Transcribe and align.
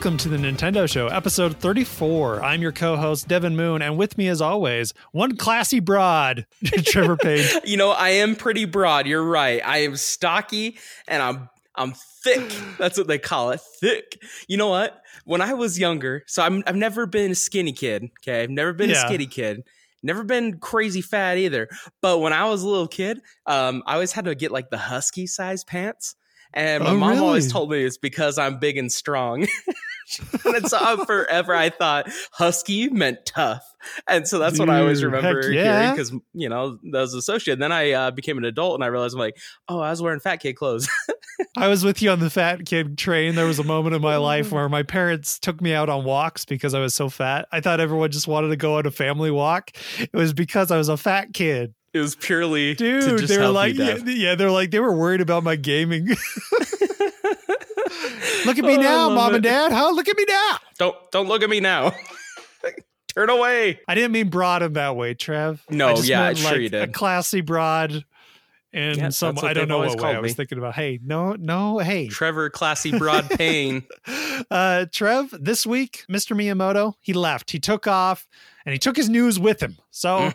Welcome 0.00 0.16
to 0.16 0.30
the 0.30 0.38
Nintendo 0.38 0.88
Show, 0.90 1.08
episode 1.08 1.58
34. 1.58 2.42
I'm 2.42 2.62
your 2.62 2.72
co 2.72 2.96
host, 2.96 3.28
Devin 3.28 3.54
Moon, 3.54 3.82
and 3.82 3.98
with 3.98 4.16
me, 4.16 4.28
as 4.28 4.40
always, 4.40 4.94
one 5.12 5.36
classy 5.36 5.78
broad, 5.78 6.46
Trevor 6.64 7.18
Page. 7.18 7.52
you 7.66 7.76
know, 7.76 7.90
I 7.90 8.08
am 8.08 8.34
pretty 8.34 8.64
broad. 8.64 9.06
You're 9.06 9.22
right. 9.22 9.60
I 9.62 9.82
am 9.82 9.96
stocky 9.96 10.78
and 11.06 11.22
I'm 11.22 11.50
I'm 11.74 11.92
thick. 12.24 12.50
That's 12.78 12.96
what 12.96 13.08
they 13.08 13.18
call 13.18 13.50
it. 13.50 13.60
Thick. 13.60 14.22
You 14.48 14.56
know 14.56 14.68
what? 14.68 15.02
When 15.26 15.42
I 15.42 15.52
was 15.52 15.78
younger, 15.78 16.22
so 16.26 16.42
I'm 16.42 16.62
I've 16.66 16.76
never 16.76 17.04
been 17.04 17.32
a 17.32 17.34
skinny 17.34 17.72
kid. 17.72 18.08
Okay. 18.22 18.42
I've 18.42 18.48
never 18.48 18.72
been 18.72 18.88
Yeah. 18.88 19.04
a 19.04 19.06
skinny 19.06 19.26
kid. 19.26 19.64
Never 20.02 20.24
been 20.24 20.60
crazy 20.60 21.02
fat 21.02 21.36
either. 21.36 21.68
But 22.00 22.20
when 22.20 22.32
I 22.32 22.46
was 22.48 22.62
a 22.62 22.68
little 22.70 22.88
kid, 22.88 23.20
um, 23.44 23.82
I 23.84 23.92
always 23.94 24.12
had 24.12 24.24
to 24.24 24.34
get 24.34 24.50
like 24.50 24.70
the 24.70 24.78
husky 24.78 25.26
size 25.26 25.62
pants. 25.62 26.16
And 26.54 26.82
my 26.82 26.90
Oh, 26.90 26.96
mom 26.96 27.18
always 27.22 27.52
told 27.52 27.70
me 27.70 27.84
it's 27.84 27.98
because 27.98 28.36
I'm 28.38 28.58
big 28.58 28.78
and 28.78 28.90
strong. 28.90 29.46
and 30.44 30.68
so 30.68 31.04
forever 31.04 31.54
I 31.54 31.70
thought 31.70 32.10
husky 32.32 32.88
meant 32.88 33.26
tough. 33.26 33.64
And 34.06 34.28
so 34.28 34.38
that's 34.38 34.58
what 34.58 34.68
I 34.68 34.80
always 34.80 35.02
remember 35.02 35.50
yeah. 35.50 35.62
hearing 35.62 35.92
because, 35.92 36.12
you 36.34 36.48
know, 36.48 36.78
that 36.92 37.00
was 37.00 37.14
associated. 37.14 37.54
And 37.54 37.62
Then 37.62 37.72
I 37.72 37.92
uh, 37.92 38.10
became 38.10 38.36
an 38.38 38.44
adult 38.44 38.74
and 38.74 38.84
I 38.84 38.88
realized 38.88 39.14
I'm 39.14 39.20
like, 39.20 39.38
oh, 39.68 39.80
I 39.80 39.90
was 39.90 40.02
wearing 40.02 40.20
fat 40.20 40.36
kid 40.36 40.54
clothes. 40.54 40.88
I 41.56 41.68
was 41.68 41.84
with 41.84 42.02
you 42.02 42.10
on 42.10 42.20
the 42.20 42.30
fat 42.30 42.66
kid 42.66 42.98
train. 42.98 43.34
There 43.34 43.46
was 43.46 43.58
a 43.58 43.64
moment 43.64 43.94
in 43.94 44.02
my 44.02 44.16
life 44.16 44.52
where 44.52 44.68
my 44.68 44.82
parents 44.82 45.38
took 45.38 45.60
me 45.60 45.72
out 45.72 45.88
on 45.88 46.04
walks 46.04 46.44
because 46.44 46.74
I 46.74 46.80
was 46.80 46.94
so 46.94 47.08
fat. 47.08 47.48
I 47.52 47.60
thought 47.60 47.80
everyone 47.80 48.10
just 48.10 48.28
wanted 48.28 48.48
to 48.48 48.56
go 48.56 48.76
on 48.76 48.86
a 48.86 48.90
family 48.90 49.30
walk. 49.30 49.70
It 49.98 50.12
was 50.12 50.32
because 50.32 50.70
I 50.70 50.76
was 50.76 50.88
a 50.88 50.96
fat 50.96 51.32
kid. 51.32 51.74
it 51.92 52.00
was 52.00 52.14
purely 52.14 52.74
Dude, 52.74 53.20
they 53.20 53.38
were 53.38 53.48
like, 53.48 53.74
yeah, 53.76 53.96
yeah, 54.04 54.34
they're 54.34 54.50
like, 54.50 54.70
they 54.70 54.80
were 54.80 54.94
worried 54.94 55.20
about 55.20 55.42
my 55.42 55.56
gaming. 55.56 56.08
Look 58.46 58.58
at 58.58 58.64
me 58.64 58.76
Oh, 58.78 58.80
now, 58.80 59.08
mom 59.10 59.32
it. 59.32 59.36
and 59.36 59.44
dad. 59.44 59.72
Huh? 59.72 59.90
Look 59.90 60.08
at 60.08 60.16
me 60.16 60.24
now. 60.28 60.56
Don't 60.78 60.96
don't 61.10 61.28
look 61.28 61.42
at 61.42 61.50
me 61.50 61.60
now. 61.60 61.92
Turn 63.14 63.28
away. 63.28 63.80
I 63.88 63.94
didn't 63.96 64.12
mean 64.12 64.28
broad 64.28 64.62
in 64.62 64.74
that 64.74 64.94
way, 64.94 65.14
Trev. 65.14 65.64
No, 65.68 65.96
yeah, 65.98 66.26
meant, 66.26 66.38
sure 66.38 66.50
like, 66.52 66.60
you 66.60 66.66
A 66.66 66.70
did. 66.70 66.92
classy 66.94 67.40
broad, 67.40 68.04
and 68.72 68.96
Yeah, 68.96 69.08
some 69.08 69.36
I 69.42 69.52
don't 69.52 69.66
know 69.66 69.78
what 69.78 70.00
way 70.00 70.14
I 70.14 70.20
was 70.20 70.30
me. 70.30 70.34
thinking 70.34 70.58
about. 70.58 70.76
Hey, 70.76 71.00
no, 71.02 71.32
no, 71.32 71.78
hey, 71.78 72.06
Trevor, 72.06 72.50
classy 72.50 72.96
broad 72.96 73.28
pain. 73.36 73.82
uh, 74.48 74.86
Trev. 74.92 75.34
This 75.40 75.66
week, 75.66 76.04
Mr. 76.08 76.36
Miyamoto, 76.36 76.94
he 77.00 77.12
left. 77.12 77.50
He 77.50 77.58
took 77.58 77.88
off, 77.88 78.28
and 78.64 78.72
he 78.72 78.78
took 78.78 78.96
his 78.96 79.08
news 79.08 79.40
with 79.40 79.60
him. 79.60 79.76
So 79.90 80.30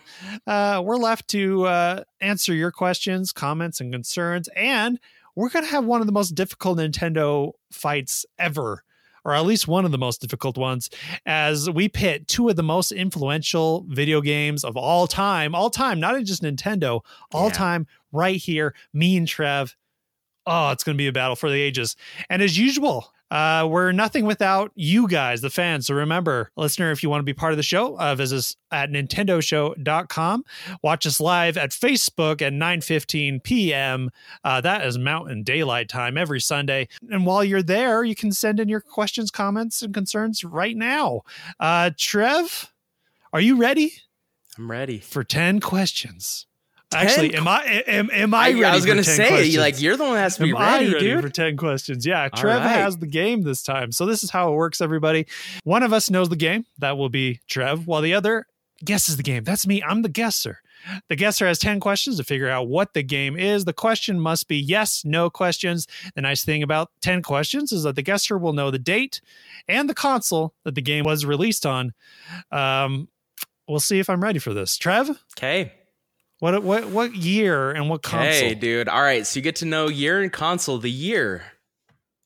uh, 0.46 0.82
we're 0.84 0.98
left 0.98 1.30
to 1.30 1.66
uh, 1.68 2.04
answer 2.20 2.54
your 2.54 2.72
questions, 2.72 3.32
comments, 3.32 3.80
and 3.80 3.90
concerns, 3.94 4.50
and 4.54 5.00
we're 5.36 5.50
gonna 5.50 5.68
have 5.68 5.86
one 5.86 6.02
of 6.02 6.08
the 6.08 6.14
most 6.14 6.36
difficult 6.36 6.78
Nintendo 6.80 7.52
fights 7.72 8.26
ever. 8.40 8.84
Or 9.24 9.34
at 9.34 9.44
least 9.44 9.68
one 9.68 9.86
of 9.86 9.92
the 9.92 9.98
most 9.98 10.22
difficult 10.22 10.56
ones, 10.56 10.88
as 11.26 11.68
we 11.68 11.90
pit 11.90 12.28
two 12.28 12.48
of 12.48 12.56
the 12.58 12.62
most 12.62 12.92
influential 12.92 13.84
video 13.90 14.22
games 14.22 14.64
of 14.64 14.78
all 14.78 15.08
time, 15.08 15.56
all 15.56 15.72
time, 15.72 16.00
not 16.00 16.22
just 16.26 16.44
Nintendo, 16.44 17.02
all 17.32 17.48
Yeah. 17.48 17.54
time, 17.54 17.88
right 18.12 18.36
here. 18.36 18.76
Me 18.94 19.18
and 19.18 19.28
Trev. 19.28 19.76
Oh, 20.46 20.70
it's 20.70 20.84
going 20.84 20.96
to 20.96 20.98
be 21.02 21.08
a 21.08 21.12
battle 21.12 21.36
for 21.36 21.50
the 21.50 21.60
ages. 21.60 21.96
And 22.30 22.44
as 22.44 22.56
usual, 22.56 23.12
uh, 23.32 23.68
we're 23.70 23.92
nothing 23.92 24.26
without 24.26 24.72
you 24.76 25.08
guys, 25.08 25.42
the 25.42 25.50
fans. 25.50 25.88
So 25.88 25.96
remember, 25.96 26.52
listener, 26.56 26.92
if 26.92 27.02
you 27.02 27.10
want 27.10 27.20
to 27.22 27.26
be 27.26 27.34
part 27.34 27.54
of 27.54 27.58
the 27.58 27.64
show, 27.64 27.98
uh, 28.00 28.16
visit 28.16 28.38
us 28.38 28.56
at 28.72 28.90
nintendoshow.com. 28.90 30.44
Watch 30.84 31.06
us 31.06 31.20
live 31.20 31.58
at 31.58 31.72
Facebook 31.72 32.42
at 32.42 32.54
9.15 32.54 33.44
p.m. 33.44 34.10
Uh, 34.44 34.62
that 34.62 34.86
is 34.86 34.98
Mountain 34.98 35.44
Daylight 35.44 35.90
Time 35.90 36.18
every 36.18 36.40
Sunday. 36.40 36.88
And 37.10 37.26
while 37.26 37.44
you're 37.44 37.64
there, 37.64 38.04
you 38.04 38.16
can 38.16 38.32
send 38.32 38.60
in 38.60 38.70
your 38.70 38.82
questions, 38.82 39.32
comments, 39.32 39.82
and 39.82 39.94
concerns 39.94 40.44
right 40.44 40.78
now. 40.78 41.22
Uh, 41.60 41.92
Trev, 41.98 42.72
are 43.34 43.42
you 43.42 43.56
ready 43.58 43.94
I'm 44.58 44.72
ready. 44.72 45.00
for 45.00 45.24
10 45.24 45.60
questions? 45.60 46.48
10 46.96 47.08
Actually, 47.08 47.36
am 47.36 47.48
I 47.48 47.64
am, 47.88 48.10
am 48.12 48.34
I 48.34 48.38
I, 48.38 48.52
ready? 48.52 48.64
I 48.66 48.76
was 48.76 48.86
gonna 48.86 49.04
10 49.04 49.16
say, 49.16 49.28
questions? 49.28 49.58
like, 49.58 49.82
you're 49.82 49.98
the 49.98 50.04
one 50.04 50.14
that 50.16 50.22
has 50.22 50.38
to 50.38 50.44
be 50.44 50.50
Am 50.52 50.58
I 50.58 50.74
ready, 50.80 50.94
ready 50.94 51.06
dude. 51.08 51.22
for 51.22 51.30
10 51.30 51.58
questions? 51.58 52.06
Yeah, 52.06 52.28
Trev 52.30 52.60
right. 52.62 52.68
has 52.70 52.98
the 52.98 53.08
game 53.08 53.42
this 53.44 53.62
time. 53.64 53.92
So 53.92 54.06
this 54.06 54.24
is 54.24 54.30
how 54.32 54.52
it 54.52 54.56
works, 54.56 54.82
everybody. 54.82 55.26
One 55.64 55.84
of 55.84 55.94
us 55.94 56.10
knows 56.10 56.30
the 56.30 56.36
game. 56.36 56.66
That 56.80 56.98
will 56.98 57.10
be 57.10 57.40
Trev, 57.48 57.88
while 57.88 58.02
the 58.02 58.14
other 58.14 58.48
guesses 58.84 59.18
the 59.18 59.24
game. 59.24 59.44
That's 59.44 59.66
me. 59.66 59.82
I'm 59.84 60.02
the 60.02 60.10
guesser. 60.10 60.60
The 61.10 61.16
guesser 61.16 61.48
has 61.48 61.58
10 61.58 61.80
questions 61.80 62.18
to 62.18 62.24
figure 62.24 62.48
out 62.50 62.68
what 62.68 62.94
the 62.94 63.02
game 63.02 63.36
is. 63.38 63.66
The 63.66 63.74
question 63.74 64.20
must 64.20 64.48
be 64.48 64.58
yes, 64.58 65.04
no 65.04 65.32
questions. 65.32 65.88
The 66.14 66.22
nice 66.22 66.44
thing 66.46 66.62
about 66.62 66.92
10 67.02 67.24
questions 67.24 67.72
is 67.72 67.84
that 67.84 67.96
the 67.96 68.04
guesser 68.04 68.38
will 68.38 68.54
know 68.54 68.70
the 68.70 68.78
date 68.78 69.20
and 69.68 69.90
the 69.90 69.96
console 69.96 70.54
that 70.64 70.76
the 70.76 70.82
game 70.84 71.04
was 71.06 71.26
released 71.26 71.66
on. 71.66 71.94
Um, 72.52 73.08
we'll 73.68 73.80
see 73.80 73.98
if 73.98 74.12
I'm 74.12 74.22
ready 74.22 74.38
for 74.38 74.54
this. 74.54 74.78
Trev, 74.78 75.10
Okay. 75.38 75.72
What 76.40 76.62
what 76.64 76.88
what 76.90 77.16
year 77.16 77.72
and 77.72 77.90
what 77.90 78.02
console? 78.04 78.28
Okay, 78.28 78.56
dude. 78.56 78.88
All 78.90 79.02
right. 79.02 79.26
So 79.26 79.38
you 79.38 79.42
get 79.44 79.58
to 79.58 79.66
know 79.66 79.88
year 79.88 80.22
and 80.22 80.32
console, 80.32 80.78
the 80.78 80.92
year 80.92 81.44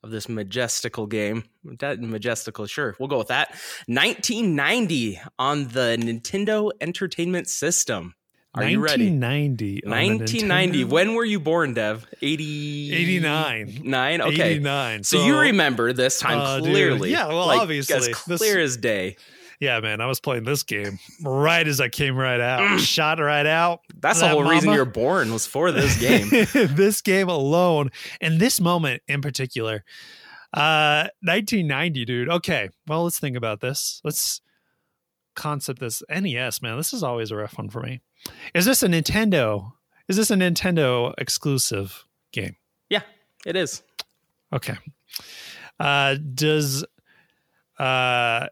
of 0.03 0.11
this 0.11 0.29
majestical 0.29 1.07
game. 1.07 1.43
That 1.79 1.99
majestical, 1.99 2.65
sure. 2.67 2.95
We'll 2.99 3.09
go 3.09 3.17
with 3.17 3.27
that. 3.27 3.49
1990 3.87 5.19
on 5.37 5.67
the 5.69 5.97
Nintendo 5.99 6.71
Entertainment 6.81 7.47
System. 7.47 8.13
Are 8.55 8.63
you 8.63 8.79
ready? 8.79 9.05
1990. 9.11 9.81
1990. 9.85 10.83
When 10.85 11.13
were 11.13 11.23
you 11.23 11.39
born, 11.39 11.75
Dev? 11.75 12.07
80... 12.21 12.93
89. 12.95 13.81
Nine? 13.83 14.21
Okay. 14.21 14.51
89. 14.53 15.03
So, 15.03 15.23
you 15.23 15.37
remember 15.37 15.93
this 15.93 16.17
time 16.19 16.39
Uh, 16.39 16.57
dude. 16.59 16.69
clearly. 16.69 17.11
Yeah, 17.11 17.27
well, 17.27 17.45
Like, 17.45 17.59
obviously. 17.61 17.95
As 17.95 18.07
This- 18.07 18.39
clear 18.39 18.59
as 18.59 18.75
day. 18.77 19.17
Yeah, 19.59 19.81
man, 19.81 19.99
I 19.99 20.05
was 20.05 20.21
playing 20.21 20.45
this 20.45 20.63
game 20.63 20.99
right 21.21 21.67
as 21.67 21.81
I 21.81 21.89
came 21.89 22.15
right 22.15 22.39
out. 22.39 22.61
Mm. 22.61 22.79
Shot 22.79 23.19
right 23.19 23.45
out. 23.45 23.81
That's 23.99 24.21
That 24.21 24.29
the 24.29 24.33
whole 24.35 24.49
reason 24.49 24.71
you're 24.71 24.85
born 24.85 25.33
was 25.33 25.45
for 25.45 25.71
this 25.73 25.99
game. 25.99 26.29
this 26.75 27.01
game 27.01 27.27
alone 27.27 27.89
and 28.21 28.39
this 28.39 28.61
moment 28.61 29.01
in 29.07 29.21
particular. 29.21 29.83
Uh 30.53 31.09
1990, 31.21 32.05
dude. 32.05 32.29
Okay. 32.29 32.69
Well, 32.87 33.03
let's 33.03 33.19
think 33.19 33.35
about 33.35 33.59
this. 33.59 33.99
Let's 34.03 34.39
concept 35.35 35.79
this 35.79 36.01
NES, 36.09 36.61
man. 36.61 36.77
This 36.77 36.93
is 36.93 37.03
always 37.03 37.29
a 37.31 37.35
rough 37.35 37.57
one 37.57 37.69
for 37.69 37.81
me. 37.81 37.99
Is 38.53 38.65
this 38.65 38.81
a 38.81 38.87
Nintendo? 38.87 39.73
Is 40.07 40.15
this 40.17 40.31
a 40.31 40.35
Nintendo 40.35 41.13
exclusive 41.17 42.05
game? 42.31 42.55
Yeah, 42.89 43.01
it 43.45 43.55
is. 43.57 43.83
Okay. 44.53 44.77
Uh 45.79 46.15
does 46.33 46.85
uh 47.77 48.47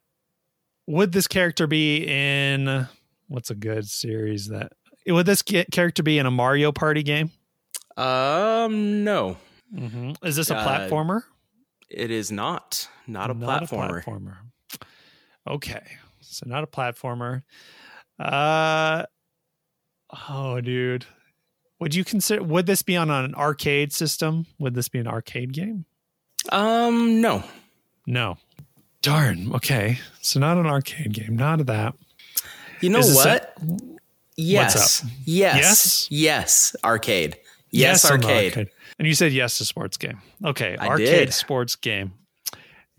would 0.88 1.12
this 1.12 1.28
character 1.28 1.68
be 1.68 2.06
in 2.08 2.88
what's 3.28 3.50
a 3.52 3.56
good 3.56 3.88
series 3.88 4.48
that 4.48 4.72
would 5.06 5.26
this 5.26 5.42
character 5.42 6.02
be 6.04 6.18
in 6.18 6.26
a 6.26 6.32
Mario 6.32 6.72
Party 6.72 7.04
game? 7.04 7.32
Um, 7.96 9.04
no, 9.04 9.38
Mm-hmm. 9.76 10.26
Is 10.26 10.36
this 10.38 10.50
a 10.50 10.56
Uh, 10.56 10.66
platformer? 10.68 11.22
it 11.90 12.10
is 12.12 12.32
not. 12.32 12.88
Not 13.06 13.30
a 13.30 13.36
platformer. 13.36 14.04
platformer. 14.04 14.38
Okay. 15.48 15.82
So 16.22 16.46
not 16.48 16.64
a 16.64 16.68
platformer. 16.68 17.44
Uh 18.20 19.04
oh 20.30 20.60
dude. 20.62 21.06
Would 21.80 21.94
you 21.96 22.04
consider 22.04 22.44
would 22.44 22.66
this 22.66 22.82
be 22.82 22.96
on 22.98 23.10
an 23.10 23.36
arcade 23.36 23.92
system? 23.94 24.46
Would 24.60 24.74
this 24.74 24.88
be 24.90 25.00
an 25.00 25.08
arcade 25.08 25.54
game? 25.54 25.86
Um, 26.52 27.20
no. 27.22 27.44
No. 28.06 28.38
Darn. 29.08 29.54
Okay. 29.54 30.00
So 30.22 30.38
not 30.38 30.58
an 30.58 30.66
arcade 30.66 31.14
game. 31.14 31.38
Not 31.38 31.62
of 31.62 31.68
that. 31.68 31.96
You 32.82 32.90
know 32.90 33.00
what? 33.00 33.54
yes. 34.36 35.02
up? 35.02 35.10
Yes. 35.24 35.56
Yes? 35.56 36.08
Yes. 36.12 36.76
Arcade. 36.84 37.38
Yes, 37.72 38.10
on 38.10 38.20
the 38.20 38.28
arcade. 38.28 38.70
And 39.00 39.08
you 39.08 39.14
said 39.14 39.32
yes 39.32 39.60
to 39.60 39.66
sports 39.66 39.96
game. 39.96 40.22
Okay. 40.44 40.76
I 40.78 40.88
arcade 40.88 41.08
did. 41.28 41.34
sports 41.34 41.78
game. 41.78 42.16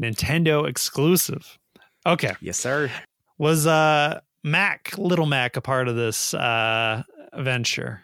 Nintendo 0.01 0.67
exclusive. 0.67 1.59
Okay. 2.07 2.35
Yes, 2.41 2.57
sir. 2.57 2.91
Was 3.37 3.67
uh 3.67 4.21
Mac, 4.43 4.97
Little 4.97 5.27
Mac 5.27 5.59
a 5.59 5.61
part 5.61 5.89
of 5.89 5.97
this 5.97 6.33
uh 6.33 7.03
venture? 7.37 8.01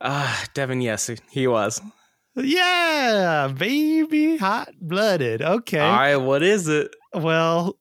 Ah, 0.00 0.44
Devin, 0.54 0.80
yes, 0.80 1.08
he 1.30 1.46
was. 1.46 1.80
Yeah, 2.34 3.52
baby, 3.56 4.38
hot 4.38 4.70
blooded. 4.80 5.40
Okay. 5.40 5.78
All 5.78 5.92
right, 5.92 6.16
what 6.16 6.42
is 6.42 6.66
it? 6.66 6.92
Well, 7.14 7.76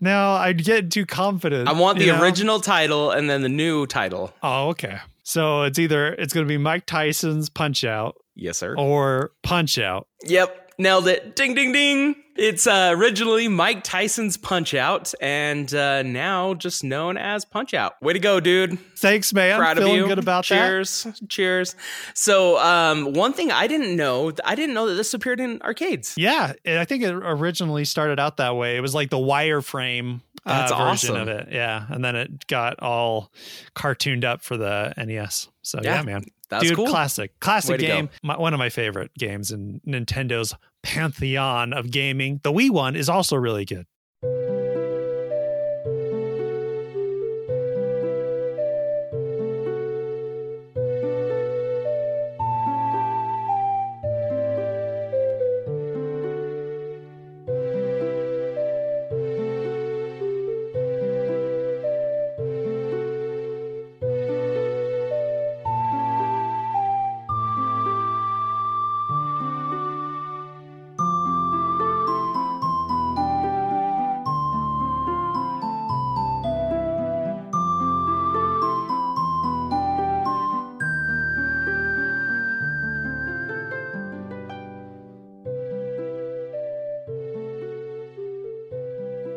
now 0.00 0.32
I'd 0.34 0.64
get 0.64 0.90
too 0.90 1.06
confident. 1.06 1.68
I 1.68 1.72
want 1.72 1.98
the 1.98 2.06
you 2.06 2.12
know? 2.12 2.22
original 2.22 2.60
title 2.60 3.10
and 3.10 3.28
then 3.28 3.42
the 3.42 3.48
new 3.48 3.86
title. 3.86 4.32
Oh, 4.42 4.68
okay. 4.68 4.98
So 5.22 5.62
it's 5.62 5.78
either 5.78 6.08
it's 6.14 6.32
going 6.32 6.46
to 6.46 6.48
be 6.48 6.58
Mike 6.58 6.86
Tyson's 6.86 7.48
Punch 7.48 7.82
Out 7.84 8.16
Yes, 8.34 8.58
sir. 8.58 8.74
or 8.76 9.32
Punch 9.42 9.78
Out. 9.78 10.06
Yep. 10.24 10.65
Nailed 10.78 11.08
it. 11.08 11.34
Ding, 11.36 11.54
ding, 11.54 11.72
ding. 11.72 12.16
It's 12.36 12.66
uh, 12.66 12.92
originally 12.94 13.48
Mike 13.48 13.82
Tyson's 13.82 14.36
Punch 14.36 14.74
Out 14.74 15.14
and 15.22 15.72
uh, 15.74 16.02
now 16.02 16.52
just 16.52 16.84
known 16.84 17.16
as 17.16 17.46
Punch 17.46 17.72
Out. 17.72 17.94
Way 18.02 18.12
to 18.12 18.18
go, 18.18 18.40
dude. 18.40 18.78
Thanks, 18.98 19.32
man. 19.32 19.58
Proud 19.58 19.78
Feeling 19.78 19.92
of 19.92 19.96
you. 20.00 20.06
good 20.06 20.18
about 20.18 20.44
Cheers. 20.44 21.04
that. 21.04 21.14
Cheers. 21.28 21.28
Cheers. 21.30 21.76
So, 22.12 22.58
um, 22.58 23.14
one 23.14 23.32
thing 23.32 23.50
I 23.50 23.66
didn't 23.66 23.96
know, 23.96 24.32
I 24.44 24.54
didn't 24.54 24.74
know 24.74 24.86
that 24.88 24.94
this 24.96 25.14
appeared 25.14 25.40
in 25.40 25.62
arcades. 25.62 26.12
Yeah, 26.18 26.52
I 26.66 26.84
think 26.84 27.02
it 27.04 27.14
originally 27.14 27.86
started 27.86 28.20
out 28.20 28.36
that 28.36 28.54
way. 28.54 28.76
It 28.76 28.80
was 28.80 28.94
like 28.94 29.08
the 29.08 29.16
wireframe 29.16 30.20
uh, 30.44 30.58
That's 30.60 30.72
awesome. 30.72 31.16
of 31.16 31.28
it. 31.28 31.48
Yeah, 31.50 31.86
and 31.88 32.04
then 32.04 32.16
it 32.16 32.46
got 32.48 32.80
all 32.80 33.32
cartooned 33.74 34.24
up 34.26 34.42
for 34.42 34.58
the 34.58 34.92
NES. 34.98 35.48
So 35.62 35.80
yeah, 35.82 35.96
Yeah, 35.96 36.02
man, 36.02 36.24
That's 36.48 36.64
dude, 36.64 36.76
cool. 36.76 36.86
classic, 36.86 37.38
classic 37.40 37.72
Way 37.72 37.76
to 37.78 37.86
go. 37.86 37.94
game. 37.94 38.08
My, 38.22 38.38
one 38.38 38.54
of 38.54 38.58
my 38.58 38.68
favorite 38.68 39.10
games 39.18 39.50
in 39.50 39.80
Nintendo's 39.86 40.54
pantheon 40.82 41.72
of 41.72 41.90
gaming. 41.90 42.40
The 42.42 42.52
Wii 42.52 42.70
one 42.70 42.94
is 42.96 43.08
also 43.08 43.36
really 43.36 43.64
good. 43.64 43.86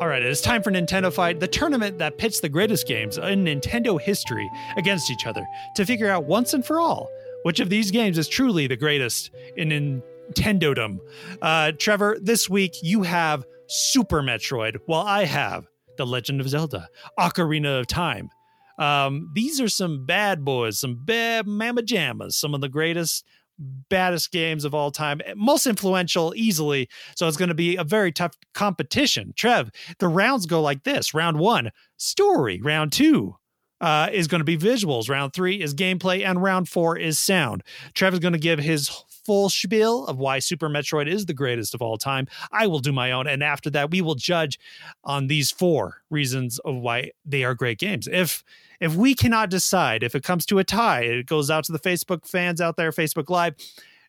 Right, 0.10 0.22
it 0.22 0.30
is 0.30 0.42
time 0.42 0.62
for 0.64 0.72
Nintendo 0.72 1.14
Fight, 1.14 1.40
the 1.40 1.48
tournament 1.48 1.98
that 2.00 2.18
pits 2.18 2.40
the 2.40 2.50
greatest 2.50 2.88
games 2.88 3.18
in 3.18 3.46
Nintendo 3.46 4.00
history 4.00 4.50
against 4.76 5.12
each 5.12 5.26
other 5.26 5.46
to 5.76 5.86
figure 5.86 6.10
out 6.10 6.26
once 6.26 6.54
and 6.54 6.66
for 6.66 6.80
all 6.80 7.10
which 7.44 7.60
of 7.60 7.70
these 7.70 7.92
games 7.92 8.18
is 8.18 8.28
truly 8.28 8.68
the 8.68 8.76
greatest 8.76 9.32
in 9.56 10.02
Nintendodom. 10.34 11.00
Uh, 11.42 11.72
Trevor, 11.78 12.18
this 12.22 12.50
week 12.50 12.76
you 12.82 13.04
have 13.04 13.46
Super 13.68 14.22
Metroid, 14.22 14.78
while 14.86 15.06
I 15.06 15.26
have 15.26 15.68
The 15.98 16.06
Legend 16.06 16.42
of 16.42 16.50
Zelda, 16.50 16.90
Ocarina 17.18 17.80
of 17.80 17.88
Time. 17.88 18.30
Um, 18.78 19.30
these 19.34 19.60
are 19.60 19.70
some 19.70 20.06
bad 20.06 20.46
boys, 20.46 20.80
some 20.80 20.96
bad 20.96 21.46
mamma 21.48 21.82
jammas, 21.82 22.34
some 22.34 22.54
of 22.54 22.62
the 22.62 22.70
greatest, 22.70 23.26
baddest 23.60 24.32
games 24.32 24.66
of 24.66 24.74
all 24.74 24.92
time, 24.92 25.22
most 25.36 25.68
influential 25.68 26.34
easily. 26.36 26.90
So 27.16 27.28
it's 27.28 27.38
going 27.38 27.50
to 27.50 27.56
be 27.56 27.76
a 27.76 27.84
very 27.84 28.12
tough 28.12 28.34
competition. 28.54 29.34
Trev, 29.36 29.72
the 30.00 30.08
rounds 30.08 30.46
go 30.46 30.62
like 30.62 30.84
this 30.84 31.14
round 31.14 31.38
one, 31.40 31.72
story, 31.98 32.62
round 32.62 32.92
two. 32.92 33.36
Uh, 33.82 34.10
is 34.12 34.28
going 34.28 34.42
to 34.42 34.46
be 34.46 34.58
visuals. 34.58 35.10
Round 35.10 35.32
three 35.32 35.62
is 35.62 35.74
gameplay, 35.74 36.26
and 36.26 36.44
round 36.44 36.68
four 36.68 36.98
is 36.98 37.18
sound. 37.18 37.64
Trev 37.94 38.12
is 38.12 38.20
going 38.20 38.34
to 38.34 38.38
give 38.38 38.60
his 38.60 38.90
full 39.26 39.48
spiel 39.48 40.06
of 40.08 40.18
why 40.18 40.40
Super 40.40 40.68
Metroid 40.68 41.08
is 41.08 41.28
the 41.28 41.34
greatest 41.34 41.74
of 41.74 41.82
all 41.82 41.98
time. 41.98 42.28
I 42.52 42.68
will 42.68 42.80
do 42.80 42.92
my 42.92 43.14
own, 43.14 43.26
and 43.26 43.42
after 43.42 43.70
that, 43.70 43.90
we 43.90 44.02
will 44.02 44.16
judge 44.16 44.60
on 45.06 45.28
these 45.28 45.50
four 45.50 46.02
reasons 46.10 46.60
of 46.60 46.76
why 46.76 47.12
they 47.24 47.46
are 47.46 47.54
great 47.54 47.80
games. 47.80 48.06
If 48.12 48.44
if 48.80 48.96
we 48.96 49.14
cannot 49.16 49.50
decide, 49.50 50.04
if 50.04 50.16
it 50.16 50.24
comes 50.24 50.46
to 50.48 50.60
a 50.60 50.64
tie, 50.64 51.02
it 51.02 51.26
goes 51.26 51.50
out 51.50 51.64
to 51.66 51.72
the 51.72 51.80
Facebook 51.80 52.26
fans 52.26 52.62
out 52.62 52.76
there, 52.78 52.92
Facebook 52.92 53.30
Live. 53.30 53.56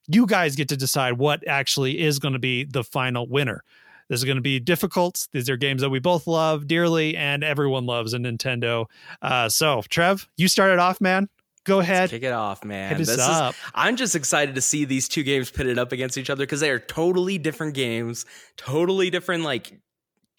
You 0.08 0.26
guys 0.26 0.56
get 0.56 0.68
to 0.70 0.76
decide 0.76 1.14
what 1.18 1.46
actually 1.46 2.00
is 2.00 2.18
going 2.18 2.32
to 2.32 2.38
be 2.38 2.64
the 2.64 2.82
final 2.82 3.26
winner. 3.28 3.62
This 4.08 4.18
is 4.20 4.24
going 4.24 4.38
to 4.38 4.42
be 4.42 4.58
difficult. 4.58 5.28
These 5.32 5.48
are 5.48 5.56
games 5.56 5.82
that 5.82 5.90
we 5.90 6.00
both 6.00 6.26
love 6.26 6.66
dearly, 6.66 7.16
and 7.16 7.44
everyone 7.44 7.86
loves 7.86 8.12
in 8.12 8.22
Nintendo. 8.24 8.86
Uh, 9.22 9.48
so, 9.48 9.82
Trev, 9.88 10.28
you 10.36 10.48
started 10.48 10.80
off, 10.80 11.00
man. 11.00 11.28
Go 11.64 11.78
ahead. 11.78 12.10
Kick 12.10 12.22
it 12.24 12.32
off, 12.32 12.64
man. 12.64 12.96
This 12.96 13.10
is- 13.10 13.18
up. 13.20 13.54
I'm 13.74 13.94
just 13.96 14.16
excited 14.16 14.56
to 14.56 14.60
see 14.60 14.84
these 14.84 15.08
two 15.08 15.22
games 15.22 15.50
pitted 15.50 15.78
up 15.78 15.92
against 15.92 16.18
each 16.18 16.30
other 16.30 16.42
because 16.42 16.58
they 16.60 16.70
are 16.70 16.78
totally 16.80 17.38
different 17.38 17.74
games, 17.74 18.26
totally 18.56 19.10
different, 19.10 19.44
like 19.44 19.78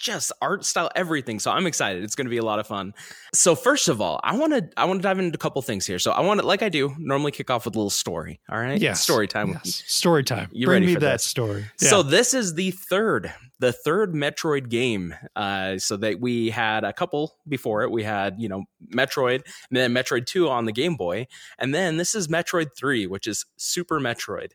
just 0.01 0.31
art 0.41 0.65
style, 0.65 0.89
everything. 0.95 1.39
So 1.39 1.51
I'm 1.51 1.65
excited. 1.67 2.03
It's 2.03 2.15
going 2.15 2.25
to 2.25 2.29
be 2.31 2.37
a 2.37 2.43
lot 2.45 2.59
of 2.59 2.67
fun. 2.67 2.93
So 3.33 3.55
first 3.55 3.87
of 3.87 4.01
all, 4.01 4.19
I 4.23 4.35
want 4.35 4.53
to 4.53 4.69
I 4.77 4.85
want 4.85 4.99
to 4.99 5.03
dive 5.03 5.19
into 5.19 5.35
a 5.35 5.37
couple 5.37 5.61
things 5.61 5.85
here. 5.85 5.99
So 5.99 6.11
I 6.11 6.21
want 6.21 6.39
to, 6.41 6.45
like 6.45 6.61
I 6.61 6.69
do, 6.69 6.95
normally 6.97 7.31
kick 7.31 7.49
off 7.49 7.65
with 7.65 7.75
a 7.75 7.77
little 7.77 7.89
story. 7.89 8.39
All 8.49 8.59
right, 8.59 8.79
yeah 8.79 8.93
story 8.93 9.27
time. 9.27 9.49
Yes. 9.49 9.83
Story 9.87 10.23
time. 10.23 10.49
You 10.51 10.65
Bring 10.65 10.83
ready 10.83 10.93
me 10.93 10.99
that 10.99 11.13
this? 11.13 11.25
story. 11.25 11.65
So 11.77 12.03
this 12.03 12.33
is 12.33 12.55
the 12.55 12.71
third, 12.71 13.33
the 13.59 13.71
third 13.71 14.13
Metroid 14.13 14.69
game. 14.69 15.13
Uh, 15.35 15.77
so 15.77 15.97
that 15.97 16.19
we 16.19 16.49
had 16.49 16.83
a 16.83 16.93
couple 16.93 17.35
before 17.47 17.83
it. 17.83 17.91
We 17.91 18.03
had 18.03 18.35
you 18.39 18.49
know 18.49 18.63
Metroid, 18.93 19.43
and 19.69 19.77
then 19.77 19.93
Metroid 19.93 20.25
Two 20.25 20.49
on 20.49 20.65
the 20.65 20.71
Game 20.71 20.95
Boy, 20.95 21.27
and 21.59 21.73
then 21.73 21.97
this 21.97 22.15
is 22.15 22.27
Metroid 22.27 22.69
Three, 22.77 23.07
which 23.07 23.27
is 23.27 23.45
Super 23.57 23.99
Metroid. 23.99 24.51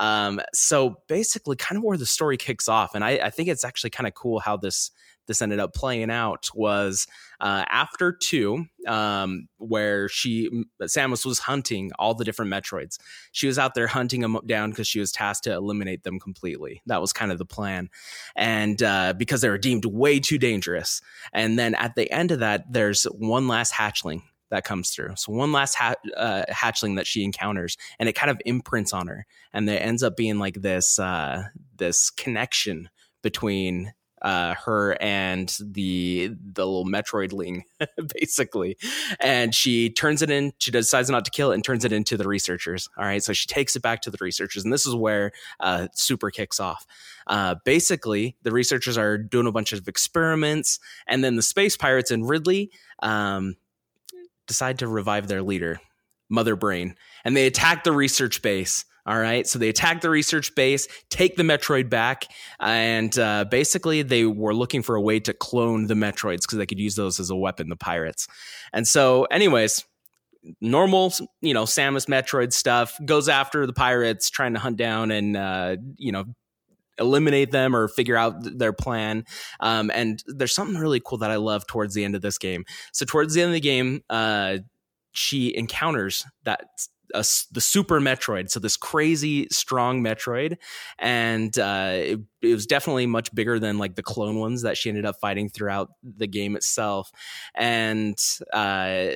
Um, 0.00 0.40
so 0.52 0.96
basically, 1.06 1.56
kind 1.56 1.76
of 1.76 1.84
where 1.84 1.98
the 1.98 2.06
story 2.06 2.36
kicks 2.36 2.68
off, 2.68 2.94
and 2.94 3.04
I, 3.04 3.10
I 3.10 3.30
think 3.30 3.48
it's 3.48 3.64
actually 3.64 3.90
kind 3.90 4.08
of 4.08 4.14
cool 4.14 4.40
how 4.40 4.56
this 4.56 4.90
this 5.26 5.42
ended 5.42 5.60
up 5.60 5.74
playing 5.74 6.10
out 6.10 6.48
was 6.54 7.06
uh, 7.38 7.64
after 7.68 8.10
two, 8.12 8.64
um, 8.88 9.46
where 9.58 10.08
she 10.08 10.64
Samus 10.82 11.24
was 11.24 11.38
hunting 11.38 11.92
all 11.98 12.14
the 12.14 12.24
different 12.24 12.50
Metroids 12.50 12.98
she 13.30 13.46
was 13.46 13.58
out 13.58 13.74
there 13.74 13.86
hunting 13.86 14.22
them 14.22 14.36
down 14.46 14.70
because 14.70 14.88
she 14.88 14.98
was 14.98 15.12
tasked 15.12 15.44
to 15.44 15.52
eliminate 15.52 16.02
them 16.02 16.18
completely. 16.18 16.82
That 16.86 17.00
was 17.00 17.12
kind 17.12 17.30
of 17.30 17.38
the 17.38 17.44
plan. 17.44 17.90
And 18.34 18.82
uh, 18.82 19.12
because 19.16 19.40
they 19.40 19.48
were 19.48 19.58
deemed 19.58 19.84
way 19.84 20.18
too 20.18 20.38
dangerous. 20.38 21.00
And 21.32 21.58
then 21.58 21.76
at 21.76 21.94
the 21.94 22.10
end 22.10 22.32
of 22.32 22.40
that, 22.40 22.72
there's 22.72 23.04
one 23.04 23.46
last 23.46 23.72
hatchling 23.72 24.22
that 24.50 24.64
comes 24.64 24.90
through. 24.90 25.14
So 25.16 25.32
one 25.32 25.52
last 25.52 25.74
ha- 25.74 25.94
uh, 26.16 26.44
hatchling 26.50 26.96
that 26.96 27.06
she 27.06 27.24
encounters, 27.24 27.76
and 27.98 28.08
it 28.08 28.14
kind 28.14 28.30
of 28.30 28.40
imprints 28.44 28.92
on 28.92 29.06
her, 29.06 29.26
and 29.52 29.68
there 29.68 29.82
ends 29.82 30.02
up 30.02 30.16
being 30.16 30.38
like 30.38 30.60
this 30.60 30.98
uh, 30.98 31.44
this 31.76 32.10
connection 32.10 32.88
between 33.22 33.92
uh, 34.22 34.54
her 34.54 34.96
and 35.00 35.56
the 35.60 36.28
the 36.28 36.66
little 36.66 36.84
Metroidling, 36.84 37.62
basically. 38.14 38.76
And 39.18 39.54
she 39.54 39.90
turns 39.90 40.22
it 40.22 40.30
in. 40.30 40.52
She 40.58 40.70
decides 40.70 41.08
not 41.10 41.24
to 41.24 41.30
kill 41.30 41.52
it 41.52 41.54
and 41.54 41.64
turns 41.64 41.84
it 41.84 41.92
into 41.92 42.16
the 42.16 42.28
researchers. 42.28 42.88
All 42.98 43.04
right, 43.04 43.22
so 43.22 43.32
she 43.32 43.46
takes 43.46 43.76
it 43.76 43.82
back 43.82 44.02
to 44.02 44.10
the 44.10 44.18
researchers, 44.20 44.64
and 44.64 44.72
this 44.72 44.86
is 44.86 44.94
where 44.94 45.32
uh, 45.58 45.88
Super 45.94 46.30
kicks 46.30 46.60
off. 46.60 46.86
Uh, 47.26 47.54
basically, 47.64 48.36
the 48.42 48.52
researchers 48.52 48.98
are 48.98 49.16
doing 49.16 49.46
a 49.46 49.52
bunch 49.52 49.72
of 49.72 49.88
experiments, 49.88 50.78
and 51.06 51.24
then 51.24 51.36
the 51.36 51.42
space 51.42 51.76
pirates 51.76 52.10
and 52.10 52.28
Ridley 52.28 52.70
um, 53.02 53.56
decide 54.50 54.80
to 54.80 54.88
revive 54.88 55.28
their 55.28 55.42
leader, 55.42 55.80
Mother 56.28 56.56
Brain, 56.56 56.96
and 57.24 57.36
they 57.36 57.46
attack 57.46 57.84
the 57.84 57.92
research 57.92 58.42
base. 58.42 58.84
All 59.06 59.18
right, 59.18 59.46
so 59.46 59.58
they 59.58 59.70
attack 59.70 60.02
the 60.02 60.10
research 60.10 60.54
base, 60.54 60.86
take 61.08 61.36
the 61.36 61.42
Metroid 61.42 61.88
back, 61.88 62.26
and 62.60 63.16
uh, 63.18 63.44
basically 63.50 64.02
they 64.02 64.26
were 64.26 64.54
looking 64.54 64.82
for 64.82 64.94
a 64.94 65.00
way 65.00 65.20
to 65.20 65.32
clone 65.32 65.86
the 65.86 65.94
Metroids 65.94 66.42
because 66.42 66.58
they 66.58 66.66
could 66.66 66.78
use 66.78 66.96
those 66.96 67.18
as 67.18 67.30
a 67.30 67.36
weapon, 67.36 67.68
the 67.70 67.76
pirates. 67.76 68.28
And 68.72 68.86
so, 68.86 69.24
anyways, 69.24 69.84
normal, 70.60 71.12
you 71.40 71.54
know, 71.54 71.64
Samus 71.64 72.08
Metroid 72.08 72.52
stuff 72.52 72.98
goes 73.04 73.28
after 73.28 73.66
the 73.66 73.72
pirates, 73.72 74.28
trying 74.28 74.52
to 74.52 74.60
hunt 74.60 74.76
down 74.76 75.10
and, 75.10 75.36
uh, 75.36 75.76
you 75.96 76.12
know, 76.12 76.24
eliminate 76.98 77.50
them 77.50 77.74
or 77.74 77.88
figure 77.88 78.16
out 78.16 78.42
th- 78.42 78.56
their 78.56 78.72
plan. 78.72 79.24
Um, 79.60 79.90
and 79.94 80.22
there's 80.26 80.54
something 80.54 80.78
really 80.78 81.00
cool 81.04 81.18
that 81.18 81.30
I 81.30 81.36
love 81.36 81.66
towards 81.66 81.94
the 81.94 82.04
end 82.04 82.14
of 82.14 82.22
this 82.22 82.38
game. 82.38 82.64
So, 82.92 83.04
towards 83.04 83.34
the 83.34 83.42
end 83.42 83.48
of 83.48 83.54
the 83.54 83.60
game, 83.60 84.02
uh, 84.10 84.58
she 85.12 85.54
encounters 85.56 86.24
that 86.44 86.60
uh, 87.14 87.22
the 87.50 87.60
super 87.60 88.00
Metroid, 88.00 88.50
so 88.50 88.60
this 88.60 88.76
crazy 88.76 89.48
strong 89.50 90.02
Metroid, 90.02 90.56
and 90.98 91.58
uh, 91.58 92.16
it, 92.42 92.52
was 92.54 92.66
definitely 92.66 93.06
much 93.06 93.34
bigger 93.34 93.58
than 93.58 93.78
like 93.78 93.94
the 93.94 94.02
clone 94.02 94.38
ones 94.38 94.62
that 94.62 94.76
she 94.76 94.88
ended 94.88 95.04
up 95.04 95.16
fighting 95.20 95.48
throughout 95.48 95.90
the 96.02 96.26
game 96.26 96.56
itself. 96.56 97.10
And 97.54 98.18
uh, 98.52 99.08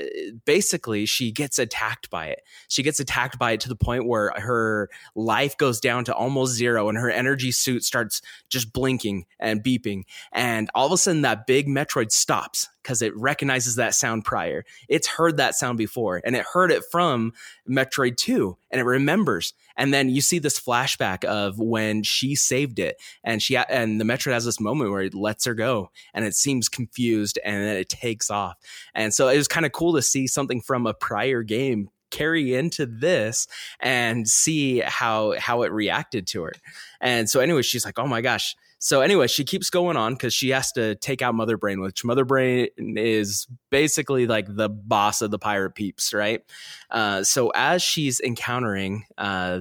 basically, 0.44 1.06
she 1.06 1.32
gets 1.32 1.58
attacked 1.58 2.10
by 2.10 2.26
it. 2.26 2.42
She 2.68 2.82
gets 2.82 3.00
attacked 3.00 3.38
by 3.38 3.52
it 3.52 3.60
to 3.60 3.68
the 3.68 3.76
point 3.76 4.06
where 4.06 4.32
her 4.36 4.88
life 5.14 5.56
goes 5.56 5.80
down 5.80 6.04
to 6.04 6.14
almost 6.14 6.54
zero, 6.54 6.88
and 6.88 6.98
her 6.98 7.10
energy 7.10 7.52
suit 7.52 7.84
starts 7.84 8.20
just 8.48 8.72
blinking 8.72 9.26
and 9.38 9.62
beeping. 9.62 10.04
And 10.32 10.70
all 10.74 10.86
of 10.86 10.92
a 10.92 10.98
sudden, 10.98 11.22
that 11.22 11.46
big 11.46 11.66
Metroid 11.66 12.12
stops 12.12 12.68
because 12.84 13.00
it 13.00 13.16
recognizes 13.16 13.76
that 13.76 13.94
sound 13.94 14.24
prior. 14.24 14.64
It's 14.88 15.08
heard 15.08 15.38
that 15.38 15.54
sound 15.54 15.78
before, 15.78 16.20
and 16.24 16.36
it 16.36 16.44
heard 16.52 16.70
it 16.70 16.84
from 16.90 17.32
Metroid 17.68 18.16
2. 18.16 18.56
And 18.74 18.80
it 18.80 18.84
remembers. 18.84 19.54
And 19.76 19.94
then 19.94 20.08
you 20.08 20.20
see 20.20 20.40
this 20.40 20.60
flashback 20.60 21.22
of 21.24 21.60
when 21.60 22.02
she 22.02 22.34
saved 22.34 22.80
it, 22.80 22.96
and 23.22 23.40
she 23.40 23.56
and 23.56 24.00
the 24.00 24.04
Metroid 24.04 24.32
has 24.32 24.44
this 24.44 24.58
moment 24.58 24.90
where 24.90 25.02
it 25.02 25.14
lets 25.14 25.44
her 25.44 25.54
go, 25.54 25.92
and 26.12 26.24
it 26.24 26.34
seems 26.34 26.68
confused, 26.68 27.38
and 27.44 27.62
then 27.62 27.76
it 27.76 27.88
takes 27.88 28.30
off. 28.30 28.56
And 28.92 29.14
so 29.14 29.28
it 29.28 29.36
was 29.36 29.46
kind 29.46 29.64
of 29.64 29.70
cool 29.70 29.94
to 29.94 30.02
see 30.02 30.26
something 30.26 30.60
from 30.60 30.88
a 30.88 30.94
prior 30.94 31.44
game 31.44 31.88
carry 32.10 32.54
into 32.54 32.84
this 32.84 33.46
and 33.78 34.26
see 34.26 34.80
how 34.80 35.38
how 35.38 35.62
it 35.62 35.70
reacted 35.70 36.26
to 36.28 36.42
her. 36.42 36.52
And 37.00 37.30
so 37.30 37.38
anyway, 37.38 37.62
she's 37.62 37.84
like, 37.84 38.00
"Oh 38.00 38.08
my 38.08 38.22
gosh." 38.22 38.56
So 38.84 39.00
anyway, 39.00 39.28
she 39.28 39.44
keeps 39.44 39.70
going 39.70 39.96
on 39.96 40.12
because 40.12 40.34
she 40.34 40.50
has 40.50 40.70
to 40.72 40.94
take 40.96 41.22
out 41.22 41.34
Mother 41.34 41.56
Brain, 41.56 41.80
which 41.80 42.04
Mother 42.04 42.26
Brain 42.26 42.68
is 42.76 43.46
basically 43.70 44.26
like 44.26 44.44
the 44.46 44.68
boss 44.68 45.22
of 45.22 45.30
the 45.30 45.38
pirate 45.38 45.70
peeps, 45.70 46.12
right? 46.12 46.42
Uh, 46.90 47.24
so 47.24 47.48
as 47.54 47.82
she's 47.82 48.20
encountering 48.20 49.04
uh, 49.16 49.60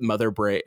Mother 0.00 0.30
Brain 0.30 0.62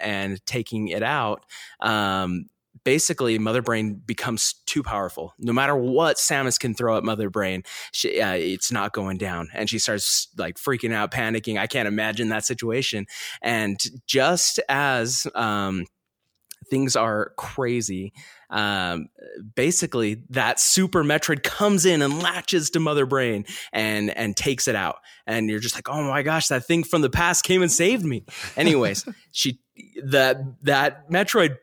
and 0.00 0.40
taking 0.46 0.88
it 0.88 1.02
out, 1.02 1.44
um, 1.80 2.46
basically 2.82 3.38
mother 3.38 3.60
brain 3.60 4.00
becomes 4.06 4.54
too 4.64 4.82
powerful. 4.82 5.34
No 5.38 5.52
matter 5.52 5.76
what 5.76 6.16
samus 6.16 6.58
can 6.58 6.74
throw 6.74 6.96
at 6.96 7.04
mother 7.04 7.28
brain 7.28 7.62
she, 7.92 8.22
uh, 8.22 8.32
it's 8.32 8.72
not 8.72 8.94
going 8.94 9.18
down. 9.18 9.48
And 9.52 9.68
she 9.68 9.78
starts 9.78 10.28
like 10.38 10.56
freaking 10.56 10.94
out 10.94 11.10
panicking. 11.10 11.58
I 11.58 11.66
can't 11.66 11.86
imagine 11.86 12.30
that 12.30 12.46
situation. 12.46 13.04
And 13.42 13.78
just 14.06 14.60
as 14.70 15.26
um, 15.34 15.84
things 16.70 16.96
are 16.96 17.32
crazy 17.36 18.12
um, 18.50 19.08
basically 19.54 20.22
that 20.30 20.58
super 20.58 21.04
metroid 21.04 21.42
comes 21.42 21.84
in 21.84 22.02
and 22.02 22.22
latches 22.22 22.70
to 22.70 22.80
mother 22.80 23.06
brain 23.06 23.44
and 23.72 24.16
and 24.16 24.36
takes 24.36 24.68
it 24.68 24.74
out 24.74 24.96
and 25.26 25.50
you're 25.50 25.60
just 25.60 25.74
like 25.74 25.88
oh 25.88 26.02
my 26.02 26.22
gosh 26.22 26.48
that 26.48 26.64
thing 26.64 26.84
from 26.84 27.02
the 27.02 27.10
past 27.10 27.44
came 27.44 27.62
and 27.62 27.72
saved 27.72 28.04
me 28.04 28.24
anyways 28.56 29.06
she 29.32 29.60
that 30.02 30.38
that 30.62 31.10
metroid 31.10 31.56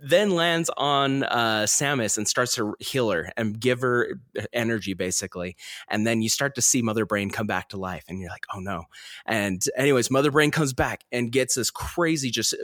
then 0.00 0.30
lands 0.30 0.70
on 0.76 1.24
uh, 1.24 1.64
Samus 1.66 2.16
and 2.16 2.28
starts 2.28 2.54
to 2.54 2.74
heal 2.78 3.10
her 3.10 3.32
and 3.36 3.58
give 3.58 3.80
her 3.80 4.20
energy, 4.52 4.94
basically. 4.94 5.56
And 5.88 6.06
then 6.06 6.22
you 6.22 6.28
start 6.28 6.54
to 6.54 6.62
see 6.62 6.82
Mother 6.82 7.04
Brain 7.04 7.30
come 7.30 7.46
back 7.46 7.70
to 7.70 7.76
life, 7.76 8.04
and 8.08 8.20
you're 8.20 8.30
like, 8.30 8.46
oh 8.54 8.60
no. 8.60 8.84
And, 9.26 9.62
anyways, 9.76 10.10
Mother 10.10 10.30
Brain 10.30 10.50
comes 10.50 10.72
back 10.72 11.04
and 11.10 11.32
gets 11.32 11.56
this 11.56 11.70
crazy, 11.70 12.30
just 12.30 12.54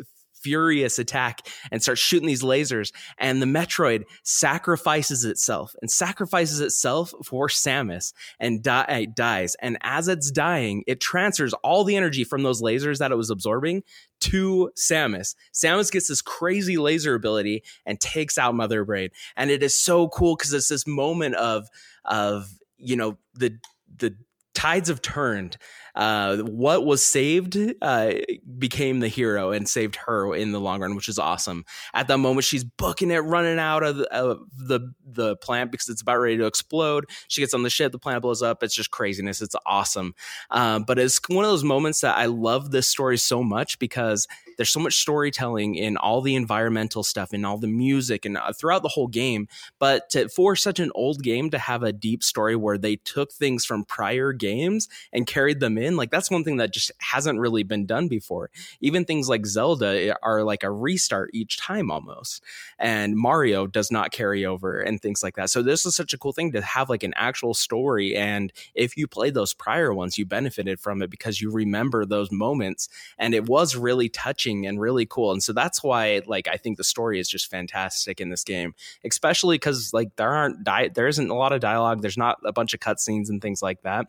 furious 0.44 0.98
attack 0.98 1.48
and 1.72 1.82
starts 1.82 2.00
shooting 2.00 2.28
these 2.28 2.42
lasers. 2.42 2.92
And 3.16 3.40
the 3.40 3.46
Metroid 3.46 4.04
sacrifices 4.22 5.24
itself 5.24 5.74
and 5.80 5.90
sacrifices 5.90 6.60
itself 6.60 7.14
for 7.24 7.48
Samus 7.48 8.12
and 8.38 8.62
di- 8.62 8.84
eh, 8.88 9.06
dies. 9.12 9.56
And 9.60 9.78
as 9.80 10.06
it's 10.06 10.30
dying, 10.30 10.84
it 10.86 11.00
transfers 11.00 11.54
all 11.64 11.82
the 11.82 11.96
energy 11.96 12.24
from 12.24 12.42
those 12.42 12.60
lasers 12.60 12.98
that 12.98 13.10
it 13.10 13.16
was 13.16 13.30
absorbing 13.30 13.82
to 14.20 14.70
Samus. 14.76 15.34
Samus 15.52 15.90
gets 15.90 16.08
this 16.08 16.20
crazy 16.22 16.76
laser 16.76 17.14
ability 17.14 17.64
and 17.86 17.98
takes 17.98 18.36
out 18.36 18.54
Mother 18.54 18.84
Brain. 18.84 19.08
And 19.36 19.50
it 19.50 19.62
is 19.62 19.76
so 19.76 20.08
cool 20.08 20.36
because 20.36 20.52
it's 20.52 20.68
this 20.68 20.86
moment 20.86 21.36
of 21.36 21.68
of 22.04 22.50
you 22.76 22.96
know 22.96 23.16
the 23.34 23.58
the 23.96 24.14
tides 24.54 24.88
have 24.88 25.02
turned 25.02 25.56
uh, 25.94 26.38
what 26.38 26.84
was 26.84 27.04
saved 27.04 27.56
uh, 27.82 28.12
became 28.58 29.00
the 29.00 29.08
hero 29.08 29.52
and 29.52 29.68
saved 29.68 29.96
her 29.96 30.34
in 30.34 30.52
the 30.52 30.60
long 30.60 30.80
run, 30.80 30.94
which 30.94 31.08
is 31.08 31.18
awesome. 31.18 31.64
At 31.92 32.08
that 32.08 32.18
moment, 32.18 32.44
she's 32.44 32.64
booking 32.64 33.10
it, 33.10 33.18
running 33.18 33.58
out 33.58 33.82
of 33.82 33.96
the, 33.96 34.12
of 34.12 34.40
the 34.56 34.92
the 35.06 35.36
plant 35.36 35.70
because 35.70 35.88
it's 35.88 36.02
about 36.02 36.16
ready 36.16 36.36
to 36.38 36.46
explode. 36.46 37.06
She 37.28 37.40
gets 37.40 37.54
on 37.54 37.62
the 37.62 37.70
ship, 37.70 37.92
the 37.92 37.98
plant 37.98 38.22
blows 38.22 38.42
up. 38.42 38.62
It's 38.62 38.74
just 38.74 38.90
craziness. 38.90 39.40
It's 39.40 39.56
awesome. 39.66 40.14
Um, 40.50 40.84
but 40.84 40.98
it's 40.98 41.20
one 41.28 41.44
of 41.44 41.50
those 41.50 41.64
moments 41.64 42.00
that 42.00 42.16
I 42.16 42.26
love 42.26 42.70
this 42.70 42.88
story 42.88 43.18
so 43.18 43.42
much 43.42 43.78
because 43.78 44.26
there's 44.56 44.70
so 44.70 44.80
much 44.80 44.94
storytelling 44.94 45.74
in 45.74 45.96
all 45.96 46.20
the 46.20 46.34
environmental 46.34 47.02
stuff 47.02 47.32
and 47.32 47.44
all 47.44 47.58
the 47.58 47.66
music 47.66 48.24
and 48.24 48.36
uh, 48.36 48.52
throughout 48.52 48.82
the 48.82 48.88
whole 48.88 49.08
game. 49.08 49.48
But 49.78 50.10
to, 50.10 50.28
for 50.28 50.56
such 50.56 50.80
an 50.80 50.90
old 50.94 51.22
game 51.22 51.50
to 51.50 51.58
have 51.58 51.82
a 51.82 51.92
deep 51.92 52.22
story 52.22 52.56
where 52.56 52.78
they 52.78 52.96
took 52.96 53.32
things 53.32 53.64
from 53.64 53.84
prior 53.84 54.32
games 54.32 54.88
and 55.12 55.26
carried 55.26 55.60
them 55.60 55.78
in, 55.78 55.83
like 55.96 56.10
that's 56.10 56.30
one 56.30 56.44
thing 56.44 56.56
that 56.58 56.72
just 56.72 56.90
hasn't 56.98 57.38
really 57.38 57.62
been 57.62 57.86
done 57.86 58.08
before. 58.08 58.50
Even 58.80 59.04
things 59.04 59.28
like 59.28 59.46
Zelda 59.46 60.10
eh, 60.10 60.14
are 60.22 60.42
like 60.42 60.62
a 60.62 60.70
restart 60.70 61.30
each 61.32 61.56
time 61.58 61.90
almost, 61.90 62.42
and 62.78 63.16
Mario 63.16 63.66
does 63.66 63.90
not 63.90 64.10
carry 64.10 64.44
over 64.44 64.80
and 64.80 65.00
things 65.00 65.22
like 65.22 65.36
that. 65.36 65.50
So 65.50 65.62
this 65.62 65.86
is 65.86 65.96
such 65.96 66.12
a 66.12 66.18
cool 66.18 66.32
thing 66.32 66.52
to 66.52 66.60
have 66.60 66.90
like 66.90 67.02
an 67.02 67.14
actual 67.16 67.54
story. 67.54 68.16
And 68.16 68.52
if 68.74 68.96
you 68.96 69.06
played 69.06 69.34
those 69.34 69.54
prior 69.54 69.92
ones, 69.94 70.18
you 70.18 70.26
benefited 70.26 70.80
from 70.80 71.02
it 71.02 71.10
because 71.10 71.40
you 71.40 71.50
remember 71.50 72.04
those 72.04 72.32
moments, 72.32 72.88
and 73.18 73.34
it 73.34 73.48
was 73.48 73.76
really 73.76 74.08
touching 74.08 74.34
touching 74.34 74.66
and 74.66 74.80
really 74.80 75.06
cool. 75.06 75.32
And 75.32 75.42
so 75.42 75.52
that's 75.52 75.82
why 75.82 76.22
like 76.26 76.48
I 76.48 76.56
think 76.56 76.76
the 76.76 76.84
story 76.84 77.20
is 77.20 77.28
just 77.28 77.50
fantastic 77.50 78.20
in 78.20 78.30
this 78.30 78.44
game, 78.44 78.74
especially 79.04 79.56
because 79.56 79.92
like 79.92 80.16
there 80.16 80.30
aren't 80.30 80.64
di- 80.64 80.88
there 80.88 81.08
isn't 81.08 81.30
a 81.30 81.34
lot 81.34 81.52
of 81.52 81.60
dialogue. 81.60 82.02
There's 82.02 82.16
not 82.16 82.38
a 82.44 82.52
bunch 82.52 82.74
of 82.74 82.80
cutscenes 82.80 83.28
and 83.28 83.40
things 83.40 83.62
like 83.62 83.82
that 83.82 84.06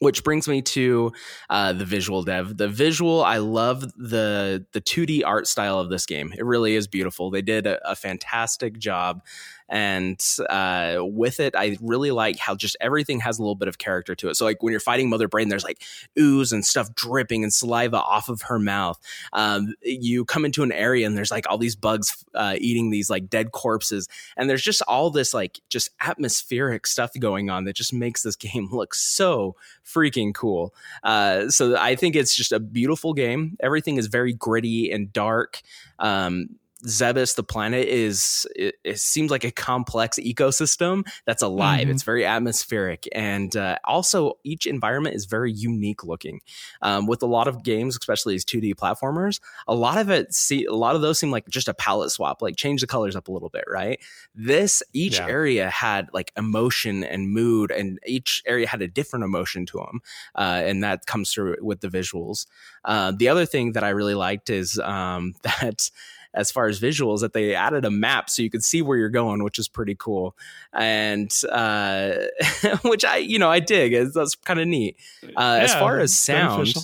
which 0.00 0.24
brings 0.24 0.48
me 0.48 0.62
to 0.62 1.12
uh, 1.48 1.72
the 1.72 1.84
visual 1.84 2.22
dev. 2.22 2.56
The 2.56 2.68
visual, 2.68 3.22
I 3.22 3.38
love 3.38 3.82
the 3.96 4.66
the 4.72 4.80
2D 4.80 5.22
art 5.24 5.46
style 5.46 5.78
of 5.78 5.90
this 5.90 6.06
game. 6.06 6.32
It 6.36 6.44
really 6.44 6.74
is 6.74 6.88
beautiful. 6.88 7.30
They 7.30 7.42
did 7.42 7.66
a, 7.66 7.78
a 7.88 7.94
fantastic 7.94 8.78
job 8.78 9.22
and 9.70 10.20
uh, 10.48 10.96
with 10.98 11.38
it, 11.38 11.54
I 11.56 11.78
really 11.80 12.10
like 12.10 12.38
how 12.38 12.56
just 12.56 12.76
everything 12.80 13.20
has 13.20 13.38
a 13.38 13.42
little 13.42 13.54
bit 13.54 13.68
of 13.68 13.78
character 13.78 14.16
to 14.16 14.28
it. 14.28 14.34
So, 14.36 14.44
like 14.44 14.62
when 14.64 14.72
you're 14.72 14.80
fighting 14.80 15.08
Mother 15.08 15.28
Brain, 15.28 15.48
there's 15.48 15.62
like 15.62 15.82
ooze 16.18 16.52
and 16.52 16.64
stuff 16.64 16.92
dripping 16.94 17.44
and 17.44 17.54
saliva 17.54 17.98
off 17.98 18.28
of 18.28 18.42
her 18.42 18.58
mouth. 18.58 18.98
Um, 19.32 19.74
you 19.82 20.24
come 20.24 20.44
into 20.44 20.64
an 20.64 20.72
area 20.72 21.06
and 21.06 21.16
there's 21.16 21.30
like 21.30 21.48
all 21.48 21.56
these 21.56 21.76
bugs 21.76 22.24
uh, 22.34 22.56
eating 22.58 22.90
these 22.90 23.08
like 23.08 23.30
dead 23.30 23.52
corpses, 23.52 24.08
and 24.36 24.50
there's 24.50 24.62
just 24.62 24.82
all 24.88 25.08
this 25.08 25.32
like 25.32 25.60
just 25.68 25.90
atmospheric 26.00 26.84
stuff 26.84 27.12
going 27.20 27.48
on 27.48 27.64
that 27.64 27.76
just 27.76 27.92
makes 27.92 28.22
this 28.22 28.36
game 28.40 28.68
look 28.72 28.92
so 28.92 29.54
freaking 29.86 30.34
cool. 30.34 30.74
Uh, 31.04 31.48
so, 31.48 31.76
I 31.76 31.94
think 31.94 32.16
it's 32.16 32.34
just 32.34 32.50
a 32.50 32.58
beautiful 32.58 33.14
game. 33.14 33.56
Everything 33.60 33.98
is 33.98 34.08
very 34.08 34.32
gritty 34.32 34.90
and 34.90 35.12
dark. 35.12 35.62
Um, 36.00 36.56
Zebes, 36.86 37.36
the 37.36 37.42
planet, 37.42 37.86
is 37.86 38.46
it, 38.56 38.76
it, 38.84 38.98
seems 38.98 39.30
like 39.30 39.44
a 39.44 39.50
complex 39.50 40.18
ecosystem 40.18 41.06
that's 41.26 41.42
alive. 41.42 41.82
Mm-hmm. 41.82 41.90
It's 41.90 42.02
very 42.02 42.24
atmospheric, 42.24 43.08
and 43.12 43.54
uh, 43.56 43.76
also 43.84 44.34
each 44.44 44.66
environment 44.66 45.14
is 45.14 45.26
very 45.26 45.52
unique 45.52 46.04
looking. 46.04 46.40
Um, 46.82 47.06
with 47.06 47.22
a 47.22 47.26
lot 47.26 47.48
of 47.48 47.62
games, 47.62 47.96
especially 47.96 48.34
these 48.34 48.44
2D 48.44 48.74
platformers, 48.74 49.40
a 49.68 49.74
lot 49.74 49.98
of 49.98 50.10
it 50.10 50.34
see 50.34 50.64
a 50.64 50.74
lot 50.74 50.94
of 50.94 51.02
those 51.02 51.18
seem 51.18 51.30
like 51.30 51.48
just 51.48 51.68
a 51.68 51.74
palette 51.74 52.10
swap, 52.10 52.42
like 52.42 52.56
change 52.56 52.80
the 52.80 52.86
colors 52.86 53.16
up 53.16 53.28
a 53.28 53.32
little 53.32 53.50
bit, 53.50 53.64
right? 53.68 54.00
This 54.34 54.82
each 54.92 55.18
yeah. 55.18 55.28
area 55.28 55.70
had 55.70 56.08
like 56.12 56.32
emotion 56.36 57.04
and 57.04 57.30
mood, 57.30 57.70
and 57.70 57.98
each 58.06 58.42
area 58.46 58.66
had 58.66 58.82
a 58.82 58.88
different 58.88 59.24
emotion 59.24 59.66
to 59.66 59.78
them, 59.78 60.00
uh, 60.34 60.62
and 60.64 60.82
that 60.82 61.06
comes 61.06 61.32
through 61.32 61.56
with 61.60 61.80
the 61.80 61.88
visuals. 61.88 62.46
Uh, 62.84 63.12
the 63.16 63.28
other 63.28 63.46
thing 63.46 63.72
that 63.72 63.84
I 63.84 63.90
really 63.90 64.14
liked 64.14 64.50
is 64.50 64.78
um, 64.78 65.34
that 65.42 65.90
as 66.34 66.50
far 66.50 66.66
as 66.66 66.80
visuals 66.80 67.20
that 67.20 67.32
they 67.32 67.54
added 67.54 67.84
a 67.84 67.90
map 67.90 68.30
so 68.30 68.42
you 68.42 68.50
could 68.50 68.64
see 68.64 68.82
where 68.82 68.96
you're 68.96 69.08
going, 69.08 69.42
which 69.42 69.58
is 69.58 69.68
pretty 69.68 69.94
cool. 69.94 70.36
And 70.72 71.32
uh, 71.50 72.12
which 72.82 73.04
I, 73.04 73.18
you 73.18 73.38
know, 73.38 73.50
I 73.50 73.60
dig. 73.60 74.12
That's 74.12 74.34
kind 74.36 74.60
of 74.60 74.68
neat. 74.68 74.96
Uh, 75.24 75.28
yeah, 75.36 75.56
as 75.58 75.74
far 75.74 75.98
as 75.98 76.16
sound, 76.16 76.58
beneficial 76.58 76.82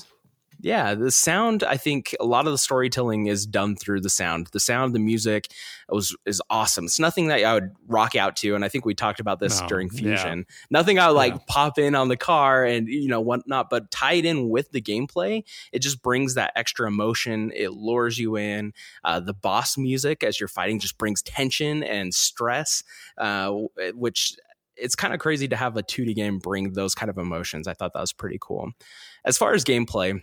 yeah, 0.66 0.96
the 0.96 1.12
sound. 1.12 1.62
I 1.62 1.76
think 1.76 2.12
a 2.18 2.25
lot 2.25 2.46
of 2.46 2.52
the 2.52 2.58
storytelling 2.58 3.26
is 3.26 3.46
done 3.46 3.76
through 3.76 4.00
the 4.00 4.11
sound. 4.11 4.49
The 4.49 4.58
sound, 4.58 4.87
of 4.87 4.92
the 4.94 4.99
music 4.99 5.46
was 5.88 6.16
is 6.26 6.42
awesome. 6.50 6.87
It's 6.87 6.99
nothing 6.99 7.28
that 7.28 7.44
I 7.44 7.54
would 7.54 7.70
rock 7.87 8.16
out 8.16 8.35
to, 8.38 8.56
and 8.56 8.64
I 8.64 8.68
think 8.68 8.85
we 8.85 8.92
talked 8.92 9.20
about 9.20 9.38
this 9.38 9.61
no, 9.61 9.68
during 9.68 9.88
Fusion. 9.88 10.38
Yeah. 10.38 10.54
Nothing 10.70 10.99
I 10.99 11.06
would 11.06 11.14
like 11.14 11.35
yeah. 11.35 11.40
pop 11.46 11.78
in 11.78 11.94
on 11.94 12.08
the 12.08 12.16
car 12.16 12.64
and 12.64 12.88
you 12.88 13.06
know 13.06 13.20
whatnot, 13.20 13.70
but 13.70 13.92
tied 13.92 14.25
in 14.25 14.49
with 14.49 14.73
the 14.73 14.82
gameplay, 14.82 15.44
it 15.73 15.82
just 15.82 16.02
brings 16.02 16.35
that 16.35 16.52
extra 16.56 16.88
emotion. 16.88 17.52
It 17.54 17.70
lures 17.70 18.18
you 18.18 18.37
in. 18.37 18.73
Uh, 19.04 19.20
the 19.20 19.35
boss 19.35 19.78
music 19.78 20.25
as 20.25 20.40
you're 20.40 20.49
fighting 20.49 20.80
just 20.80 20.99
brings 20.99 21.23
tension 21.23 21.85
and 21.85 22.12
stress, 22.12 22.82
uh, 23.18 23.52
which 23.94 24.35
it's 24.76 24.96
kind 24.96 25.14
of 25.14 25.20
crazy 25.20 25.46
to 25.46 25.54
have 25.54 25.76
a 25.76 25.82
2D 25.85 26.16
game 26.16 26.40
bring 26.40 26.73
those 26.73 26.96
kind 26.96 27.08
of 27.08 27.18
emotions. 27.18 27.68
I 27.68 27.75
thought 27.75 27.92
that 27.92 28.00
was 28.00 28.12
pretty 28.12 28.38
cool. 28.40 28.73
As 29.25 29.38
far 29.38 29.54
as 29.54 29.64
gameplay, 29.64 30.20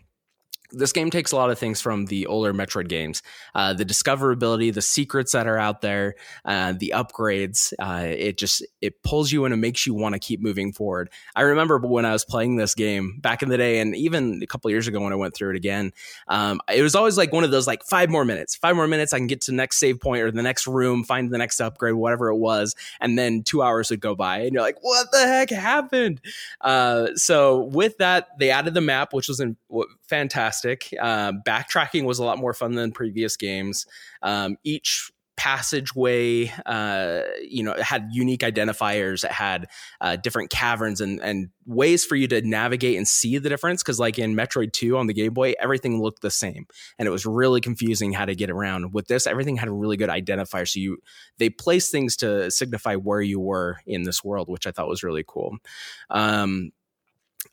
this 0.74 0.92
game 0.92 1.10
takes 1.10 1.32
a 1.32 1.36
lot 1.36 1.52
of 1.52 1.60
things 1.60 1.80
from 1.80 2.06
the 2.08 2.26
older 2.26 2.54
Metroid 2.54 2.90
games. 2.90 3.22
Uh, 3.54 3.74
the 3.74 3.86
discoverability, 3.86 4.74
the 4.74 4.82
secrets 4.82 5.32
that 5.32 5.48
are 5.48 5.58
out 5.58 5.82
there, 5.82 6.16
uh, 6.46 6.74
the 6.78 6.94
upgrades. 6.96 7.74
Uh, 7.80 8.06
it 8.08 8.38
just 8.38 8.66
it 8.82 9.02
pulls 9.04 9.32
you 9.32 9.46
in 9.46 9.52
and 9.52 9.62
makes 9.62 9.86
you 9.86 9.94
want 9.94 10.14
to 10.14 10.20
keep 10.20 10.42
moving 10.42 10.74
forward. 10.74 11.10
I 11.36 11.42
remember 11.42 11.78
when 11.78 12.06
I 12.06 12.12
was 12.12 12.26
playing 12.26 12.56
this 12.56 12.74
game 12.74 13.20
back 13.20 13.44
in 13.44 13.50
the 13.50 13.58
day, 13.58 13.80
and 13.80 13.96
even 13.96 14.42
a 14.42 14.48
couple 14.48 14.72
years 14.72 14.88
ago 14.88 15.00
when 15.00 15.14
I 15.14 15.16
went 15.16 15.36
through 15.36 15.52
it 15.52 15.56
again, 15.56 15.94
um, 16.28 16.60
it 16.74 16.82
was 16.82 16.96
always 16.96 17.18
like 17.18 17.32
one 17.32 17.44
of 17.44 17.52
those 17.52 17.68
like 17.68 17.84
five 17.84 18.10
more 18.10 18.26
minutes, 18.26 18.56
five 18.56 18.76
more 18.76 18.88
minutes, 18.88 19.14
I 19.14 19.18
can 19.18 19.28
get 19.28 19.42
to 19.42 19.52
the 19.52 19.58
next 19.58 19.78
save 19.78 20.00
point 20.00 20.24
or 20.24 20.32
the 20.32 20.42
next 20.42 20.66
room, 20.66 21.04
find 21.04 21.32
the 21.32 21.38
next 21.38 21.62
upgrade, 21.62 21.94
whatever 21.94 22.30
it 22.30 22.38
was, 22.38 22.76
and 23.00 23.18
then 23.18 23.44
two 23.44 23.62
hours 23.62 23.92
would 23.92 24.02
go 24.02 24.16
by, 24.16 24.40
and 24.40 24.54
you're 24.54 24.64
like, 24.64 24.78
what 24.82 25.12
the 25.12 25.20
heck 25.20 25.52
happened? 25.52 26.20
Uh, 26.62 27.10
so 27.16 27.66
with 27.66 27.98
that, 28.00 28.28
they 28.40 28.50
added 28.50 28.74
the 28.74 28.82
map, 28.82 29.14
which 29.14 29.28
was 29.28 29.40
in, 29.40 29.56
fantastic 30.02 30.63
fantastic. 30.64 31.00
Uh, 31.00 31.34
backtracking 31.48 32.06
was 32.06 32.20
a 32.20 32.24
lot 32.24 32.38
more 32.38 32.54
fun 32.54 32.74
than 32.74 32.92
previous 32.92 33.38
games. 33.38 33.86
Um, 34.22 34.58
each 34.64 35.12
passageway 35.36 36.48
uh 36.68 37.22
you 37.42 37.64
know 37.64 37.74
had 37.82 38.08
unique 38.12 38.42
identifiers 38.42 39.24
it 39.24 39.32
had 39.32 39.68
uh, 40.00 40.16
different 40.16 40.52
caverns 40.52 41.02
and 41.02 41.20
and 41.22 41.50
ways 41.66 42.06
for 42.06 42.16
you 42.16 42.28
to 42.28 42.40
navigate 42.44 42.98
and 42.98 43.08
see 43.08 43.40
the 43.40 43.50
difference 43.50 43.82
because 43.82 44.00
like 44.00 44.20
in 44.20 44.36
metroid 44.36 44.72
2 44.74 44.96
on 44.96 45.08
the 45.08 45.14
game 45.14 45.34
boy 45.34 45.52
everything 45.60 46.00
looked 46.00 46.22
the 46.22 46.30
same 46.30 46.68
and 47.00 47.08
it 47.08 47.12
was 47.12 47.26
really 47.26 47.60
confusing 47.60 48.14
how 48.14 48.26
to 48.26 48.36
get 48.36 48.52
around 48.52 48.94
with 48.94 49.08
this 49.08 49.26
everything 49.26 49.58
had 49.58 49.68
a 49.68 49.72
really 49.72 49.98
good 49.98 50.08
identifier 50.08 50.68
so 50.68 50.80
you 50.80 50.98
they 51.40 51.50
placed 51.50 51.92
things 51.92 52.16
to 52.16 52.52
signify 52.52 52.94
where 52.94 53.22
you 53.22 53.40
were 53.40 53.78
in 53.88 54.04
this 54.04 54.24
world 54.24 54.48
which 54.50 54.68
i 54.68 54.72
thought 54.72 54.88
was 54.88 55.02
really 55.02 55.26
cool 55.28 55.58
um 56.12 56.70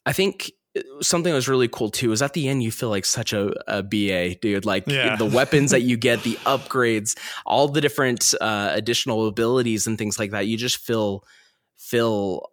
i 0.04 0.12
think 0.12 0.52
something 1.00 1.30
that 1.32 1.36
was 1.36 1.48
really 1.48 1.66
cool 1.68 1.90
too 1.90 2.12
is 2.12 2.22
at 2.22 2.32
the 2.32 2.48
end 2.48 2.62
you 2.62 2.70
feel 2.70 2.90
like 2.90 3.04
such 3.04 3.32
a, 3.32 3.52
a 3.66 3.82
ba 3.82 4.34
dude 4.36 4.64
like 4.64 4.86
Yeah. 4.86 5.16
the 5.16 5.26
weapons 5.26 5.72
that 5.72 5.82
you 5.82 5.96
get 5.96 6.22
the 6.22 6.34
upgrades 6.46 7.18
all 7.44 7.66
the 7.68 7.80
different 7.80 8.34
uh, 8.40 8.70
additional 8.72 9.26
abilities 9.26 9.86
and 9.88 9.98
things 9.98 10.18
like 10.18 10.30
that 10.30 10.46
you 10.46 10.56
just 10.56 10.76
feel 10.76 11.24
feel 11.76 12.50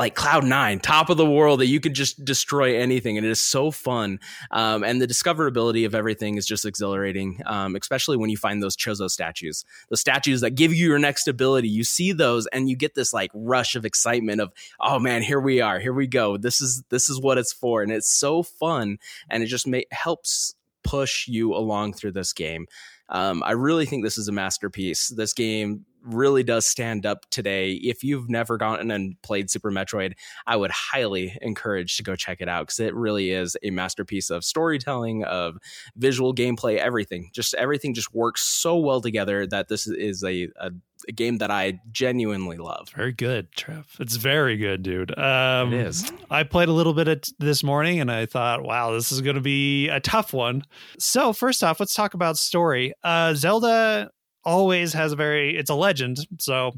like 0.00 0.14
cloud 0.14 0.46
nine 0.46 0.80
top 0.80 1.10
of 1.10 1.18
the 1.18 1.30
world 1.30 1.60
that 1.60 1.66
you 1.66 1.78
could 1.78 1.92
just 1.92 2.24
destroy 2.24 2.78
anything 2.80 3.18
and 3.18 3.26
it 3.26 3.28
is 3.28 3.38
so 3.38 3.70
fun. 3.70 4.18
Um, 4.50 4.82
and 4.82 4.98
the 4.98 5.06
discoverability 5.06 5.84
of 5.84 5.94
everything 5.94 6.38
is 6.38 6.46
just 6.46 6.64
exhilarating 6.64 7.42
um, 7.44 7.76
especially 7.76 8.16
when 8.16 8.30
you 8.30 8.38
find 8.38 8.62
those 8.62 8.78
chozo 8.78 9.10
statues 9.10 9.62
the 9.90 9.98
statues 9.98 10.40
that 10.40 10.52
give 10.52 10.72
you 10.72 10.88
your 10.88 10.98
next 10.98 11.28
ability. 11.28 11.68
You 11.68 11.84
see 11.84 12.12
those 12.12 12.46
and 12.46 12.70
you 12.70 12.76
get 12.76 12.94
this 12.94 13.12
like 13.12 13.30
rush 13.34 13.74
of 13.74 13.84
excitement 13.84 14.40
of 14.40 14.54
oh 14.80 14.98
man 14.98 15.20
here 15.20 15.38
we 15.38 15.60
are 15.60 15.78
here 15.78 15.92
we 15.92 16.06
go. 16.06 16.38
This 16.38 16.62
is 16.62 16.82
this 16.88 17.10
is 17.10 17.20
what 17.20 17.36
it's 17.36 17.52
for. 17.52 17.82
And 17.82 17.92
it's 17.92 18.10
so 18.10 18.42
fun 18.42 18.96
and 19.28 19.42
it 19.42 19.48
just 19.48 19.66
ma- 19.66 19.80
helps 19.90 20.54
push 20.82 21.28
you 21.28 21.54
along 21.54 21.92
through 21.92 22.12
this 22.12 22.32
game. 22.32 22.66
Um, 23.10 23.42
i 23.44 23.50
really 23.50 23.84
think 23.84 24.02
this 24.02 24.16
is 24.16 24.28
a 24.28 24.32
masterpiece. 24.32 25.08
This 25.08 25.34
game 25.34 25.84
really 26.02 26.42
does 26.42 26.66
stand 26.66 27.06
up 27.06 27.26
today 27.30 27.72
if 27.72 28.02
you've 28.02 28.28
never 28.28 28.56
gone 28.56 28.90
and 28.90 29.20
played 29.22 29.50
super 29.50 29.70
metroid 29.70 30.12
i 30.46 30.56
would 30.56 30.70
highly 30.70 31.36
encourage 31.42 31.96
to 31.96 32.02
go 32.02 32.16
check 32.16 32.40
it 32.40 32.48
out 32.48 32.66
because 32.66 32.80
it 32.80 32.94
really 32.94 33.30
is 33.30 33.56
a 33.62 33.70
masterpiece 33.70 34.30
of 34.30 34.44
storytelling 34.44 35.24
of 35.24 35.56
visual 35.96 36.34
gameplay 36.34 36.76
everything 36.78 37.30
just 37.32 37.54
everything 37.54 37.94
just 37.94 38.14
works 38.14 38.42
so 38.42 38.76
well 38.76 39.00
together 39.00 39.46
that 39.46 39.68
this 39.68 39.86
is 39.86 40.22
a, 40.24 40.48
a, 40.56 40.70
a 41.08 41.12
game 41.12 41.38
that 41.38 41.50
i 41.50 41.78
genuinely 41.92 42.56
love 42.56 42.88
Very 42.96 43.12
good, 43.12 43.52
Trev. 43.52 43.86
It's 43.98 44.16
very 44.16 44.56
good, 44.56 44.82
dude. 44.82 45.16
Um, 45.18 45.72
It 45.72 45.86
is. 45.86 46.10
I 46.30 46.42
played 46.42 46.68
a 46.68 46.72
little 46.72 46.92
bit 46.92 47.08
of 47.08 47.20
t- 47.22 47.32
this 47.38 47.62
morning 47.62 48.00
and 48.00 48.10
I 48.10 48.26
thought, 48.26 48.62
wow, 48.62 48.92
this 48.92 49.12
is 49.12 49.20
going 49.20 49.36
to 49.36 49.40
be 49.42 49.88
a 49.88 50.00
tough 50.00 50.32
one. 50.32 50.62
So, 50.98 51.32
first 51.32 51.62
off, 51.64 51.80
let's 51.80 51.94
talk 51.94 52.14
about 52.14 52.36
story. 52.36 52.92
Uh, 53.02 53.34
Zelda 53.34 54.10
always 54.44 54.92
has 54.92 55.12
a 55.12 55.16
very, 55.16 55.56
it's 55.56 55.70
a 55.70 55.74
legend. 55.74 56.18
So, 56.38 56.72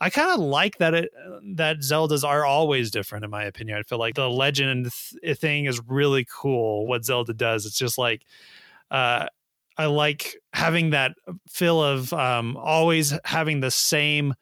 I 0.00 0.10
kind 0.10 0.30
of 0.30 0.40
like 0.40 0.78
that 0.78 0.94
it 0.94 1.10
that 1.56 1.78
Zeldas 1.78 2.22
are 2.22 2.44
always 2.44 2.90
different 2.90 3.24
in 3.24 3.30
my 3.30 3.44
opinion. 3.44 3.78
I 3.78 3.82
feel 3.82 3.98
like 3.98 4.14
the 4.14 4.28
legend 4.28 4.90
th- 5.22 5.38
thing 5.38 5.64
is 5.66 5.80
really 5.86 6.26
cool 6.30 6.86
what 6.86 7.04
Zelda 7.04 7.32
does. 7.32 7.64
It's 7.64 7.78
just 7.78 7.96
like 7.98 8.22
uh 8.90 9.26
I 9.78 9.86
like 9.86 10.36
having 10.52 10.90
that 10.90 11.12
feel 11.48 11.82
of 11.82 12.12
um 12.12 12.56
always 12.58 13.14
having 13.24 13.60
the 13.60 13.70
same 13.70 14.34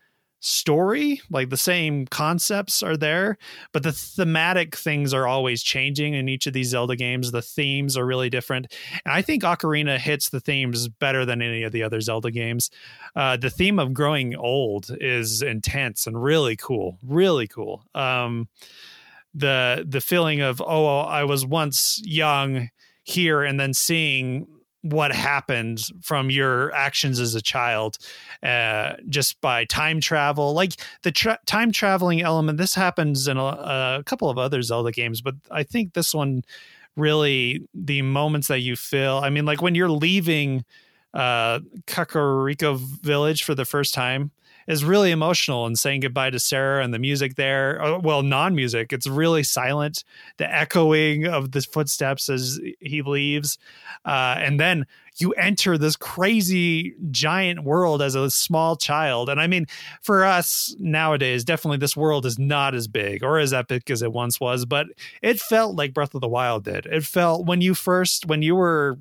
story, 0.45 1.23
like 1.31 1.49
the 1.49 1.57
same 1.57 2.07
concepts 2.07 2.83
are 2.83 2.99
there, 2.99 3.39
but 3.73 3.83
the 3.83 3.93
thematic 3.93 4.77
things 4.77 5.15
are 5.15 5.27
always 5.27 5.63
changing 5.63 6.13
in 6.13 6.29
each 6.29 6.47
of 6.47 6.53
these 6.53 6.69
Zelda 6.69 6.97
games. 6.97 7.33
The 7.33 7.41
themes 7.41 7.97
are 7.97 8.05
really 8.05 8.29
different. 8.29 8.73
And 9.07 9.15
I 9.15 9.23
think 9.23 9.43
Ocarina 9.43 9.99
hits 9.99 10.29
the 10.29 10.41
themes 10.41 10.87
better 10.89 11.25
than 11.25 11.41
any 11.41 11.63
of 11.63 11.73
the 11.73 11.83
other 11.83 12.01
Zelda 12.03 12.31
games. 12.31 12.69
Uh, 13.17 13.39
the 13.39 13.49
theme 13.49 13.79
of 13.79 13.95
growing 13.95 14.37
old 14.37 14.95
is 15.01 15.41
intense 15.41 16.07
and 16.07 16.23
really 16.23 16.57
cool, 16.57 16.99
really 17.03 17.49
cool. 17.49 17.85
Um, 17.95 18.49
the 19.33 19.85
the 19.89 20.01
feeling 20.01 20.43
of 20.43 20.63
oh 20.65 20.99
I 20.99 21.25
was 21.25 21.45
once 21.45 22.01
young 22.05 22.69
here 23.03 23.43
and 23.43 23.59
then 23.59 23.75
seeing 23.75 24.47
what 24.85 25.13
happened 25.13 25.81
from 26.03 26.31
your 26.31 26.73
actions 26.75 27.19
as 27.19 27.35
a 27.35 27.43
child 27.43 27.99
uh, 28.43 28.93
just 29.09 29.41
by 29.41 29.65
time 29.65 30.01
travel. 30.01 30.53
Like 30.53 30.75
the 31.03 31.11
tra- 31.11 31.39
time 31.47 31.73
traveling 31.73 32.21
element 32.23 32.59
this 32.59 32.75
happens 32.75 33.29
in 33.29 33.37
a, 33.37 33.45
a 33.45 34.03
couple 34.05 34.29
of 34.31 34.39
other 34.39 34.63
zelda 34.63 34.91
games 34.91 35.21
but 35.21 35.35
i 35.51 35.63
think 35.63 35.95
this 35.95 36.15
one 36.15 36.43
really 36.97 37.67
the 37.75 38.03
moments 38.03 38.49
that 38.49 38.61
you 38.61 38.77
feel 38.77 39.21
i 39.23 39.31
mean 39.31 39.45
like 39.45 39.63
when 39.63 39.75
you're 39.75 39.91
leaving 39.91 40.65
uh 41.13 41.61
kakariko 41.87 42.77
village 42.77 43.43
for 43.43 43.55
the 43.55 43.65
first 43.65 43.95
time 43.95 44.31
is 44.67 44.85
really 44.85 45.11
emotional 45.11 45.67
and 45.67 45.79
saying 45.79 46.01
goodbye 46.01 46.31
to 46.31 46.39
Saria 46.39 46.83
and 46.85 46.93
the 46.93 46.99
music 46.99 47.37
there. 47.37 47.83
uh, 47.83 47.99
Well, 47.99 48.23
non 48.23 48.55
music, 48.55 48.93
it's 48.93 49.07
really 49.07 49.43
silent. 49.43 50.05
The 50.39 50.53
echoing 50.53 51.27
of 51.27 51.53
the 51.53 51.61
footsteps 51.63 52.29
as 52.29 52.61
he 52.81 53.03
leaves. 53.03 53.59
Uh, 54.05 54.37
and 54.39 54.59
then 54.61 54.87
you 55.17 55.33
enter 55.33 55.79
this 55.79 55.97
crazy 55.97 56.95
giant 57.11 57.63
world 57.63 58.03
as 58.03 58.15
a 58.15 58.31
small 58.31 58.77
child. 58.77 59.29
And 59.29 59.41
I 59.41 59.47
mean, 59.47 59.67
for 60.03 60.25
us 60.25 60.75
nowadays, 60.79 61.45
definitely 61.45 61.79
this 61.79 61.97
world 61.97 62.27
is 62.27 62.39
not 62.39 62.75
as 62.75 62.89
big 62.89 63.23
or 63.23 63.39
as 63.39 63.53
epic 63.53 63.91
as 63.91 64.03
it 64.03 64.13
once 64.13 64.41
was, 64.41 64.65
but 64.65 64.87
it 65.23 65.39
felt 65.39 65.77
like 65.77 65.95
Breath 65.95 66.15
of 66.15 66.21
the 66.21 66.29
Wild 66.29 66.65
did. 66.65 66.87
It 66.87 67.05
felt 67.05 67.47
when 67.47 67.61
you 67.61 67.75
first, 67.75 68.27
when 68.27 68.43
you 68.43 68.57
were 68.57 68.99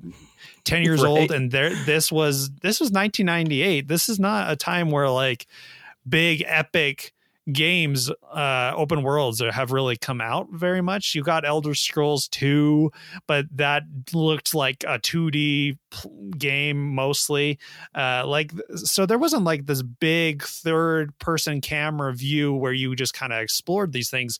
10 0.64 0.82
years 0.82 1.02
Right. 1.02 1.08
old 1.10 1.30
and 1.30 1.50
there 1.50 1.74
this 1.84 2.10
was 2.10 2.50
this 2.62 2.80
was 2.80 2.90
1998 2.90 3.88
this 3.88 4.08
is 4.08 4.18
not 4.18 4.50
a 4.50 4.56
time 4.56 4.90
where 4.90 5.08
like 5.10 5.46
big 6.08 6.42
epic 6.46 7.12
games 7.52 8.10
uh 8.32 8.72
open 8.74 9.02
worlds 9.02 9.42
have 9.52 9.70
really 9.70 9.98
come 9.98 10.18
out 10.22 10.48
very 10.50 10.80
much. 10.80 11.14
You 11.14 11.22
got 11.22 11.44
elder 11.44 11.74
scrolls 11.74 12.26
2 12.28 12.90
but 13.26 13.44
that 13.54 13.82
looked 14.14 14.54
like 14.54 14.82
a 14.88 14.98
2d 14.98 15.76
game 16.38 16.94
mostly. 16.94 17.58
Uh 17.94 18.26
like 18.26 18.52
so 18.76 19.04
there 19.04 19.18
wasn't 19.18 19.44
like 19.44 19.66
this 19.66 19.82
big 19.82 20.42
third 20.42 21.18
person 21.18 21.60
camera 21.60 22.14
view 22.14 22.54
where 22.54 22.72
you 22.72 22.96
just 22.96 23.12
kind 23.12 23.32
of 23.34 23.40
explored 23.40 23.92
these 23.92 24.08
things 24.08 24.38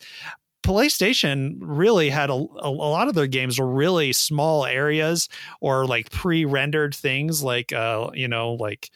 PlayStation 0.65 1.59
really 1.61 2.09
had 2.09 2.31
a, 2.31 2.33
a, 2.33 2.71
lot 2.71 3.09
of 3.09 3.15
their 3.15 3.27
games 3.27 3.59
were 3.59 3.69
really 3.69 4.15
small 4.15 4.65
areas 4.65 5.29
or 5.61 5.87
like 5.87 6.11
pre-rendered 6.11 6.95
things 6.95 7.43
like 7.43 7.73
uh 7.75 8.11
you 8.15 8.27
know 8.27 8.55
like 8.55 8.91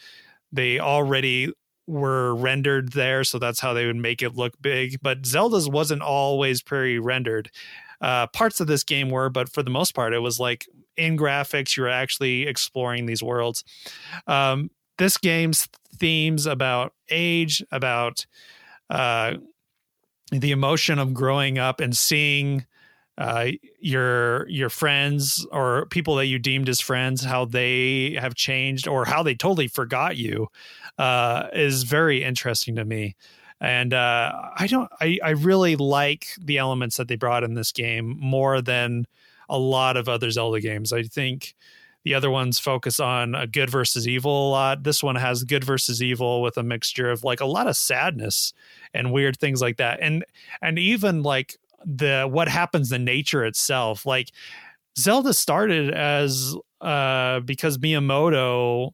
they 0.50 0.81
already 0.81 1.52
were 1.87 2.35
rendered 2.35 2.92
there 2.92 3.22
so 3.22 3.38
that's 3.38 3.61
how 3.61 3.74
they 3.74 3.85
would 3.85 3.96
make 3.96 4.22
it 4.22 4.35
look 4.35 4.54
big 4.62 4.98
but 5.02 5.26
Zelda's 5.26 5.68
wasn't 5.68 6.00
always 6.00 6.62
pre-rendered. 6.62 7.50
Uh 8.00 8.26
parts 8.28 8.61
of 8.61 8.66
this 8.66 8.83
game 8.83 9.11
were 9.11 9.28
but 9.28 9.50
for 9.50 9.62
the 9.62 9.70
most 9.70 9.94
part 9.94 10.14
it 10.14 10.20
was 10.20 10.40
like 10.40 10.66
in 10.96 11.18
graphics 11.18 11.76
you're 11.76 11.87
actually 11.87 12.46
exploring 12.46 13.04
these 13.04 13.22
worlds. 13.22 13.62
Um 14.26 14.70
this 14.96 15.18
game's 15.18 15.68
themes 15.96 16.46
about 16.46 16.94
age 17.11 17.62
about 17.70 18.24
uh 18.88 19.35
the 20.30 20.50
emotion 20.50 20.98
of 20.98 21.14
growing 21.14 21.58
up 21.58 21.80
and 21.80 21.96
seeing 21.96 22.66
uh, 23.16 23.48
your 23.80 24.48
your 24.48 24.70
friends 24.70 25.44
or 25.50 25.86
people 25.86 26.14
that 26.14 26.26
you 26.26 26.38
deemed 26.38 26.68
as 26.68 26.80
friends 26.80 27.24
how 27.24 27.44
they 27.44 28.16
have 28.20 28.34
changed 28.34 28.86
or 28.86 29.04
how 29.04 29.22
they 29.22 29.34
totally 29.34 29.66
forgot 29.66 30.16
you 30.16 30.46
uh, 30.98 31.48
is 31.52 31.82
very 31.82 32.22
interesting 32.22 32.76
to 32.76 32.84
me. 32.84 33.16
And 33.60 33.92
uh, 33.92 34.50
i 34.56 34.68
don't 34.68 34.88
I, 35.00 35.18
I 35.24 35.30
really 35.30 35.74
like 35.74 36.28
the 36.40 36.58
elements 36.58 36.96
that 36.96 37.08
they 37.08 37.16
brought 37.16 37.42
in 37.42 37.54
this 37.54 37.72
game 37.72 38.16
more 38.20 38.62
than 38.62 39.06
a 39.48 39.58
lot 39.58 39.96
of 39.96 40.08
other 40.08 40.30
zelda 40.30 40.60
games. 40.60 40.92
I 40.92 41.02
think 41.02 41.56
the 42.04 42.14
other 42.14 42.30
ones 42.30 42.58
focus 42.58 43.00
on 43.00 43.34
a 43.34 43.46
good 43.46 43.70
versus 43.70 44.06
evil 44.06 44.48
a 44.48 44.50
lot. 44.50 44.82
This 44.84 45.02
one 45.02 45.16
has 45.16 45.44
good 45.44 45.64
versus 45.64 46.02
evil 46.02 46.42
with 46.42 46.56
a 46.56 46.62
mixture 46.62 47.11
of 47.11 47.24
like 47.24 47.40
a 47.40 47.46
lot 47.46 47.66
of 47.66 47.76
sadness 47.76 48.52
and 48.94 49.12
weird 49.12 49.38
things 49.38 49.61
like 49.61 49.76
that. 49.78 49.98
And 50.00 50.24
and 50.62 50.78
even 50.78 51.22
like 51.22 51.56
the 51.84 52.28
what 52.30 52.48
happens 52.48 52.90
in 52.90 53.04
nature 53.04 53.44
itself 53.44 54.04
like 54.04 54.32
zelda 54.98 55.32
started 55.32 55.94
as 55.94 56.56
uh 56.80 57.38
because 57.40 57.78
miyamoto 57.78 58.90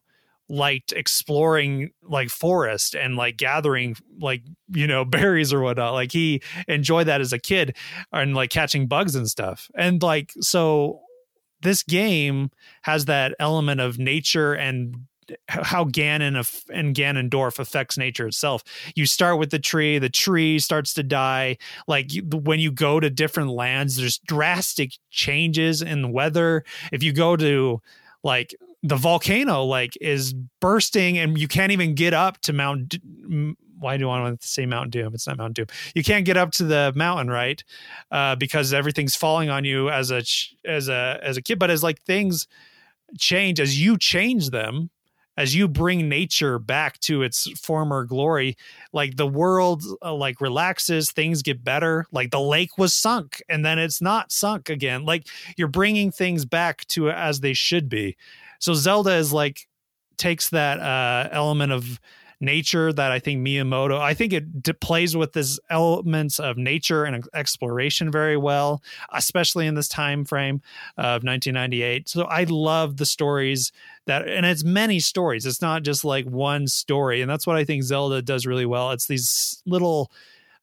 liked 0.48 0.92
exploring 0.92 1.90
like 2.02 2.28
forest 2.28 2.94
and 2.94 3.16
like 3.16 3.36
gathering 3.36 3.96
like 4.20 4.42
you 4.68 4.86
know 4.86 5.04
berries 5.04 5.52
or 5.52 5.60
whatnot. 5.60 5.94
Like 5.94 6.12
he 6.12 6.42
enjoyed 6.68 7.06
that 7.06 7.20
as 7.20 7.32
a 7.32 7.38
kid 7.38 7.76
and 8.12 8.34
like 8.34 8.50
catching 8.50 8.86
bugs 8.86 9.14
and 9.14 9.28
stuff. 9.28 9.70
And 9.74 10.02
like 10.02 10.32
so 10.40 11.00
this 11.64 11.82
game 11.82 12.50
has 12.82 13.06
that 13.06 13.34
element 13.40 13.80
of 13.80 13.98
nature 13.98 14.54
and 14.54 15.06
how 15.48 15.84
Ganon 15.84 16.36
and 16.70 16.94
Ganondorf 16.94 17.58
affects 17.58 17.96
nature 17.96 18.26
itself. 18.26 18.62
You 18.94 19.06
start 19.06 19.38
with 19.38 19.50
the 19.50 19.58
tree, 19.58 19.98
the 19.98 20.10
tree 20.10 20.58
starts 20.58 20.94
to 20.94 21.02
die. 21.02 21.56
Like 21.88 22.10
when 22.30 22.60
you 22.60 22.70
go 22.70 23.00
to 23.00 23.10
different 23.10 23.50
lands, 23.50 23.96
there's 23.96 24.18
drastic 24.18 24.92
changes 25.10 25.82
in 25.82 26.12
weather. 26.12 26.64
If 26.92 27.02
you 27.02 27.12
go 27.12 27.36
to 27.36 27.80
like 28.22 28.54
the 28.82 28.96
volcano, 28.96 29.64
like 29.64 29.96
is 30.00 30.34
bursting, 30.60 31.16
and 31.18 31.38
you 31.38 31.48
can't 31.48 31.72
even 31.72 31.94
get 31.94 32.12
up 32.12 32.40
to 32.42 32.52
Mount. 32.52 32.96
Why 33.78 33.96
do 33.96 34.08
I 34.08 34.20
want 34.20 34.40
to 34.40 34.46
say 34.46 34.66
Mount 34.66 34.90
Doom? 34.90 35.14
It's 35.14 35.26
not 35.26 35.38
Mount 35.38 35.54
Doom. 35.54 35.66
You 35.94 36.02
can't 36.02 36.24
get 36.24 36.36
up 36.36 36.52
to 36.52 36.64
the 36.64 36.92
mountain, 36.94 37.28
right? 37.28 37.62
Uh, 38.10 38.36
because 38.36 38.72
everything's 38.72 39.16
falling 39.16 39.50
on 39.50 39.64
you 39.64 39.90
as 39.90 40.10
a 40.10 40.22
as 40.64 40.88
a 40.88 41.20
as 41.22 41.36
a 41.36 41.42
kid. 41.42 41.58
But 41.58 41.70
as 41.70 41.82
like 41.82 42.00
things 42.02 42.46
change, 43.18 43.60
as 43.60 43.80
you 43.80 43.98
change 43.98 44.50
them, 44.50 44.90
as 45.36 45.54
you 45.54 45.66
bring 45.66 46.08
nature 46.08 46.58
back 46.58 46.98
to 47.00 47.22
its 47.22 47.48
former 47.60 48.04
glory 48.04 48.56
like 48.92 49.16
the 49.16 49.26
world 49.26 49.82
uh, 50.02 50.14
like 50.14 50.40
relaxes 50.40 51.10
things 51.10 51.42
get 51.42 51.64
better 51.64 52.06
like 52.12 52.30
the 52.30 52.40
lake 52.40 52.78
was 52.78 52.94
sunk 52.94 53.42
and 53.48 53.64
then 53.64 53.78
it's 53.78 54.00
not 54.00 54.30
sunk 54.30 54.68
again 54.68 55.04
like 55.04 55.26
you're 55.56 55.68
bringing 55.68 56.10
things 56.10 56.44
back 56.44 56.86
to 56.86 57.10
as 57.10 57.40
they 57.40 57.52
should 57.52 57.88
be 57.88 58.16
so 58.58 58.74
zelda 58.74 59.14
is 59.14 59.32
like 59.32 59.66
takes 60.16 60.50
that 60.50 60.78
uh 60.80 61.28
element 61.32 61.72
of 61.72 62.00
nature 62.40 62.92
that 62.92 63.12
I 63.12 63.18
think 63.18 63.46
Miyamoto, 63.46 63.98
I 63.98 64.14
think 64.14 64.32
it 64.32 64.62
d- 64.62 64.72
plays 64.72 65.16
with 65.16 65.32
this 65.32 65.58
elements 65.70 66.38
of 66.38 66.56
nature 66.56 67.04
and 67.04 67.26
exploration 67.34 68.10
very 68.10 68.36
well, 68.36 68.82
especially 69.12 69.66
in 69.66 69.74
this 69.74 69.88
time 69.88 70.24
frame 70.24 70.62
of 70.96 71.24
1998. 71.24 72.08
So 72.08 72.24
I 72.24 72.44
love 72.44 72.96
the 72.96 73.06
stories 73.06 73.72
that, 74.06 74.28
and 74.28 74.44
it's 74.44 74.64
many 74.64 75.00
stories. 75.00 75.46
It's 75.46 75.62
not 75.62 75.82
just 75.82 76.04
like 76.04 76.26
one 76.26 76.66
story, 76.66 77.20
and 77.20 77.30
that's 77.30 77.46
what 77.46 77.56
I 77.56 77.64
think 77.64 77.82
Zelda 77.82 78.22
does 78.22 78.46
really 78.46 78.66
well. 78.66 78.90
It's 78.90 79.06
these 79.06 79.62
little 79.66 80.10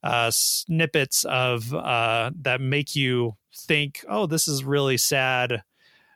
uh, 0.03 0.31
snippets 0.31 1.25
of 1.25 1.73
uh, 1.73 2.31
that 2.41 2.61
make 2.61 2.95
you 2.95 3.35
think, 3.55 4.03
oh, 4.07 4.25
this 4.25 4.47
is 4.47 4.63
really 4.63 4.97
sad 4.97 5.63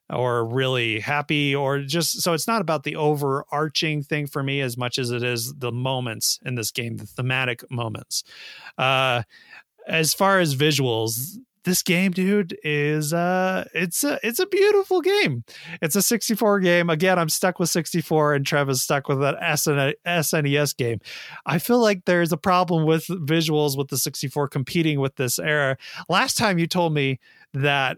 or 0.10 0.46
really 0.46 1.00
happy 1.00 1.56
or 1.56 1.80
just 1.80 2.22
so 2.22 2.34
it's 2.34 2.48
not 2.48 2.62
about 2.62 2.84
the 2.84 2.96
overarching 2.96 4.04
thing 4.04 4.28
for 4.28 4.44
me 4.44 4.62
as 4.62 4.78
much 4.78 5.00
as 5.00 5.12
it 5.12 5.24
is 5.24 5.54
the 5.56 5.72
moments 5.72 6.40
in 6.46 6.56
this 6.56 6.72
game 6.72 6.98
the 6.98 7.06
thematic 7.06 7.70
moments. 7.72 8.24
Uh 8.78 9.24
as 9.88 10.14
far 10.14 10.40
as 10.40 10.56
visuals 10.56 11.38
this 11.64 11.82
game 11.82 12.12
dude 12.12 12.56
is 12.64 13.12
uh 13.14 13.68
it's 13.74 14.04
a 14.04 14.20
it's 14.22 14.40
a 14.40 14.46
beautiful 14.46 15.02
game. 15.02 15.44
It's 15.82 15.96
a 15.96 16.02
64 16.04 16.60
game. 16.60 16.92
Again 16.92 17.18
i'm 17.18 17.30
stuck 17.30 17.58
with 17.58 17.70
64 17.70 18.36
and 18.36 18.46
trev 18.46 18.70
is 18.70 18.84
stuck 18.84 19.10
with 19.10 19.20
that 19.22 19.36
snes 19.42 20.78
game. 20.78 21.00
I 21.48 21.58
feel 21.58 21.80
like 21.80 22.06
there's 22.06 22.32
a 22.32 22.38
problem 22.38 22.86
with 22.86 23.08
visuals 23.08 23.76
with 23.76 23.88
the 23.88 23.98
64 23.98 24.50
competing 24.50 25.00
with 25.00 25.16
this 25.16 25.40
era. 25.40 25.78
Last 26.08 26.38
time 26.38 26.60
you 26.60 26.68
told 26.68 26.94
me 26.94 27.20
that 27.56 27.98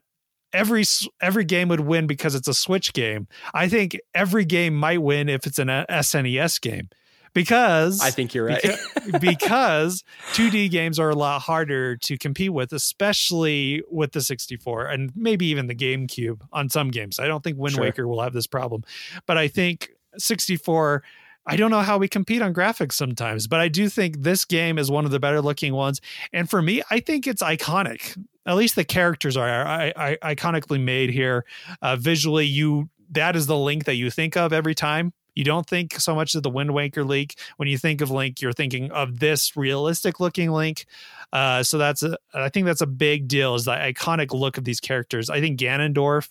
every 0.53 0.83
every 1.21 1.45
game 1.45 1.69
would 1.69 1.81
win 1.81 2.07
because 2.07 2.36
it's 2.36 2.47
a 2.47 2.53
Switch 2.53 2.93
game. 2.93 3.27
I 3.53 3.67
think 3.67 3.99
every 4.13 4.45
game 4.45 4.75
might 4.75 5.01
win 5.01 5.29
if 5.29 5.45
it's 5.45 5.60
an 5.60 5.69
uh, 5.69 5.86
SNES 5.89 6.62
game 6.62 6.89
because 7.33 8.01
I 8.01 8.10
think 8.10 8.33
you're 8.33 8.45
right. 8.45 8.62
because, 9.05 9.19
because 9.21 10.03
2D 10.33 10.71
games 10.71 10.99
are 10.99 11.10
a 11.10 11.15
lot 11.15 11.41
harder 11.41 11.95
to 11.97 12.17
compete 12.17 12.51
with, 12.51 12.73
especially 12.73 13.83
with 13.91 14.13
the 14.13 14.21
64 14.21 14.88
and 14.88 15.12
maybe 15.15 15.45
even 15.47 15.67
the 15.67 15.75
GameCube 15.75 16.41
on 16.51 16.69
some 16.69 16.89
games. 16.89 17.19
I 17.19 17.27
don't 17.27 17.43
think 17.43 17.57
Wind 17.57 17.75
sure. 17.75 17.83
Waker 17.83 18.07
will 18.07 18.21
have 18.21 18.33
this 18.33 18.47
problem, 18.47 18.83
but 19.25 19.38
I 19.38 19.47
think 19.47 19.91
64 20.17 21.03
I 21.49 21.55
don't 21.55 21.71
know 21.71 21.79
how 21.79 21.97
we 21.97 22.10
compete 22.10 22.41
on 22.41 22.53
graphics 22.53 22.93
sometimes, 22.93 23.47
but 23.47 23.62
I 23.62 23.69
do 23.69 23.88
think 23.88 24.21
this 24.21 24.43
game 24.43 24.77
is 24.77 24.91
one 24.91 25.05
of 25.05 25.12
the 25.12 25.19
better 25.19 25.41
looking 25.41 25.73
ones. 25.73 26.01
And 26.33 26.49
for 26.49 26.62
me, 26.62 26.83
I 26.91 26.99
think 26.99 27.25
it's 27.25 27.41
iconic. 27.41 28.21
At 28.47 28.55
least 28.55 28.75
the 28.75 28.83
characters 28.86 29.38
are 29.38 29.47
iconically 29.93 30.81
made 30.81 31.12
here. 31.12 31.45
Uh, 31.81 31.95
visually, 31.97 32.45
you 32.45 32.89
that 33.12 33.36
is 33.36 33.45
the 33.45 33.57
Link 33.57 33.86
that 33.86 33.95
you 33.95 34.10
think 34.10 34.36
of 34.36 34.51
every 34.51 34.75
time. 34.75 35.13
You 35.36 35.43
don't 35.43 35.67
think 35.67 35.99
so 35.99 36.15
much 36.15 36.33
of 36.33 36.41
the 36.41 36.49
Wind 36.49 36.73
Waker 36.73 37.03
Link. 37.03 37.36
When 37.57 37.69
you 37.69 37.77
think 37.77 38.01
of 38.01 38.10
Link, 38.10 38.41
you're 38.41 38.53
thinking 38.53 38.89
of 38.91 39.19
this 39.19 39.55
realistic 39.55 40.19
looking 40.19 40.49
Link. 40.49 40.86
Uh, 41.31 41.62
so 41.62 41.77
that's 41.77 42.01
a, 42.01 42.17
I 42.33 42.49
think 42.49 42.65
that's 42.65 42.81
a 42.81 42.88
big 42.88 43.27
deal. 43.27 43.53
Is 43.53 43.65
the 43.65 43.71
iconic 43.71 44.33
look 44.33 44.57
of 44.57 44.63
these 44.63 44.79
characters. 44.79 45.29
I 45.29 45.39
think 45.39 45.60
Ganondorf 45.60 46.29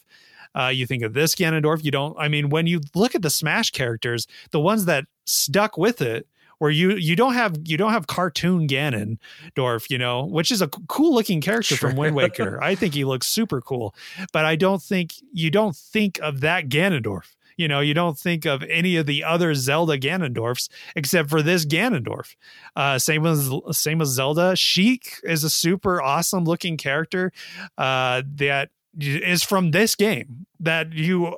uh, 0.57 0.69
you 0.69 0.87
think 0.87 1.03
of 1.03 1.13
this 1.13 1.35
Ganondorf. 1.35 1.85
You 1.85 1.91
don't. 1.91 2.17
I 2.19 2.29
mean, 2.29 2.49
when 2.49 2.67
you 2.67 2.81
look 2.95 3.15
at 3.15 3.23
the 3.23 3.31
Smash 3.31 3.71
characters, 3.71 4.27
the 4.51 4.61
ones 4.61 4.87
that 4.87 5.05
stuck 5.27 5.77
with 5.77 6.01
it 6.01 6.27
where 6.59 6.71
you 6.71 6.93
you 6.93 7.17
don't 7.17 7.35
have 7.35 7.57
you 7.65 7.77
don't 7.77 7.93
have 7.93 8.07
cartoon 8.07 8.67
Ganondorf, 8.69 9.91
you 9.91 9.99
know, 9.99 10.25
which 10.25 10.51
is 10.51 10.63
a 10.63 10.69
cool 10.69 11.15
looking 11.15 11.41
character 11.41 11.77
sure. 11.77 11.91
from 11.91 11.99
Wind 11.99 12.17
Waker. 12.17 12.63
I 12.63 12.75
think 12.75 12.95
he 12.95 13.05
looks 13.05 13.27
super 13.27 13.61
cool, 13.61 13.95
but 14.33 14.45
I 14.45 14.57
don't 14.57 14.83
think 14.83 15.15
you 15.33 15.51
don't 15.51 15.77
think 15.77 16.19
of 16.23 16.41
that 16.41 16.69
Ganondorf. 16.69 17.35
You 17.57 17.69
know, 17.69 17.81
you 17.81 17.95
don't 17.95 18.19
think 18.19 18.45
of 18.45 18.63
any 18.65 18.97
of 18.97 19.07
the 19.07 19.25
other 19.25 19.55
Zelda 19.55 19.99
Ganondorfs 19.99 20.69
except 20.95 21.31
for 21.31 21.43
this 21.43 21.65
Ganondorf. 21.65 22.37
Uh, 22.75 22.99
same 22.99 23.25
as 23.27 23.51
same 23.73 24.03
as 24.03 24.09
Zelda. 24.09 24.55
Sheik 24.57 25.21
is 25.23 25.43
a 25.43 25.51
super 25.51 26.03
awesome 26.03 26.45
looking 26.45 26.77
character 26.77 27.33
uh, 27.79 28.23
that 28.35 28.71
is 28.99 29.43
from 29.43 29.71
this 29.71 29.95
game 29.95 30.47
that 30.61 30.93
you 30.93 31.37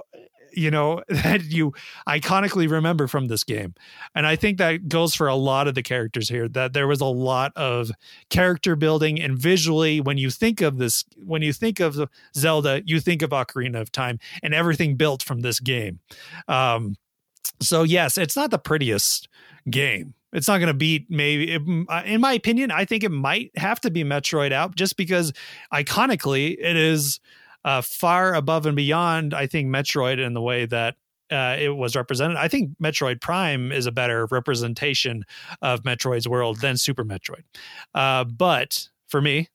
you 0.53 0.71
know 0.71 1.03
that 1.09 1.45
you 1.45 1.73
iconically 2.07 2.71
remember 2.71 3.07
from 3.07 3.27
this 3.27 3.45
game. 3.45 3.75
And 4.15 4.27
i 4.27 4.37
think 4.37 4.59
that 4.59 4.89
goes 4.89 5.15
for 5.15 5.29
a 5.29 5.35
lot 5.35 5.69
of 5.69 5.75
the 5.75 5.83
characters 5.83 6.29
here 6.29 6.49
that 6.49 6.73
there 6.73 6.87
was 6.87 7.01
a 7.01 7.07
lot 7.07 7.53
of 7.57 7.91
character 8.31 8.77
building. 8.77 9.21
And 9.21 9.39
visually 9.39 10.01
when 10.01 10.19
you 10.19 10.31
think 10.31 10.61
of 10.61 10.79
this 10.79 11.05
when 11.17 11.43
you 11.43 11.53
think 11.53 11.81
of 11.81 11.99
zelda 12.35 12.83
you 12.85 13.01
think 13.01 13.23
of 13.23 13.31
ocarina 13.31 13.81
of 13.81 13.93
time 13.93 14.19
and 14.43 14.55
everything 14.55 14.97
built 14.97 15.23
from 15.23 15.41
this 15.41 15.61
game. 15.61 16.01
Um 16.47 16.97
so 17.61 17.83
yes 17.83 18.19
it's 18.19 18.37
not 18.37 18.51
the 18.51 18.59
prettiest 18.59 19.29
game. 19.69 20.15
It's 20.33 20.47
not 20.47 20.59
going 20.59 20.69
to 20.69 20.75
beat 20.75 21.07
maybe 21.09 21.55
in 21.55 22.21
my 22.21 22.33
opinion 22.35 22.71
i 22.71 22.85
think 22.85 23.03
it 23.03 23.11
might 23.11 23.51
have 23.57 23.81
to 23.81 23.91
be 23.91 24.05
metroid 24.05 24.53
out 24.53 24.75
just 24.75 24.99
because 24.99 25.33
iconically 25.73 26.55
it 26.61 26.77
is 26.77 27.19
uh, 27.65 27.83
far 27.83 28.35
above 28.35 28.67
and 28.67 28.77
beyond, 28.77 29.35
I 29.35 29.47
think, 29.47 29.69
Metroid 29.69 30.25
in 30.25 30.35
the 30.35 30.43
way 30.43 30.67
that 30.67 30.97
uh, 31.31 31.57
it 31.59 31.77
was 31.77 31.95
represented. 31.95 32.37
I 32.37 32.49
think 32.49 32.71
Metroid 32.83 33.21
Prime 33.21 33.71
is 33.73 33.87
a 33.87 33.93
better 33.93 34.27
representation 34.31 35.25
of 35.61 35.83
Metroid's 35.83 36.29
world 36.29 36.61
than 36.61 36.77
Super 36.77 37.05
Metroid. 37.05 37.45
Uh, 37.95 38.25
but 38.25 38.89
for 39.07 39.21
me, 39.21 39.49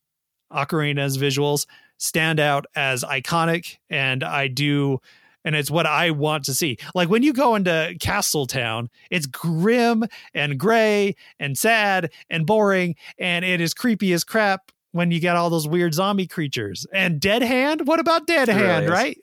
Ocarina's 0.52 1.18
visuals 1.18 1.66
stand 1.98 2.40
out 2.40 2.66
as 2.76 3.04
iconic, 3.04 3.78
and 3.90 4.24
I 4.24 4.48
do. 4.48 5.00
And 5.46 5.56
it's 5.56 5.70
what 5.72 5.86
I 5.86 6.12
want 6.12 6.46
to 6.46 6.54
see. 6.54 6.78
Like 6.96 7.10
when 7.10 7.22
you 7.22 7.34
go 7.34 7.56
into 7.56 7.96
Castle 8.00 8.48
Town, 8.48 8.90
it's 9.12 9.26
grim 9.26 10.06
and 10.34 10.58
gray 10.58 11.16
and 11.38 11.58
sad 11.58 12.12
and 12.30 12.46
boring, 12.46 12.96
and 13.18 13.44
it 13.44 13.60
is 13.60 13.74
creepy 13.74 14.14
as 14.14 14.24
crap 14.24 14.72
when 14.94 15.12
you 15.12 15.20
get 15.20 15.36
all 15.36 15.50
those 15.50 15.68
weird 15.68 15.94
zombie 15.94 16.28
creatures. 16.28 16.88
And 16.94 17.20
Dead 17.20 17.42
Hand, 17.42 17.88
what 17.88 18.00
about 18.00 18.26
Dead 18.26 18.48
Hand, 18.48 18.90
right? 18.90 19.18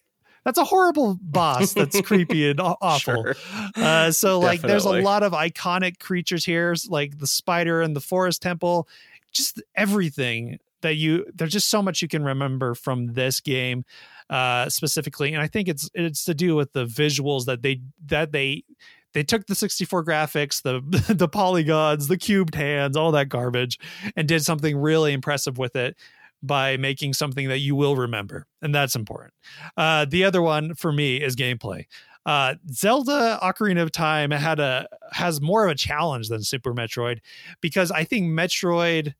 That's 0.45 0.59
a 0.59 0.65
horrible 0.65 1.19
boss 1.21 1.73
that's 1.73 2.01
creepy 2.03 2.51
and 2.51 2.61
awful. 2.61 2.99
Sure. 3.23 3.37
Uh, 3.77 4.11
so 4.11 4.41
like 4.41 4.61
there's 4.61 4.85
a 4.85 5.01
lot 5.01 5.23
of 5.23 5.33
iconic 5.33 5.99
creatures 5.99 6.45
here, 6.45 6.75
like 6.89 7.19
the 7.19 7.27
spider 7.27 7.83
and 7.83 7.95
the 7.95 8.01
forest 8.01 8.43
temple, 8.43 8.89
just 9.33 9.63
everything 9.77 10.59
that 10.83 10.95
you 10.95 11.27
there's 11.35 11.53
just 11.53 11.69
so 11.69 11.83
much 11.83 12.03
you 12.03 12.09
can 12.09 12.25
remember 12.25 12.75
from 12.75 13.13
this 13.13 13.41
game 13.41 13.85
uh 14.31 14.67
specifically 14.69 15.35
and 15.35 15.43
i 15.43 15.47
think 15.47 15.69
it's 15.69 15.91
it's 15.93 16.25
to 16.25 16.33
do 16.33 16.57
with 16.57 16.73
the 16.73 16.87
visuals 16.87 17.45
that 17.45 17.61
they 17.61 17.83
that 18.07 18.33
they 18.33 18.65
they 19.13 19.23
took 19.23 19.47
the 19.47 19.55
64 19.55 20.05
graphics, 20.05 20.63
the 20.63 20.81
the 21.15 21.29
polygons, 21.29 22.09
the 22.09 22.19
cubed 22.19 22.55
hands, 22.55 22.97
all 22.97 23.13
that 23.13 23.29
garbage, 23.29 23.79
and 24.17 24.29
did 24.29 24.45
something 24.45 24.77
really 24.77 25.13
impressive 25.13 25.59
with 25.59 25.77
it 25.77 25.97
by 26.43 26.77
making 26.77 27.13
something 27.13 27.49
that 27.49 27.59
you 27.59 27.75
will 27.77 27.97
remember, 27.97 28.47
and 28.63 28.75
that's 28.75 28.97
important. 28.97 29.35
Uh, 29.77 30.07
the 30.09 30.25
other 30.25 30.41
one 30.41 30.75
for 30.75 30.93
me 30.93 31.17
is 31.17 31.37
gameplay. 31.37 31.85
Uh, 32.27 32.55
Zelda 32.71 33.39
Ocarina 33.43 33.83
of 33.83 33.93
Time 33.93 34.31
had 34.31 34.61
a 34.61 34.87
has 35.13 35.41
more 35.41 35.65
of 35.65 35.71
a 35.71 35.75
challenge 35.75 36.29
than 36.29 36.43
Super 36.43 36.75
Metroid 36.75 37.19
because 37.61 37.91
I 37.91 38.05
think 38.05 38.27
Metroid. 38.27 39.15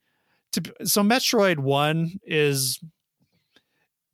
To, 0.53 0.63
so 0.85 1.03
Metroid 1.03 1.61
One 1.61 2.19
is 2.25 2.81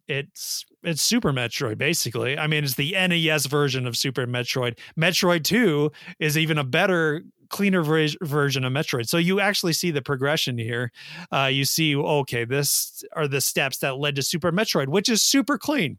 it's 0.08 0.64
it's 0.86 1.02
Super 1.02 1.32
Metroid 1.32 1.76
basically. 1.78 2.38
I 2.38 2.46
mean, 2.46 2.64
it's 2.64 2.74
the 2.74 2.92
NES 2.92 3.46
version 3.46 3.86
of 3.86 3.96
Super 3.96 4.26
Metroid. 4.26 4.78
Metroid 4.98 5.44
2 5.44 5.90
is 6.20 6.38
even 6.38 6.56
a 6.56 6.64
better 6.64 7.22
cleaner 7.48 7.82
ver- 7.82 8.08
version 8.22 8.64
of 8.64 8.72
Metroid. 8.72 9.08
So 9.08 9.18
you 9.18 9.40
actually 9.40 9.72
see 9.72 9.90
the 9.90 10.02
progression 10.02 10.58
here. 10.58 10.92
Uh, 11.32 11.50
you 11.52 11.64
see 11.64 11.96
okay, 11.96 12.44
this 12.44 13.04
are 13.14 13.28
the 13.28 13.40
steps 13.40 13.78
that 13.78 13.98
led 13.98 14.16
to 14.16 14.22
Super 14.22 14.52
Metroid, 14.52 14.88
which 14.88 15.08
is 15.08 15.22
super 15.22 15.58
clean. 15.58 15.98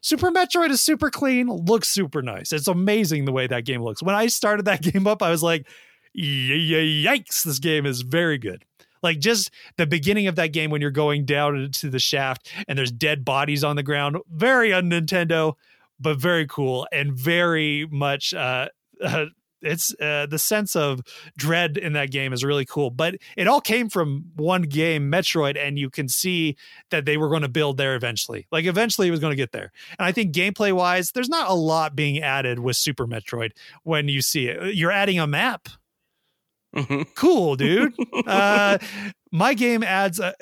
Super 0.00 0.30
Metroid 0.30 0.70
is 0.70 0.80
super 0.80 1.10
clean, 1.10 1.48
looks 1.48 1.88
super 1.88 2.22
nice. 2.22 2.52
It's 2.52 2.68
amazing 2.68 3.26
the 3.26 3.32
way 3.32 3.46
that 3.46 3.66
game 3.66 3.82
looks. 3.82 4.02
When 4.02 4.14
I 4.14 4.28
started 4.28 4.64
that 4.64 4.80
game 4.92 5.06
up, 5.06 5.22
I 5.22 5.30
was 5.30 5.42
like, 5.42 5.68
yikes, 6.16 7.42
this 7.44 7.58
game 7.58 7.84
is 7.84 8.02
very 8.02 8.38
good. 8.38 8.64
Like 9.02 9.18
just 9.18 9.50
the 9.76 9.86
beginning 9.86 10.26
of 10.26 10.36
that 10.36 10.48
game 10.48 10.70
when 10.70 10.80
you're 10.80 10.90
going 10.90 11.24
down 11.24 11.56
into 11.56 11.90
the 11.90 11.98
shaft 11.98 12.52
and 12.68 12.78
there's 12.78 12.92
dead 12.92 13.24
bodies 13.24 13.64
on 13.64 13.76
the 13.76 13.82
ground, 13.82 14.18
very 14.30 14.72
un 14.72 14.90
Nintendo, 14.90 15.54
but 15.98 16.18
very 16.18 16.46
cool 16.46 16.86
and 16.92 17.12
very 17.12 17.86
much 17.90 18.34
uh, 18.34 18.68
uh 19.02 19.26
it's 19.62 19.94
uh, 20.00 20.26
the 20.26 20.38
sense 20.38 20.74
of 20.74 21.00
dread 21.36 21.76
in 21.76 21.92
that 21.92 22.10
game 22.10 22.32
is 22.32 22.44
really 22.44 22.64
cool. 22.64 22.90
But 22.90 23.16
it 23.36 23.46
all 23.46 23.60
came 23.60 23.88
from 23.88 24.24
one 24.36 24.62
game 24.62 25.10
metroid 25.10 25.58
and 25.58 25.78
you 25.78 25.90
can 25.90 26.08
see 26.08 26.56
that 26.90 27.04
they 27.04 27.16
were 27.16 27.28
going 27.28 27.42
to 27.42 27.48
build 27.48 27.76
there 27.76 27.94
eventually. 27.94 28.46
Like 28.50 28.64
eventually 28.64 29.08
it 29.08 29.10
was 29.10 29.20
going 29.20 29.32
to 29.32 29.36
get 29.36 29.52
there. 29.52 29.72
And 29.98 30.06
i 30.06 30.12
think 30.12 30.34
gameplay 30.34 30.72
wise 30.72 31.12
there's 31.12 31.28
not 31.28 31.50
a 31.50 31.54
lot 31.54 31.94
being 31.94 32.20
added 32.20 32.58
with 32.60 32.76
super 32.76 33.06
metroid 33.06 33.52
when 33.82 34.08
you 34.08 34.22
see 34.22 34.48
it. 34.48 34.74
You're 34.74 34.92
adding 34.92 35.18
a 35.18 35.26
map 35.26 35.68
Mhm. 36.74 37.06
cool 37.16 37.56
dude. 37.56 37.94
Uh 38.26 38.78
my 39.32 39.54
game 39.54 39.82
adds 39.82 40.18
a 40.20 40.34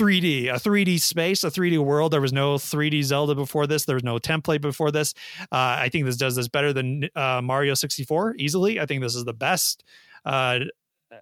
3d 0.00 0.48
a 0.48 0.58
3d 0.58 1.00
space 1.00 1.42
a 1.44 1.50
3d 1.50 1.78
world. 1.78 2.12
There 2.12 2.20
was 2.20 2.32
no 2.32 2.54
3d 2.58 3.02
zelda 3.02 3.34
before 3.34 3.66
this. 3.66 3.84
There 3.84 3.96
was 3.96 4.04
no 4.04 4.18
template 4.18 4.60
before 4.60 4.90
this. 4.90 5.14
Uh 5.52 5.76
i 5.80 5.88
think 5.88 6.04
this 6.06 6.16
does 6.16 6.36
this 6.36 6.48
better 6.48 6.72
than 6.72 7.08
uh 7.16 7.40
mario 7.42 7.74
64 7.74 8.36
easily. 8.38 8.78
I 8.80 8.86
think 8.86 9.02
this 9.02 9.14
is 9.14 9.24
the 9.24 9.34
best 9.34 9.82
uh, 10.24 10.60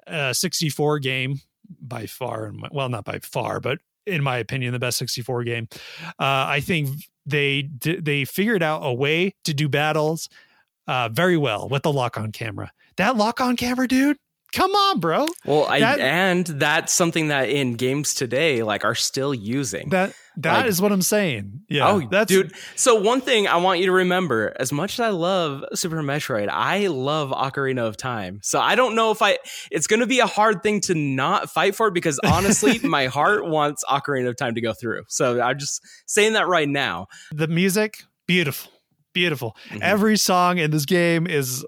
uh 0.06 0.32
64 0.32 0.98
game 1.00 1.40
by 1.80 2.06
far 2.06 2.46
in 2.46 2.58
my- 2.60 2.68
well 2.72 2.88
not 2.88 3.04
by 3.04 3.18
far 3.20 3.60
but 3.60 3.78
in 4.06 4.22
my 4.22 4.36
opinion 4.38 4.72
the 4.72 4.78
best 4.78 4.98
64 4.98 5.44
game. 5.44 5.68
Uh 6.18 6.44
i 6.48 6.60
think 6.60 6.88
they 7.26 7.68
they 7.82 8.24
figured 8.24 8.62
out 8.62 8.80
a 8.84 8.92
way 8.92 9.34
to 9.44 9.54
do 9.54 9.68
battles 9.68 10.28
uh 10.88 11.08
very 11.10 11.36
well 11.36 11.68
with 11.68 11.82
the 11.84 11.92
lock 11.92 12.18
on 12.18 12.32
camera. 12.32 12.72
That 12.96 13.16
lock 13.16 13.40
on 13.40 13.56
camera 13.56 13.88
dude 13.88 14.18
come 14.52 14.70
on 14.72 15.00
bro 15.00 15.26
Well, 15.44 15.66
I 15.66 15.80
That- 15.80 15.98
and 16.00 16.46
that's 16.46 16.92
something 16.92 17.28
that 17.28 17.48
in 17.48 17.74
games 17.74 18.14
today 18.14 18.62
like 18.62 18.84
are 18.84 18.94
still 18.94 19.32
using. 19.34 19.88
that 19.90 20.14
that 20.38 20.66
is 20.66 20.78
Like- 20.80 20.82
what 20.84 20.92
i'm 20.92 21.02
saying 21.02 21.60
yeah 21.68 21.88
oh, 21.90 22.08
that's 22.10 22.28
dude. 22.28 22.52
So 22.76 22.94
one 22.94 23.20
thing 23.20 23.46
I 23.48 23.56
want 23.56 23.80
you 23.80 23.86
to 23.86 23.92
remember: 23.92 24.54
as 24.58 24.72
much 24.72 24.94
as 24.94 25.00
I 25.00 25.08
love 25.10 25.62
Super 25.74 26.02
Metroid, 26.02 26.48
I 26.50 26.86
love 26.88 27.30
Ocarina 27.30 27.86
of 27.86 27.96
Time. 27.98 28.40
So 28.42 28.58
I 28.60 28.74
don't 28.74 28.94
know 28.94 29.10
if 29.10 29.20
I. 29.22 29.38
It's 29.70 29.86
going 29.86 30.00
to 30.00 30.06
be 30.06 30.20
a 30.20 30.26
hard 30.26 30.62
thing 30.62 30.80
to 30.82 30.94
not 30.94 31.50
fight 31.50 31.74
for 31.74 31.90
because 31.90 32.18
honestly, 32.24 32.78
my 32.82 33.06
heart 33.06 33.46
wants 33.46 33.84
Ocarina 33.84 34.28
of 34.28 34.36
Time 34.36 34.54
to 34.54 34.60
go 34.62 34.72
through. 34.74 35.02
So 35.08 35.40
I'm 35.40 35.58
just 35.58 35.80
saying 36.06 36.32
that 36.34 36.46
right 36.48 36.68
now. 36.68 37.08
the 37.30 37.46
music 37.48 38.02
beautiful 38.26 38.70
beautiful 39.14 39.54
Mhm. 39.70 39.80
every 39.82 40.16
song 40.16 40.56
in 40.58 40.70
this 40.70 40.86
game 40.86 41.26
is 41.26 41.64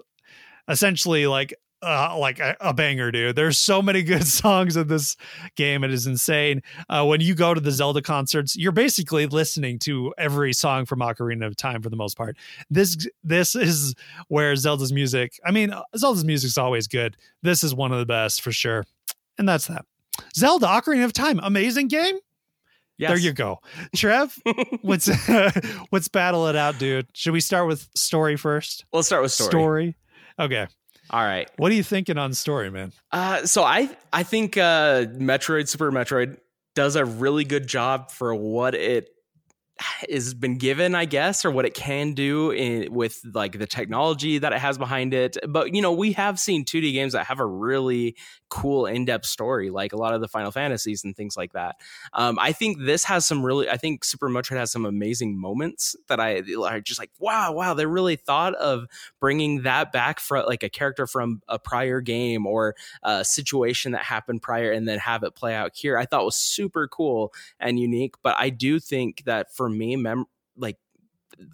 essentially 0.67 1.27
like 1.27 1.53
uh, 1.85 2.17
like 2.17 2.39
a, 2.39 2.55
a 2.59 2.73
banger 2.73 3.11
dude 3.11 3.35
there's 3.35 3.57
so 3.57 3.81
many 3.81 4.01
good 4.11 4.25
songs 4.25 4.75
in 4.75 4.87
this 4.87 5.15
game 5.55 5.83
it 5.83 5.91
is 5.91 6.07
insane 6.07 6.61
uh, 6.89 7.05
when 7.05 7.21
you 7.21 7.35
go 7.35 7.53
to 7.53 7.61
the 7.61 7.71
zelda 7.71 8.01
concerts 8.01 8.55
you're 8.55 8.71
basically 8.71 9.25
listening 9.27 9.77
to 9.79 10.13
every 10.17 10.51
song 10.51 10.85
from 10.85 10.99
ocarina 10.99 11.45
of 11.45 11.55
time 11.55 11.81
for 11.81 11.89
the 11.89 11.95
most 11.95 12.17
part 12.17 12.35
this 12.69 13.07
this 13.23 13.55
is 13.55 13.93
where 14.27 14.55
zelda's 14.55 14.91
music 14.91 15.39
i 15.45 15.51
mean 15.51 15.71
uh, 15.71 15.83
zelda's 15.95 16.25
music's 16.25 16.57
always 16.57 16.87
good 16.87 17.15
this 17.43 17.63
is 17.63 17.73
one 17.73 17.91
of 17.91 17.99
the 17.99 18.05
best 18.05 18.41
for 18.41 18.51
sure 18.51 18.83
and 19.37 19.47
that's 19.47 19.67
that 19.67 19.85
zelda 20.35 20.65
ocarina 20.65 21.05
of 21.05 21.13
time 21.13 21.39
amazing 21.43 21.87
game 21.87 22.17
Yes. 22.97 23.09
there 23.09 23.17
you 23.19 23.33
go 23.33 23.59
trev 23.93 24.37
let's 24.83 25.09
let's 25.91 26.07
battle 26.15 26.47
it 26.47 26.55
out, 26.55 26.79
dude. 26.79 27.07
Should 27.13 27.33
we 27.33 27.41
start 27.41 27.67
with 27.67 27.89
story 27.93 28.37
first? 28.37 28.85
Let's 28.93 29.07
start 29.07 29.21
with 29.21 29.33
story. 29.33 29.97
Okay. 30.39 30.67
All 31.09 31.23
right. 31.23 31.49
What 31.57 31.71
are 31.71 31.75
you 31.75 31.83
thinking 31.83 32.17
on 32.17 32.33
story, 32.33 32.69
man? 32.71 32.91
Uh, 33.11 33.45
so 33.45 33.63
I 33.63 33.89
I 34.11 34.23
think 34.23 34.57
uh, 34.57 35.05
Metroid 35.05 35.67
Super 35.67 35.91
Metroid 35.91 36.37
does 36.73 36.95
a 36.95 37.05
really 37.05 37.45
good 37.45 37.67
job 37.67 38.11
for 38.11 38.33
what 38.35 38.75
it 38.75 39.09
has 40.09 40.33
been 40.33 40.57
given, 40.57 40.95
I 40.95 41.05
guess, 41.05 41.43
or 41.43 41.51
what 41.51 41.65
it 41.65 41.73
can 41.73 42.13
do 42.13 42.51
in, 42.51 42.93
with 42.93 43.19
like 43.33 43.59
the 43.59 43.67
technology 43.67 44.37
that 44.37 44.53
it 44.53 44.59
has 44.59 44.77
behind 44.77 45.13
it. 45.13 45.37
But 45.47 45.75
you 45.75 45.81
know, 45.81 45.91
we 45.91 46.13
have 46.13 46.39
seen 46.39 46.63
2D 46.63 46.93
games 46.93 47.13
that 47.13 47.27
have 47.27 47.39
a 47.39 47.45
really 47.45 48.15
cool 48.49 48.85
in-depth 48.85 49.25
story, 49.25 49.69
like 49.69 49.93
a 49.93 49.97
lot 49.97 50.13
of 50.13 50.21
the 50.21 50.27
Final 50.27 50.51
Fantasies 50.51 51.03
and 51.03 51.15
things 51.15 51.35
like 51.35 51.53
that. 51.53 51.75
Um, 52.13 52.37
I 52.39 52.51
think 52.51 52.79
this 52.79 53.03
has 53.05 53.25
some 53.25 53.45
really. 53.45 53.69
I 53.69 53.77
think 53.77 54.03
Super 54.03 54.29
Metroid 54.29 54.57
has 54.57 54.71
some 54.71 54.85
amazing 54.85 55.39
moments 55.39 55.95
that 56.07 56.19
I 56.19 56.43
are 56.67 56.81
just 56.81 56.99
like, 56.99 57.11
wow, 57.19 57.51
wow, 57.51 57.73
they 57.73 57.85
really 57.85 58.15
thought 58.15 58.55
of 58.55 58.85
bringing 59.19 59.63
that 59.63 59.91
back 59.91 60.19
for 60.19 60.43
like 60.43 60.63
a 60.63 60.69
character 60.69 61.07
from 61.07 61.41
a 61.47 61.59
prior 61.59 62.01
game 62.01 62.45
or 62.45 62.75
a 63.03 63.23
situation 63.25 63.91
that 63.93 64.03
happened 64.03 64.41
prior 64.41 64.71
and 64.71 64.87
then 64.87 64.99
have 64.99 65.23
it 65.23 65.35
play 65.35 65.53
out 65.53 65.75
here 65.75 65.97
i 65.97 66.05
thought 66.05 66.25
was 66.25 66.35
super 66.35 66.87
cool 66.87 67.33
and 67.59 67.79
unique 67.79 68.15
but 68.21 68.35
i 68.37 68.49
do 68.49 68.79
think 68.79 69.23
that 69.25 69.53
for 69.53 69.69
me 69.69 69.95
mem- 69.95 70.25
like 70.57 70.77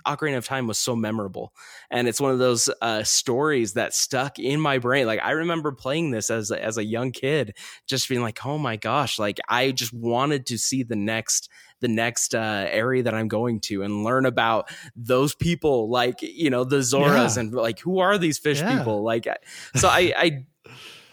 Ocarina 0.05 0.37
of 0.37 0.45
Time 0.45 0.67
was 0.67 0.77
so 0.77 0.95
memorable, 0.95 1.53
and 1.89 2.07
it's 2.07 2.21
one 2.21 2.31
of 2.31 2.39
those 2.39 2.69
uh, 2.81 3.03
stories 3.03 3.73
that 3.73 3.93
stuck 3.93 4.37
in 4.39 4.59
my 4.59 4.77
brain. 4.77 5.07
Like 5.07 5.19
I 5.23 5.31
remember 5.31 5.71
playing 5.71 6.11
this 6.11 6.29
as 6.29 6.51
a, 6.51 6.63
as 6.63 6.77
a 6.77 6.83
young 6.83 7.11
kid, 7.11 7.55
just 7.87 8.07
being 8.09 8.21
like, 8.21 8.45
"Oh 8.45 8.57
my 8.57 8.75
gosh!" 8.75 9.17
Like 9.17 9.39
I 9.49 9.71
just 9.71 9.93
wanted 9.93 10.45
to 10.47 10.57
see 10.57 10.83
the 10.83 10.95
next 10.95 11.49
the 11.79 11.87
next 11.87 12.35
uh, 12.35 12.67
area 12.69 13.03
that 13.03 13.13
I'm 13.15 13.27
going 13.27 13.59
to 13.61 13.81
and 13.81 14.03
learn 14.03 14.25
about 14.25 14.69
those 14.95 15.33
people, 15.33 15.89
like 15.89 16.21
you 16.21 16.49
know 16.49 16.63
the 16.63 16.77
Zoras, 16.77 17.35
Yeah. 17.35 17.41
and 17.41 17.53
like 17.53 17.79
who 17.79 17.99
are 17.99 18.17
these 18.17 18.37
fish 18.37 18.59
Yeah. 18.59 18.77
people? 18.77 19.03
Like, 19.03 19.27
so 19.75 19.87
I, 19.87 20.13
I 20.15 20.45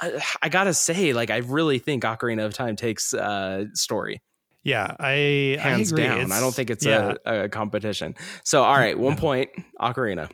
I, 0.01 0.23
I 0.43 0.49
gotta 0.49 0.75
say, 0.75 1.13
like, 1.13 1.31
I 1.31 1.39
really 1.39 1.79
think 1.79 2.05
Ocarina 2.05 2.45
of 2.45 2.55
Time 2.55 2.77
takes 2.77 3.15
uh, 3.15 3.65
story 3.75 4.21
Yeah, 4.65 4.95
I 4.99 5.57
hands 5.61 5.93
I 5.93 5.97
down. 5.97 6.33
I 6.33 6.41
don't 6.41 6.55
think 6.55 6.71
it's 6.71 6.85
yeah, 6.85 7.15
a, 7.25 7.45
a 7.45 7.49
competition. 7.49 8.15
So, 8.45 8.65
all 8.65 8.77
right, 8.77 8.99
one 8.99 9.17
point, 9.17 9.51
Ocarina. 9.81 10.31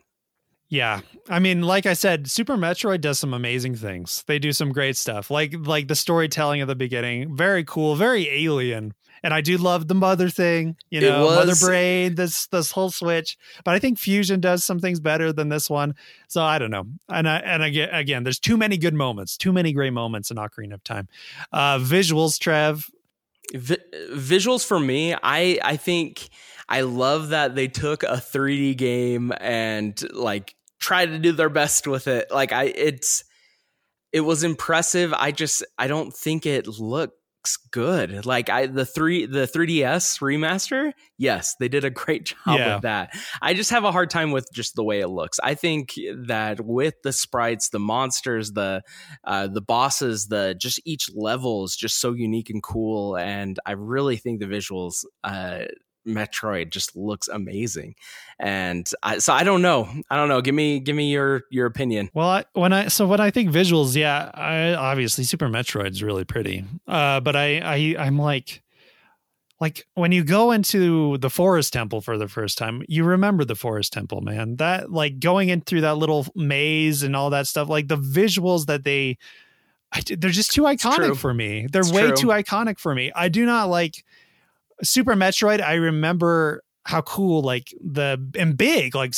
yeah. 0.68 1.00
I 1.28 1.38
mean, 1.38 1.62
like 1.62 1.86
I 1.86 1.92
said, 1.92 2.28
Super 2.28 2.56
Metroid 2.56 3.00
does 3.00 3.18
some 3.18 3.32
amazing 3.32 3.76
things. 3.76 4.24
They 4.26 4.38
do 4.38 4.52
some 4.52 4.72
great 4.72 4.96
stuff, 4.96 5.30
like 5.30 5.54
like 5.58 5.88
the 5.88 5.94
storytelling 5.94 6.60
at 6.60 6.66
the 6.68 6.74
beginning, 6.74 7.36
very 7.36 7.64
cool, 7.64 7.94
very 7.96 8.28
alien. 8.28 8.94
And 9.22 9.32
I 9.32 9.40
do 9.40 9.56
love 9.56 9.88
the 9.88 9.94
mother 9.94 10.28
thing, 10.28 10.76
you 10.90 11.00
know, 11.00 11.24
mother 11.24 11.54
brain, 11.58 12.14
this 12.14 12.46
this 12.48 12.72
whole 12.72 12.90
switch. 12.90 13.38
But 13.64 13.74
I 13.74 13.78
think 13.78 13.98
Fusion 13.98 14.38
does 14.40 14.64
some 14.64 14.80
things 14.80 15.00
better 15.00 15.32
than 15.32 15.48
this 15.48 15.70
one. 15.70 15.94
So 16.28 16.42
I 16.42 16.58
don't 16.58 16.70
know. 16.70 16.84
And 17.08 17.26
I, 17.26 17.38
and 17.38 17.62
again, 17.62 17.88
again, 17.90 18.24
there's 18.24 18.38
too 18.38 18.58
many 18.58 18.76
good 18.76 18.92
moments, 18.92 19.38
too 19.38 19.52
many 19.52 19.72
great 19.72 19.94
moments 19.94 20.30
in 20.30 20.36
Ocarina 20.36 20.74
of 20.74 20.84
Time. 20.84 21.08
Uh, 21.52 21.78
visuals, 21.78 22.38
Trev. 22.38 22.90
Vi- 23.52 23.76
visuals 24.12 24.64
for 24.64 24.78
me, 24.78 25.14
I 25.14 25.58
I 25.62 25.76
think 25.76 26.28
I 26.68 26.82
love 26.82 27.30
that 27.30 27.54
they 27.54 27.68
took 27.68 28.02
a 28.02 28.16
3D 28.16 28.76
game 28.76 29.32
and 29.40 30.00
like 30.12 30.54
tried 30.80 31.06
to 31.06 31.18
do 31.18 31.32
their 31.32 31.48
best 31.48 31.86
with 31.86 32.08
it. 32.08 32.30
Like 32.30 32.52
I, 32.52 32.64
it's 32.64 33.24
it 34.12 34.20
was 34.20 34.44
impressive. 34.44 35.12
I 35.12 35.32
just 35.32 35.64
I 35.78 35.86
don't 35.86 36.14
think 36.14 36.46
it 36.46 36.66
looks 37.44 37.58
good. 37.72 38.24
Like 38.24 38.48
I 38.48 38.66
the 38.66 38.86
three 38.86 39.26
the 39.26 39.46
3DS 39.46 40.18
remaster, 40.20 40.92
yes, 41.18 41.54
they 41.60 41.68
did 41.68 41.84
a 41.84 41.90
great 41.90 42.24
job 42.46 42.58
Yeah. 42.58 42.74
with 42.76 42.82
that. 42.84 43.14
I 43.42 43.52
just 43.52 43.70
have 43.70 43.84
a 43.84 43.92
hard 43.92 44.08
time 44.08 44.30
with 44.30 44.48
just 44.54 44.76
the 44.76 44.82
way 44.84 45.00
it 45.00 45.08
looks. 45.08 45.38
I 45.42 45.54
think 45.54 45.92
that 46.26 46.64
with 46.64 46.94
the 47.02 47.12
sprites, 47.12 47.68
the 47.68 47.78
monsters, 47.78 48.52
the 48.52 48.82
uh, 49.24 49.48
the 49.48 49.60
bosses, 49.60 50.28
the 50.28 50.54
just 50.58 50.80
each 50.86 51.10
level 51.14 51.64
is 51.64 51.76
just 51.76 52.00
so 52.00 52.14
unique 52.14 52.48
and 52.48 52.62
cool, 52.62 53.16
and 53.18 53.58
I 53.66 53.72
really 53.72 54.16
think 54.16 54.40
the 54.40 54.46
visuals. 54.46 55.04
Uh, 55.22 55.64
Metroid 56.06 56.70
just 56.70 56.96
looks 56.96 57.28
amazing, 57.28 57.94
and 58.38 58.88
I, 59.02 59.18
so 59.18 59.32
I 59.32 59.44
don't 59.44 59.62
know. 59.62 59.88
I 60.10 60.16
don't 60.16 60.28
know. 60.28 60.40
Give 60.40 60.54
me, 60.54 60.80
give 60.80 60.96
me 60.96 61.10
your 61.10 61.44
your 61.50 61.66
opinion. 61.66 62.10
Well, 62.14 62.28
I, 62.28 62.44
when 62.52 62.72
I 62.72 62.88
so 62.88 63.06
when 63.06 63.20
I 63.20 63.30
think 63.30 63.50
visuals, 63.50 63.96
yeah, 63.96 64.30
I 64.34 64.74
obviously 64.74 65.24
Super 65.24 65.48
Metroid's 65.48 66.02
really 66.02 66.24
pretty. 66.24 66.64
Uh, 66.86 67.20
but 67.20 67.36
I 67.36 67.58
I 67.58 67.96
I'm 67.98 68.18
like 68.18 68.62
like 69.60 69.86
when 69.94 70.12
you 70.12 70.24
go 70.24 70.50
into 70.50 71.16
the 71.18 71.30
forest 71.30 71.72
temple 71.72 72.00
for 72.00 72.18
the 72.18 72.28
first 72.28 72.58
time, 72.58 72.82
you 72.88 73.04
remember 73.04 73.44
the 73.44 73.54
forest 73.54 73.92
temple, 73.92 74.20
man. 74.20 74.56
That 74.56 74.90
like 74.90 75.20
going 75.20 75.48
in 75.48 75.60
through 75.62 75.82
that 75.82 75.96
little 75.96 76.26
maze 76.34 77.02
and 77.02 77.14
all 77.16 77.30
that 77.30 77.46
stuff, 77.46 77.68
like 77.68 77.88
the 77.88 77.96
visuals 77.96 78.66
that 78.66 78.84
they 78.84 79.16
I, 79.92 80.02
they're 80.18 80.30
just 80.30 80.52
too 80.52 80.62
iconic 80.62 81.16
for 81.16 81.32
me. 81.32 81.68
They're 81.70 81.82
It's 81.82 81.92
way 81.92 82.08
true. 82.08 82.16
too 82.16 82.26
iconic 82.28 82.78
for 82.80 82.94
me. 82.94 83.12
I 83.14 83.28
do 83.28 83.46
not 83.46 83.68
like 83.68 84.04
Super 84.82 85.14
Metroid. 85.14 85.60
I 85.60 85.74
remember 85.74 86.62
how 86.86 87.00
cool 87.00 87.40
like 87.40 87.74
the 87.82 88.22
and 88.38 88.58
big 88.58 88.94
like 88.94 89.14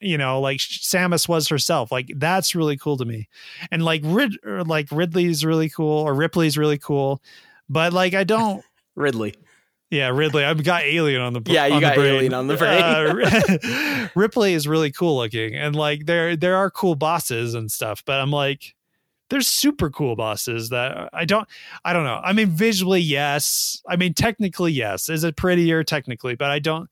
you 0.00 0.18
know 0.18 0.40
like 0.40 0.58
Samus 0.58 1.28
was 1.28 1.48
herself. 1.48 1.92
Like 1.92 2.10
that's 2.16 2.54
really 2.54 2.76
cool 2.76 2.96
to 2.96 3.04
me. 3.04 3.28
And 3.70 3.84
like 3.84 4.02
Rid 4.04 4.36
or, 4.44 4.64
like 4.64 4.88
Ridley's 4.90 5.44
really 5.44 5.68
cool 5.68 6.00
or 6.00 6.14
Ripley's 6.14 6.58
really 6.58 6.78
cool. 6.78 7.22
But 7.68 7.92
like 7.92 8.14
I 8.14 8.24
don't 8.24 8.64
Ridley. 8.96 9.34
Yeah, 9.90 10.08
Ridley. 10.08 10.44
I've 10.44 10.62
got 10.64 10.82
Alien 10.82 11.22
on 11.22 11.32
the 11.32 11.40
Yeah, 11.46 11.66
you 11.66 11.74
on 11.74 11.80
got. 11.80 11.96
Alien 11.96 12.34
on 12.34 12.46
the 12.46 12.56
brain. 12.56 12.82
Uh, 12.82 14.08
Ripley 14.14 14.52
is 14.52 14.68
really 14.68 14.92
cool 14.92 15.16
looking, 15.16 15.54
and 15.54 15.74
like 15.74 16.04
there 16.04 16.36
there 16.36 16.56
are 16.56 16.70
cool 16.70 16.94
bosses 16.94 17.54
and 17.54 17.70
stuff, 17.70 18.04
but 18.04 18.20
I'm 18.20 18.30
like, 18.30 18.74
there's 19.30 19.46
super 19.46 19.90
cool 19.90 20.16
bosses 20.16 20.70
that 20.70 21.10
I 21.12 21.24
don't 21.24 21.48
I 21.84 21.92
don't 21.92 22.04
know. 22.04 22.20
I 22.22 22.32
mean, 22.32 22.48
visually, 22.48 23.00
yes. 23.00 23.82
I 23.88 23.96
mean, 23.96 24.14
technically, 24.14 24.72
yes. 24.72 25.08
Is 25.08 25.24
it 25.24 25.36
prettier 25.36 25.84
technically? 25.84 26.34
But 26.34 26.50
I 26.50 26.58
don't. 26.58 26.88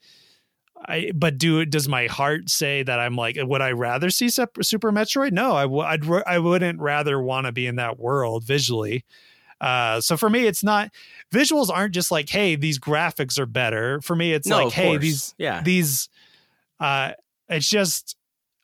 I 0.85 1.11
but 1.15 1.39
do 1.39 1.65
does 1.65 1.89
my 1.89 2.07
heart 2.07 2.51
say 2.51 2.83
that 2.83 2.99
I'm 2.99 3.17
like 3.17 3.39
would 3.41 3.63
I 3.63 3.73
rather 3.73 4.11
see 4.11 4.29
Super 4.29 4.93
Metroid? 4.93 5.33
No, 5.33 5.57
I 5.57 5.63
w- 5.63 5.83
I'd 5.83 6.09
r- 6.09 6.25
I 6.27 6.39
wouldn't 6.39 6.81
rather 6.81 7.21
want 7.21 7.47
to 7.47 7.53
be 7.53 7.67
in 7.67 7.77
that 7.77 7.99
world 7.99 8.45
visually. 8.45 9.05
Uh, 9.59 10.03
so 10.03 10.19
for 10.19 10.29
me, 10.29 10.47
it's 10.47 10.63
not 10.63 10.91
visuals 11.33 11.71
aren't 11.71 11.95
just 11.95 12.11
like 12.11 12.29
hey 12.29 12.57
these 12.57 12.79
graphics 12.79 13.39
are 13.39 13.47
better. 13.47 14.03
For 14.03 14.15
me, 14.15 14.35
it's 14.35 14.47
no, 14.47 14.65
like 14.65 14.73
hey 14.73 14.91
course. 14.91 15.01
these 15.01 15.35
yeah. 15.39 15.63
these 15.63 16.09
uh 16.79 17.13
it's 17.49 17.69
just 17.69 18.17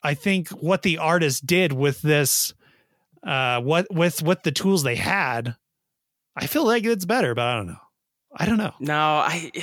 I 0.03 0.13
think 0.15 0.49
what 0.51 0.83
the 0.83 0.99
artist 0.99 1.47
did 1.47 1.73
with 1.73 2.03
this 2.03 2.53
uh 3.23 3.61
what 3.61 3.87
with 3.93 4.23
with 4.23 4.43
the 4.43 4.53
tools 4.53 4.83
they 4.83 4.97
had, 4.97 5.57
I 6.37 6.47
feel 6.47 6.65
like 6.65 6.85
it's 6.85 7.05
better, 7.05 7.35
but 7.35 7.47
I 7.47 7.55
don't 7.57 7.67
know. 7.67 7.77
I 8.35 8.47
don't 8.47 8.59
know. 8.59 8.73
No, 8.81 8.95
I 8.95 9.53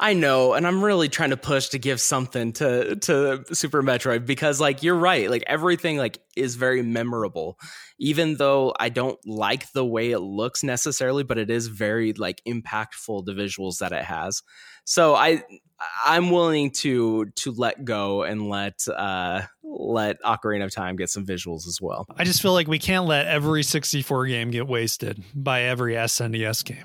I 0.00 0.12
know, 0.12 0.52
and 0.52 0.64
I'm 0.64 0.84
really 0.84 1.08
trying 1.08 1.30
to 1.30 1.36
push 1.36 1.70
to 1.70 1.78
give 1.78 2.00
something 2.00 2.52
to 2.54 2.96
to 2.96 3.44
Super 3.52 3.82
Metroid 3.82 4.26
because 4.26 4.60
like 4.60 4.82
you're 4.84 4.94
right, 4.94 5.28
like 5.28 5.42
everything 5.46 5.96
like 5.96 6.18
is 6.36 6.54
very 6.54 6.82
memorable. 6.82 7.58
Even 7.98 8.36
though 8.36 8.74
I 8.78 8.90
don't 8.90 9.18
like 9.26 9.72
the 9.72 9.84
way 9.84 10.12
it 10.12 10.20
looks 10.20 10.62
necessarily, 10.62 11.24
but 11.24 11.36
it 11.38 11.50
is 11.50 11.66
very 11.66 12.12
like 12.12 12.40
impactful 12.46 13.24
the 13.24 13.32
visuals 13.32 13.78
that 13.78 13.90
it 13.92 14.04
has. 14.04 14.42
So 14.84 15.16
I 15.16 15.42
I'm 16.06 16.30
willing 16.30 16.70
to 16.82 17.26
to 17.36 17.52
let 17.52 17.84
go 17.84 18.22
and 18.22 18.48
let 18.48 18.86
uh 18.88 19.42
let 19.70 20.20
Ocarina 20.22 20.64
of 20.64 20.72
Time 20.74 20.96
get 20.96 21.10
some 21.10 21.26
visuals 21.26 21.66
as 21.66 21.78
well. 21.80 22.06
I 22.16 22.24
just 22.24 22.40
feel 22.42 22.52
like 22.52 22.68
we 22.68 22.78
can't 22.78 23.04
let 23.06 23.26
every 23.26 23.62
64 23.62 24.26
game 24.26 24.50
get 24.50 24.66
wasted 24.66 25.22
by 25.34 25.62
every 25.62 25.94
SNES 25.94 26.64
game. 26.64 26.84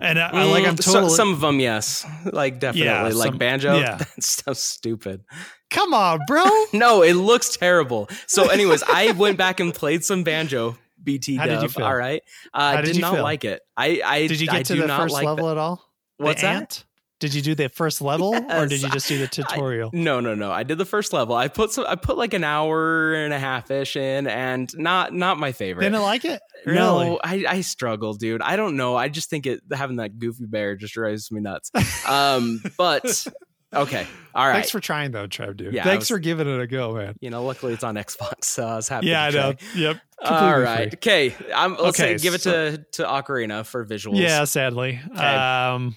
And 0.00 0.18
I, 0.18 0.28
I 0.30 0.44
like 0.44 0.64
I'm 0.66 0.76
Mm, 0.76 0.82
so- 0.82 0.92
totally 0.94 1.14
some 1.14 1.32
of 1.32 1.40
them, 1.40 1.60
yes, 1.60 2.04
like 2.32 2.58
definitely, 2.58 2.86
Yeah, 2.86 3.02
like 3.02 3.30
some- 3.30 3.38
banjo. 3.38 3.78
yeah. 3.78 3.96
That's 3.98 4.42
so 4.44 4.52
stupid. 4.52 5.22
Come 5.70 5.94
on, 5.94 6.20
bro. 6.26 6.44
No, 6.72 7.02
it 7.02 7.14
looks 7.14 7.56
terrible. 7.56 8.08
So, 8.26 8.48
anyways, 8.48 8.82
I 8.82 9.12
went 9.12 9.38
back 9.38 9.60
and 9.60 9.72
played 9.74 10.04
some 10.04 10.24
banjo. 10.24 10.76
BT 11.02 11.36
How 11.36 11.46
did 11.46 11.62
you 11.62 11.68
feel? 11.68 11.84
All 11.84 11.96
right, 11.96 12.22
uh, 12.54 12.72
How 12.74 12.80
did 12.80 12.86
did, 12.88 12.96
you 12.96 13.02
not 13.02 13.14
feel? 13.14 13.22
like 13.24 13.44
it. 13.44 13.60
I, 13.76 14.00
I 14.04 14.26
Did 14.28 14.40
you 14.40 14.48
I 14.50 14.58
get 14.58 14.66
to 14.66 14.74
do 14.74 14.82
the 14.82 14.88
first 14.88 15.12
like 15.14 15.24
level 15.26 15.46
the- 15.46 15.52
at 15.52 15.58
all? 15.58 15.84
What's 16.18 16.42
that? 16.42 16.84
Did 17.22 17.34
you 17.34 17.40
do 17.42 17.54
the 17.54 17.68
first 17.68 18.02
level 18.02 18.34
or 18.34 18.66
did 18.66 18.82
you 18.82 18.90
just 18.90 19.06
do 19.06 19.16
the 19.16 19.26
tutorial? 19.28 19.90
No, 19.92 20.18
no, 20.18 20.34
no. 20.34 20.50
I 20.50 20.64
did 20.64 20.76
the 20.76 20.84
first 20.84 21.12
level. 21.12 21.36
I 21.36 21.46
put 21.46 21.70
some. 21.70 21.86
I 21.88 21.94
put 21.94 22.18
like 22.18 22.34
an 22.34 22.42
hour 22.42 23.14
and 23.14 23.32
a 23.32 23.38
half 23.38 23.70
ish 23.70 23.94
in, 23.94 24.26
and 24.26 24.68
not 24.76 25.14
not 25.14 25.38
my 25.38 25.52
favorite. 25.52 25.84
Didn't 25.84 26.02
like 26.02 26.24
it? 26.24 26.42
Really? 26.66 26.74
No, 26.76 27.20
I, 27.22 27.44
I 27.48 27.60
struggle, 27.60 28.14
dude. 28.14 28.42
I 28.42 28.56
don't 28.56 28.76
know. 28.76 28.96
I 28.96 29.08
just 29.08 29.30
think 29.30 29.46
it 29.46 29.60
having 29.72 29.98
that 29.98 30.18
goofy 30.18 30.46
bear 30.46 30.74
just 30.74 30.94
drives 30.94 31.30
me 31.30 31.40
nuts. 31.40 31.70
Um, 32.08 32.60
but 32.76 33.24
okay, 33.72 34.04
all 34.34 34.44
right. 34.46 34.54
Thanks 34.54 34.70
for 34.70 34.80
trying 34.80 35.12
though, 35.12 35.28
Trev, 35.28 35.56
dude. 35.56 35.74
Yeah, 35.74 35.84
Thanks 35.84 36.02
was- 36.02 36.08
for 36.08 36.18
giving 36.18 36.48
it 36.48 36.60
a 36.60 36.66
go, 36.66 36.94
man. 36.96 37.14
you 37.20 37.30
know, 37.30 37.44
luckily 37.44 37.72
it's 37.72 37.84
on 37.84 37.94
Xbox, 37.94 38.46
so 38.46 38.66
I 38.66 38.74
was 38.76 38.88
happy. 38.88 39.06
Yeah, 39.06 39.22
I 39.24 39.30
know. 39.30 39.54
Yep. 39.76 39.96
All 40.24 40.58
right. 40.58 40.90
free. 41.02 41.30
Okay. 41.32 41.34
I'm, 41.54 41.72
let's 41.76 42.00
Okay, 42.00 42.16
say 42.16 42.22
give 42.22 42.34
it 42.34 42.40
so- 42.42 42.72
to 42.72 42.78
to 42.94 43.04
Ocarina 43.04 43.64
for 43.64 43.84
visuals. 43.86 44.18
Yeah, 44.20 44.42
sadly. 44.44 45.00
Okay. 45.12 45.20
Um 45.24 45.94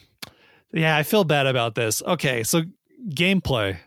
yeah, 0.75 0.95
I 0.97 1.03
feel 1.03 1.23
bad 1.23 1.47
about 1.47 1.75
this. 1.75 2.03
Okay, 2.03 2.43
so 2.43 2.63
gameplay. 3.09 3.77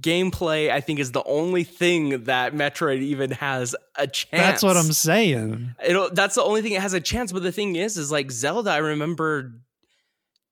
Gameplay, 0.00 0.70
I 0.70 0.80
think, 0.80 0.98
is 0.98 1.12
the 1.12 1.22
only 1.24 1.64
thing 1.64 2.24
that 2.24 2.54
Metroid 2.54 3.00
even 3.00 3.32
has 3.32 3.76
a 3.96 4.06
chance. 4.06 4.30
That's 4.30 4.62
what 4.62 4.76
I'm 4.76 4.92
saying. 4.92 5.74
It'll, 5.84 6.10
that's 6.10 6.34
the 6.34 6.42
only 6.42 6.62
thing 6.62 6.72
it 6.72 6.80
has 6.80 6.94
a 6.94 7.00
chance. 7.00 7.32
But 7.32 7.42
the 7.42 7.52
thing 7.52 7.76
is, 7.76 7.96
is 7.96 8.10
like 8.10 8.30
Zelda. 8.30 8.70
I 8.70 8.78
remember 8.78 9.52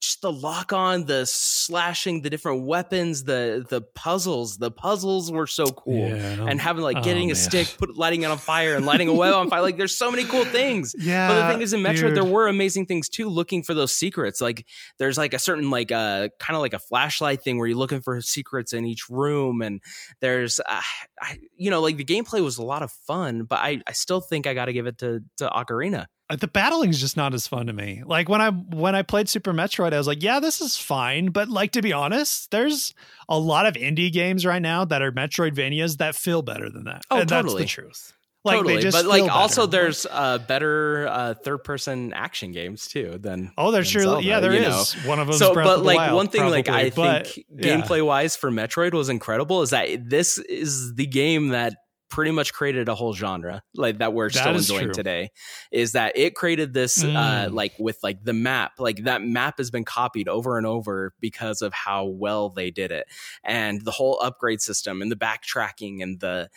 just 0.01 0.23
the 0.23 0.31
lock 0.33 0.73
on, 0.73 1.07
the 1.07 1.27
slashing, 1.27 2.23
the 2.23 2.31
different 2.31 2.65
weapons, 2.67 3.25
the 3.25 3.67
the 3.69 3.81
puzzles. 3.81 4.57
The 4.59 4.71
puzzles 4.71 5.31
were 5.33 5.47
so 5.47 5.67
cool. 5.67 6.09
Yeah. 6.09 6.47
And 6.49 6.61
having 6.61 6.83
like 6.83 6.99
Oh, 6.99 7.03
getting 7.03 7.29
man. 7.29 7.33
a 7.33 7.37
stick, 7.37 7.75
put 7.79 7.97
lighting 7.97 8.23
it 8.23 8.27
on 8.27 8.39
fire, 8.39 8.77
and 8.77 8.87
lighting 8.87 9.09
a 9.09 9.13
web 9.15 9.35
on 9.35 9.51
fire. 9.51 9.61
Like 9.63 9.77
there's 9.77 9.97
so 9.97 10.11
many 10.11 10.25
cool 10.25 10.45
things. 10.45 10.95
yeah. 10.99 11.29
But 11.29 11.43
the 11.47 11.53
thing 11.53 11.63
is, 11.63 11.73
in 11.73 11.81
Metroid, 11.81 12.09
dude. 12.09 12.17
there 12.17 12.25
were 12.25 12.47
amazing 12.49 12.87
things 12.87 13.09
too. 13.09 13.29
Looking 13.29 13.63
for 13.63 13.75
those 13.75 13.93
secrets, 13.95 14.41
like 14.41 14.67
there's 14.99 15.19
like 15.19 15.35
a 15.35 15.39
certain 15.39 15.71
like 15.71 15.91
uh 15.93 16.29
kind 16.39 16.55
of 16.57 16.61
like 16.63 16.75
a 16.75 16.79
flashlight 16.79 17.43
thing 17.43 17.59
where 17.59 17.67
you're 17.67 17.77
looking 17.77 18.01
for 18.01 18.21
secrets 18.21 18.73
in 18.73 18.85
each 18.87 19.09
room, 19.09 19.63
and 19.63 19.81
there's 20.21 20.61
uh, 20.61 20.81
I 21.21 21.39
you 21.57 21.71
know 21.71 21.81
like 21.81 21.97
the 21.97 22.05
gameplay 22.05 22.43
was 22.43 22.59
a 22.59 22.63
lot 22.65 22.83
of 22.83 22.93
fun, 22.93 23.43
but 23.45 23.59
I 23.59 23.83
I 23.87 23.93
still 23.93 24.21
think 24.21 24.47
I 24.47 24.55
got 24.55 24.67
to 24.67 24.73
give 24.73 24.87
it 24.87 24.99
to 24.99 25.21
to 25.39 25.49
Ocarina. 25.49 26.07
Uh, 26.31 26.37
the 26.37 26.49
battling's 26.49 27.01
just 27.01 27.17
not 27.17 27.33
as 27.33 27.47
fun 27.47 27.67
to 27.67 27.73
me. 27.73 28.03
Like 28.05 28.29
when 28.29 28.41
I 28.41 28.51
when 28.51 28.95
I 28.95 29.03
played 29.03 29.29
Super 29.29 29.53
Metroid, 29.53 29.95
I 29.95 29.99
was 29.99 30.07
like, 30.07 30.23
yeah, 30.23 30.41
this 30.41 30.61
is 30.61 30.77
fine. 30.77 31.31
But 31.31 31.49
like 31.49 31.73
to 31.73 31.83
be 31.83 31.93
honest, 31.93 32.51
there's 32.51 32.95
a 33.29 33.39
lot 33.39 33.67
of 33.67 33.75
indie 33.75 34.13
games 34.13 34.45
right 34.45 34.61
now 34.61 34.85
that 34.85 35.01
are 35.01 35.13
Metroidvanias 35.13 35.99
that 35.99 36.15
feel 36.15 36.43
better 36.43 36.69
than 36.69 36.85
that. 36.85 37.03
Oh, 37.11 37.21
and 37.21 37.29
that's 37.29 37.43
totally. 37.47 37.63
the 37.63 37.69
truth. 37.69 38.13
Like 38.45 38.57
totally, 38.59 38.77
they 38.77 38.83
just 38.83 38.97
but 38.97 39.07
like 39.07 39.31
also 39.31 39.67
there's 39.67 40.07
uh 40.09 40.39
better 40.39 41.09
uh 41.09 41.35
third 41.35 41.65
person 41.65 42.13
action 42.13 42.53
games 42.53 42.87
too 42.87 43.19
than 43.19 43.53
Oh, 43.59 43.73
there's 43.73 43.89
sure. 43.89 44.03
Zelda, 44.03 44.23
yeah, 44.23 44.39
there 44.39 44.53
is 44.53 44.95
know? 44.97 45.09
One 45.09 45.19
of 45.19 45.27
them. 45.27 45.37
so 45.37 45.53
Breath 45.53 45.67
but 45.67 45.83
like 45.83 45.97
Wild, 45.97 46.15
one 46.15 46.29
thing 46.29 46.49
like 46.49 46.69
i 46.69 46.91
but, 46.91 47.27
think 47.27 47.47
yeah. 47.51 47.77
gameplay 47.77 48.05
wise 48.05 48.37
for 48.37 48.51
metroid 48.51 48.93
was 48.93 49.09
incredible 49.09 49.63
is 49.63 49.71
that 49.71 50.09
this 50.09 50.39
is 50.39 50.95
the 50.95 51.07
game 51.07 51.49
that 51.49 51.75
pretty 52.09 52.31
much 52.31 52.53
created 52.55 52.89
a 52.89 52.95
whole 52.95 53.13
genre 53.13 53.63
like 53.75 53.99
that 53.99 54.13
we're 54.15 54.31
That 54.31 54.39
still 54.41 54.55
enjoying 54.57 54.85
true. 54.87 54.95
today 54.95 55.31
is 55.71 55.93
that 55.93 56.17
it 56.17 56.35
created 56.35 56.73
this 56.73 57.05
uh 57.05 57.07
Mm. 57.49 57.53
like 57.53 57.75
with 57.79 57.99
like 58.03 58.25
the 58.25 58.33
map 58.33 58.73
like 58.79 59.05
that 59.05 59.23
map 59.23 59.59
has 59.59 59.71
been 59.71 59.85
copied 59.85 60.27
over 60.29 60.57
and 60.57 60.67
over 60.67 61.13
because 61.21 61.61
of 61.63 61.73
how 61.75 62.07
well 62.07 62.49
they 62.49 62.71
did 62.71 62.91
it 62.93 63.07
and 63.45 63.85
the 63.85 63.91
whole 63.91 64.19
upgrade 64.23 64.61
system 64.63 65.03
and 65.03 65.13
the 65.13 65.17
backtracking 65.17 66.03
and 66.03 66.21
the 66.21 66.49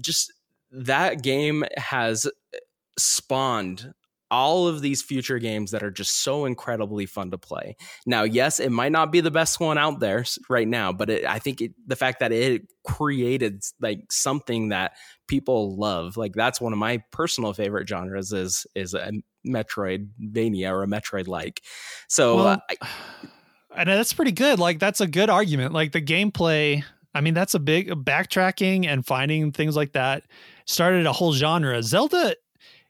just 0.00 0.32
that 0.72 1.22
game 1.22 1.64
has 1.76 2.26
spawned 2.98 3.92
all 4.30 4.66
of 4.66 4.80
these 4.80 5.02
future 5.02 5.38
games 5.38 5.70
that 5.70 5.82
are 5.82 5.90
just 5.90 6.22
so 6.22 6.44
incredibly 6.44 7.06
fun 7.06 7.30
to 7.30 7.38
play. 7.38 7.76
Now, 8.06 8.24
yes, 8.24 8.58
it 8.58 8.70
might 8.70 8.92
not 8.92 9.12
be 9.12 9.20
the 9.20 9.30
best 9.30 9.60
one 9.60 9.78
out 9.78 10.00
there 10.00 10.24
right 10.48 10.66
now, 10.66 10.92
but 10.92 11.10
it, 11.10 11.24
I 11.24 11.38
think 11.38 11.60
it, 11.60 11.72
the 11.86 11.96
fact 11.96 12.20
that 12.20 12.32
it 12.32 12.62
created 12.84 13.62
like 13.80 14.00
something 14.10 14.70
that 14.70 14.92
people 15.28 15.76
love, 15.76 16.16
like 16.16 16.32
that's 16.34 16.60
one 16.60 16.72
of 16.72 16.78
my 16.78 17.02
personal 17.12 17.52
favorite 17.52 17.88
genres 17.88 18.32
is 18.32 18.66
is 18.74 18.94
a 18.94 19.12
Metroidvania 19.46 20.70
or 20.70 20.82
a 20.82 20.86
Metroid 20.86 21.28
like. 21.28 21.62
So 22.08 22.36
Well, 22.36 22.46
uh, 22.48 22.58
I, 22.70 22.88
and 23.76 23.88
that's 23.88 24.12
pretty 24.12 24.32
good. 24.32 24.58
Like 24.58 24.78
that's 24.78 25.00
a 25.00 25.06
good 25.06 25.30
argument. 25.30 25.72
Like 25.72 25.92
the 25.92 26.02
gameplay. 26.02 26.82
I 27.14 27.22
mean, 27.22 27.32
that's 27.32 27.54
a 27.54 27.58
big 27.58 27.88
backtracking 28.04 28.86
and 28.86 29.06
finding 29.06 29.50
things 29.50 29.74
like 29.74 29.92
that 29.92 30.24
started 30.66 31.06
a 31.06 31.12
whole 31.12 31.32
genre. 31.32 31.82
Zelda 31.82 32.34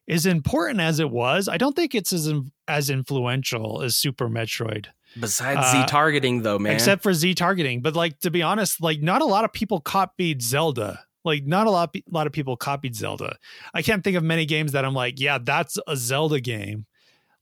is 0.07 0.27
important 0.27 0.81
as 0.81 1.01
it 1.01 1.11
was. 1.11 1.49
I 1.49 1.57
don't 1.57 1.75
think 1.75 1.95
it's 1.95 2.13
as 2.13 2.33
as 2.69 2.91
influential 2.91 3.83
as 3.83 3.97
Super 3.97 4.29
Metroid, 4.29 4.87
besides 5.19 5.61
uh, 5.63 5.73
Z 5.73 5.85
targeting 5.89 6.43
though, 6.43 6.59
man, 6.59 6.75
except 6.75 7.03
for 7.03 7.13
Z 7.13 7.35
targeting. 7.35 7.83
But 7.83 7.97
like 7.97 8.19
to 8.21 8.31
be 8.31 8.43
honest, 8.43 8.81
like 8.81 9.01
not 9.03 9.23
a 9.23 9.27
lot 9.27 9.45
of 9.45 9.53
people 9.53 9.81
copied 9.81 10.43
Zelda. 10.43 11.01
Like 11.25 11.45
not 11.45 11.67
a 11.67 11.71
lot, 11.71 11.95
a 11.97 12.03
lot 12.11 12.29
of 12.29 12.33
people 12.33 12.57
copied 12.57 12.95
Zelda. 12.95 13.37
I 13.75 13.83
can't 13.83 14.05
think 14.05 14.17
of 14.17 14.23
many 14.23 14.47
games 14.47 14.73
that 14.73 14.85
I'm 14.85 14.95
like, 14.95 15.19
yeah, 15.19 15.39
that's 15.43 15.77
a 15.89 15.97
Zelda 15.97 16.41
game. 16.41 16.87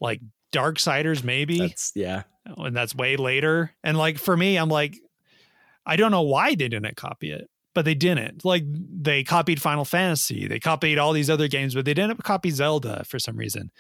Like 0.01 0.23
Dark 0.53 0.77
Darksiders, 0.77 1.23
maybe 1.23 1.59
that's 1.59 1.93
yeah. 1.95 2.23
and 2.47 2.75
that's 2.75 2.95
way 2.95 3.17
later. 3.17 3.73
And 3.83 3.99
like 3.99 4.19
for 4.19 4.35
me, 4.35 4.57
I'm 4.57 4.71
like, 4.71 4.99
I 5.85 5.97
don't 5.97 6.11
know 6.11 6.23
why 6.23 6.55
they 6.55 6.69
didn't 6.69 6.97
copy 6.97 7.31
it, 7.31 7.51
but 7.75 7.85
they 7.85 7.95
didn't. 7.95 8.45
Like 8.45 8.65
they 8.67 9.25
copied 9.25 9.61
Final 9.61 9.85
Fantasy, 9.85 10.47
they 10.47 10.61
copied 10.61 10.99
all 10.99 11.13
these 11.13 11.31
other 11.31 11.49
games, 11.49 11.75
but 11.75 11.85
they 11.85 11.95
didn't 11.95 12.23
copy 12.23 12.51
Zelda 12.51 13.05
for 13.05 13.19
some 13.19 13.37
reason. 13.37 13.71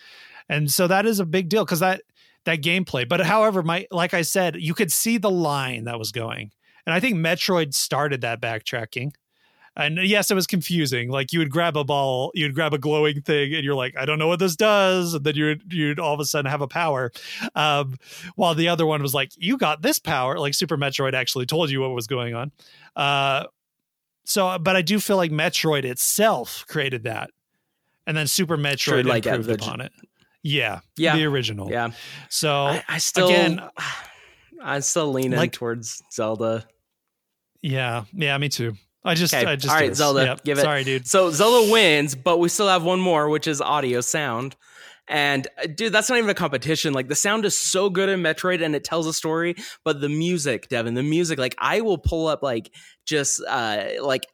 And 0.48 0.70
so 0.70 0.86
that 0.86 1.06
is 1.06 1.20
a 1.20 1.26
big 1.26 1.48
deal 1.48 1.64
because 1.64 1.80
that 1.80 2.02
that 2.44 2.60
gameplay. 2.60 3.08
But 3.08 3.20
however, 3.20 3.62
my 3.62 3.86
like 3.90 4.14
I 4.14 4.22
said, 4.22 4.56
you 4.56 4.74
could 4.74 4.92
see 4.92 5.18
the 5.18 5.30
line 5.30 5.84
that 5.84 5.98
was 5.98 6.12
going, 6.12 6.50
and 6.86 6.94
I 6.94 7.00
think 7.00 7.16
Metroid 7.16 7.74
started 7.74 8.20
that 8.20 8.40
backtracking. 8.40 9.12
And 9.76 9.98
yes, 9.98 10.30
it 10.30 10.34
was 10.34 10.46
confusing. 10.46 11.10
Like 11.10 11.32
you 11.32 11.40
would 11.40 11.50
grab 11.50 11.76
a 11.76 11.82
ball, 11.82 12.30
you'd 12.34 12.54
grab 12.54 12.72
a 12.74 12.78
glowing 12.78 13.22
thing, 13.22 13.54
and 13.54 13.64
you're 13.64 13.74
like, 13.74 13.96
I 13.98 14.04
don't 14.04 14.20
know 14.20 14.28
what 14.28 14.38
this 14.38 14.54
does. 14.54 15.14
And 15.14 15.24
then 15.24 15.34
you'd 15.34 15.72
you'd 15.72 15.98
all 15.98 16.14
of 16.14 16.20
a 16.20 16.24
sudden 16.24 16.48
have 16.48 16.60
a 16.60 16.68
power. 16.68 17.10
Um, 17.56 17.96
while 18.36 18.54
the 18.54 18.68
other 18.68 18.86
one 18.86 19.02
was 19.02 19.14
like, 19.14 19.32
you 19.36 19.56
got 19.58 19.82
this 19.82 19.98
power. 19.98 20.38
Like 20.38 20.54
Super 20.54 20.76
Metroid 20.76 21.14
actually 21.14 21.46
told 21.46 21.70
you 21.70 21.80
what 21.80 21.90
was 21.90 22.06
going 22.06 22.34
on. 22.34 22.52
Uh, 22.94 23.46
so, 24.24 24.58
but 24.58 24.74
I 24.76 24.82
do 24.82 24.98
feel 25.00 25.16
like 25.16 25.30
Metroid 25.30 25.84
itself 25.84 26.64
created 26.68 27.04
that, 27.04 27.30
and 28.06 28.16
then 28.16 28.26
Super 28.26 28.56
Metroid 28.56 28.78
Sure, 28.78 29.02
like, 29.04 29.26
uh, 29.26 29.30
improved 29.30 29.48
the- 29.48 29.54
upon 29.64 29.80
it. 29.80 29.92
Yeah, 30.42 30.80
Yeah. 30.96 31.16
the 31.16 31.24
original. 31.24 31.70
Yeah, 31.70 31.90
So 32.28 32.52
I, 32.66 32.84
I 32.88 32.98
still 32.98 33.28
again, 33.28 33.62
I'm 34.62 34.82
still 34.82 35.10
leaning 35.12 35.38
Like- 35.38 35.52
towards 35.52 36.02
Zelda. 36.12 36.66
Yeah, 37.62 38.04
yeah, 38.12 38.36
me 38.38 38.48
too. 38.50 38.74
I 39.06 39.14
just, 39.14 39.34
Okay, 39.34 39.44
I 39.44 39.56
just 39.56 39.68
all 39.74 39.80
right. 39.80 39.94
Zelda, 39.94 40.24
Yep. 40.24 40.44
give 40.44 40.58
it- 40.58 40.62
Sorry, 40.62 40.84
dude. 40.84 41.06
So 41.06 41.30
Zelda 41.30 41.70
wins, 41.70 42.14
but 42.14 42.38
we 42.38 42.48
still 42.48 42.68
have 42.68 42.82
one 42.82 43.00
more, 43.00 43.28
which 43.28 43.46
is 43.46 43.60
audio 43.60 44.00
sound. 44.00 44.56
And 45.08 45.46
uh, 45.62 45.66
dude, 45.66 45.92
that's 45.92 46.08
not 46.08 46.18
even 46.18 46.30
a 46.30 46.34
competition. 46.34 46.94
Like 46.94 47.08
the 47.08 47.14
sound 47.14 47.44
is 47.44 47.58
so 47.58 47.90
good 47.90 48.08
in 48.08 48.22
Metroid 48.22 48.62
and 48.62 48.74
it 48.74 48.84
tells 48.84 49.06
a 49.06 49.12
story, 49.12 49.56
but 49.84 50.00
the 50.00 50.08
music, 50.08 50.68
Devin, 50.68 50.94
the 50.94 51.02
music, 51.02 51.38
like 51.38 51.54
I 51.58 51.82
will 51.82 51.98
pull 51.98 52.26
up 52.26 52.42
like 52.42 52.72
just 53.04 53.42
uh 53.46 53.84
like 54.00 54.26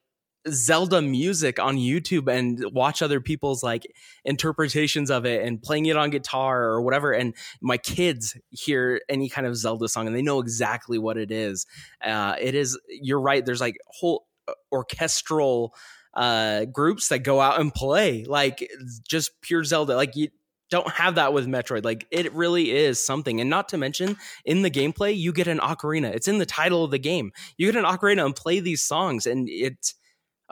Zelda 0.49 1.03
music 1.03 1.59
on 1.59 1.77
YouTube 1.77 2.33
and 2.33 2.65
watch 2.73 3.03
other 3.03 3.21
people's 3.21 3.63
like 3.63 3.87
interpretations 4.25 5.11
of 5.11 5.27
it 5.27 5.45
and 5.45 5.63
playing 5.63 5.87
it 5.87 5.97
on 5.97 6.11
guitar 6.11 6.65
or 6.65 6.83
whatever. 6.83 7.13
And 7.13 7.35
my 7.61 7.77
kids 7.77 8.37
hear 8.51 9.01
any 9.09 9.29
kind 9.29 9.47
of 9.47 9.57
Zelda 9.57 9.89
song 9.89 10.07
and 10.07 10.17
they 10.17 10.23
know 10.23 10.41
exactly 10.41 10.99
what 10.99 11.19
it 11.19 11.31
is. 11.31 11.67
Uh, 12.03 12.37
it 12.41 12.55
is, 12.55 12.79
you're 12.89 13.21
right. 13.21 13.45
There's 13.45 13.61
like 13.61 13.77
whole 13.87 14.27
uh, 14.49 14.53
orchestral 14.73 15.75
uh, 16.15 16.65
groups 16.65 17.09
that 17.09 17.21
go 17.21 17.41
out 17.41 17.61
and 17.61 17.73
play 17.73 18.25
like 18.25 18.69
just 19.07 19.41
pure 19.43 19.63
Zelda. 19.63 19.95
Like 19.95 20.17
you 20.17 20.29
don't 20.71 20.91
have 20.91 21.17
that 21.17 21.33
with 21.33 21.47
Metroid. 21.47 21.85
Like 21.85 22.07
it 22.11 22.33
really 22.33 22.71
is 22.71 23.05
something. 23.05 23.41
And 23.41 23.51
not 23.51 23.69
to 23.71 23.79
mention 23.79 24.17
in 24.45 24.63
the 24.63 24.71
gameplay, 24.71 25.17
you 25.17 25.33
get 25.33 25.49
an 25.49 25.59
ocarina. 25.59 26.15
It's 26.15 26.29
in 26.29 26.39
the 26.39 26.47
title 26.47 26.85
of 26.85 26.91
the 26.91 26.99
game. 26.99 27.33
You 27.57 27.71
get 27.71 27.79
an 27.79 27.85
ocarina 27.85 28.25
and 28.25 28.35
play 28.37 28.61
these 28.61 28.83
songs 28.83 29.27
and 29.27 29.49
it's, 29.49 29.95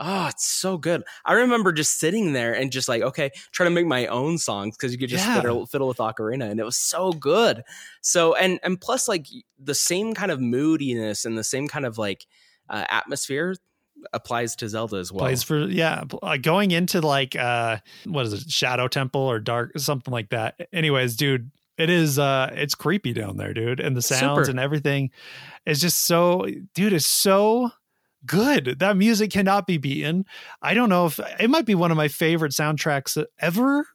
Oh, 0.00 0.28
it's 0.28 0.46
so 0.46 0.78
good. 0.78 1.02
I 1.24 1.32
remember 1.32 1.72
just 1.72 1.98
sitting 1.98 2.32
there 2.32 2.54
and 2.54 2.70
just 2.70 2.88
like, 2.88 3.02
okay, 3.02 3.30
try 3.50 3.64
to 3.64 3.70
make 3.70 3.86
my 3.86 4.06
own 4.06 4.38
songs 4.38 4.76
because 4.76 4.92
you 4.92 4.98
could 4.98 5.08
just 5.08 5.26
Yeah. 5.26 5.32
fiddle, 5.32 5.66
fiddle 5.66 5.88
with 5.88 5.96
ocarina, 5.98 6.48
and 6.48 6.60
it 6.60 6.64
was 6.64 6.76
so 6.76 7.12
good. 7.12 7.64
So, 8.00 8.34
and 8.36 8.60
and 8.62 8.80
plus, 8.80 9.08
like 9.08 9.26
the 9.58 9.74
same 9.74 10.14
kind 10.14 10.30
of 10.30 10.40
moodiness 10.40 11.24
and 11.24 11.36
the 11.36 11.42
same 11.42 11.66
kind 11.66 11.84
of 11.84 11.98
like 11.98 12.26
uh, 12.70 12.84
atmosphere 12.88 13.56
applies 14.12 14.56
to 14.56 14.68
Zelda 14.68 14.96
as 14.96 15.12
well. 15.12 15.20
Plays 15.20 15.42
for 15.42 15.66
yeah, 15.66 16.04
uh, 16.22 16.36
going 16.36 16.70
into 16.70 17.00
like 17.00 17.36
uh, 17.36 17.78
what 18.04 18.26
is 18.26 18.32
it, 18.32 18.50
Shadow 18.50 18.88
Temple 18.88 19.20
or 19.20 19.38
Dark 19.38 19.78
something 19.78 20.12
like 20.12 20.30
that. 20.30 20.68
Anyways, 20.72 21.16
dude, 21.16 21.50
it 21.76 21.90
is 21.90 22.18
uh, 22.18 22.50
it's 22.52 22.74
creepy 22.74 23.12
down 23.12 23.36
there, 23.36 23.54
dude, 23.54 23.80
and 23.80 23.96
the 23.96 24.02
sounds 24.02 24.46
Super. 24.46 24.50
and 24.50 24.60
everything 24.60 25.10
is 25.64 25.80
just 25.80 26.06
so, 26.06 26.46
dude, 26.74 26.92
it's 26.92 27.06
so 27.06 27.70
good. 28.26 28.78
That 28.80 28.96
music 28.96 29.30
cannot 29.30 29.66
be 29.66 29.78
beaten. 29.78 30.24
I 30.60 30.74
don't 30.74 30.88
know 30.88 31.06
if 31.06 31.20
it 31.38 31.48
might 31.48 31.66
be 31.66 31.74
one 31.74 31.90
of 31.90 31.96
my 31.96 32.08
favorite 32.08 32.52
soundtracks 32.52 33.22
ever. 33.38 33.86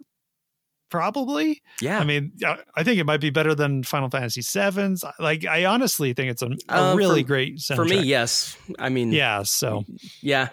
Probably. 0.93 1.63
yeah, 1.81 1.97
I 1.99 2.03
mean, 2.03 2.31
I- 2.75 2.83
think 2.83 2.99
it 2.99 3.05
might 3.05 3.19
be 3.19 3.31
better 3.31 3.55
than 3.55 3.81
Final 3.81 4.11
Fantasy 4.11 4.41
VII's. 4.41 5.03
Like, 5.19 5.43
I 5.43 5.65
honestly 5.65 6.13
think 6.13 6.29
it's 6.29 6.43
a, 6.43 6.49
a 6.69 6.91
Uh, 6.91 6.95
really 6.95 7.23
for- 7.23 7.27
great 7.27 7.57
soundtrack. 7.57 7.75
for 7.77 7.85
me, 7.85 8.01
yes. 8.03 8.55
I 8.77 8.89
mean, 8.89 9.11
Yeah. 9.11 9.41
So, 9.41 9.85
yeah. 10.21 10.49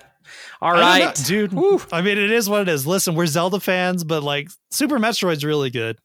All 0.63 0.73
right, 0.73 1.05
know, 1.19 1.25
dude. 1.27 1.53
Whew. 1.53 1.83
I 1.93 2.01
mean, 2.01 2.17
it 2.17 2.31
is 2.31 2.49
what 2.49 2.63
it 2.63 2.69
is. 2.69 2.87
Listen, 2.87 3.15
we're 3.15 3.27
Zelda 3.27 3.61
fans, 3.61 4.03
but 4.03 4.23
like 4.23 4.49
Super 4.71 4.99
Metroid's 4.99 5.45
really 5.45 5.69
good. 5.69 5.99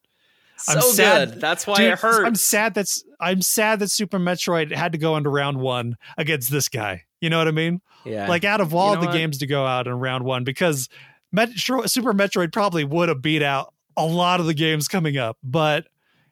I'm 0.67 0.81
so 0.81 0.87
sad- 0.91 1.31
good. 1.31 1.41
That's 1.41 1.65
why 1.65 1.77
Dude, 1.77 1.93
it 1.93 1.99
hurt. 1.99 2.25
I'm 2.25 2.35
sad 2.35 2.73
that's 2.73 3.03
I'm 3.21 3.41
sad 3.41 3.79
that 3.79 3.89
Super 3.89 4.19
Metroid 4.19 4.73
had 4.75 4.91
to 4.91 4.97
go 4.97 5.15
into 5.15 5.29
round 5.29 5.59
one 5.59 5.95
against 6.17 6.51
this 6.51 6.67
guy. 6.67 7.03
You 7.21 7.29
know 7.29 7.37
what 7.37 7.47
I 7.47 7.51
mean? 7.51 7.79
yeah, 8.03 8.27
Like 8.27 8.43
out 8.43 8.59
of 8.59 8.73
all 8.75 8.95
know 8.95 9.01
the 9.01 9.07
what? 9.07 9.13
games 9.13 9.37
to 9.37 9.47
go 9.47 9.65
out 9.65 9.87
in 9.87 9.93
round 9.93 10.25
one, 10.25 10.43
because 10.43 10.89
Metro, 11.31 11.85
Super 11.85 12.13
Metroid 12.13 12.51
probably 12.53 12.83
would 12.83 13.09
have 13.09 13.21
beat 13.21 13.43
out 13.43 13.73
a 13.97 14.05
lot 14.05 14.39
of 14.39 14.45
the 14.45 14.53
games 14.53 14.87
coming 14.87 15.17
up, 15.17 15.37
but 15.43 15.87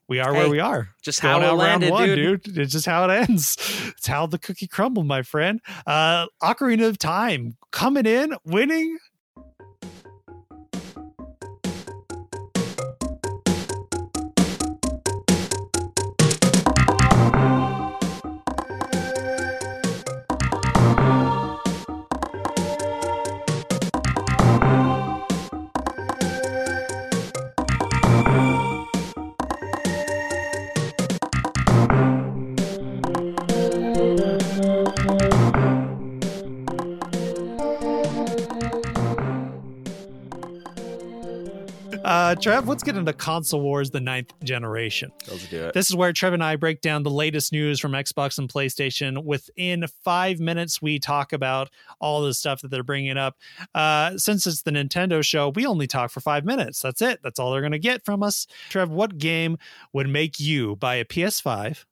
we 0.07 0.19
are 0.19 0.33
where 0.33 0.49
we 0.49 0.59
are. 0.59 0.89
just 1.01 1.21
how 1.21 1.39
Going 1.39 1.51
it 1.51 1.55
landed, 1.55 1.91
one, 1.91 2.07
dude. 2.07 2.43
dude. 2.43 2.57
It's 2.57 2.73
just 2.73 2.85
how 2.85 3.09
it 3.09 3.13
ends. 3.29 3.57
It's 3.97 4.07
how 4.07 4.25
the 4.27 4.37
cookie 4.37 4.67
crumbled, 4.67 5.05
my 5.07 5.21
friend. 5.21 5.61
Uh 5.87 6.27
Ocarina 6.41 6.87
of 6.89 6.97
Time 6.97 7.55
coming 7.71 8.05
in, 8.05 8.35
winning. 8.45 8.97
Uh 42.33 42.35
Trev, 42.35 42.67
let's 42.67 42.81
get 42.81 42.97
into 42.97 43.13
console 43.13 43.61
wars, 43.61 43.91
the 43.91 43.99
ninth 43.99 44.33
generation. 44.43 45.11
Let's 45.29 45.47
do 45.49 45.67
it. 45.67 45.75
This 45.75 45.91
is 45.91 45.95
where 45.95 46.11
Trev 46.11 46.33
and 46.33 46.43
I 46.43 46.55
break 46.55 46.81
down 46.81 47.03
the 47.03 47.11
latest 47.11 47.51
news 47.51 47.79
from 47.79 47.91
Xbox 47.91 48.39
and 48.39 48.51
PlayStation. 48.51 49.23
Within 49.23 49.85
five 50.03 50.39
minutes, 50.39 50.81
we 50.81 50.97
talk 50.97 51.31
about 51.31 51.69
all 51.99 52.23
the 52.23 52.33
stuff 52.33 52.61
that 52.61 52.71
they're 52.71 52.81
bringing 52.81 53.17
up. 53.17 53.37
Uh, 53.75 54.17
since 54.17 54.47
it's 54.47 54.63
the 54.63 54.71
Nintendo 54.71 55.23
show, 55.23 55.49
we 55.49 55.67
only 55.67 55.85
talk 55.85 56.09
for 56.09 56.21
five 56.21 56.43
minutes. 56.43 56.81
That's 56.81 57.03
it. 57.03 57.19
That's 57.21 57.37
all 57.37 57.51
they're 57.51 57.61
going 57.61 57.71
to 57.71 57.77
get 57.77 58.03
from 58.03 58.23
us. 58.23 58.47
Trev, 58.67 58.89
what 58.89 59.19
game 59.19 59.59
would 59.93 60.09
make 60.09 60.39
you 60.39 60.75
buy 60.77 60.95
a 60.95 61.05
PS5 61.05 61.85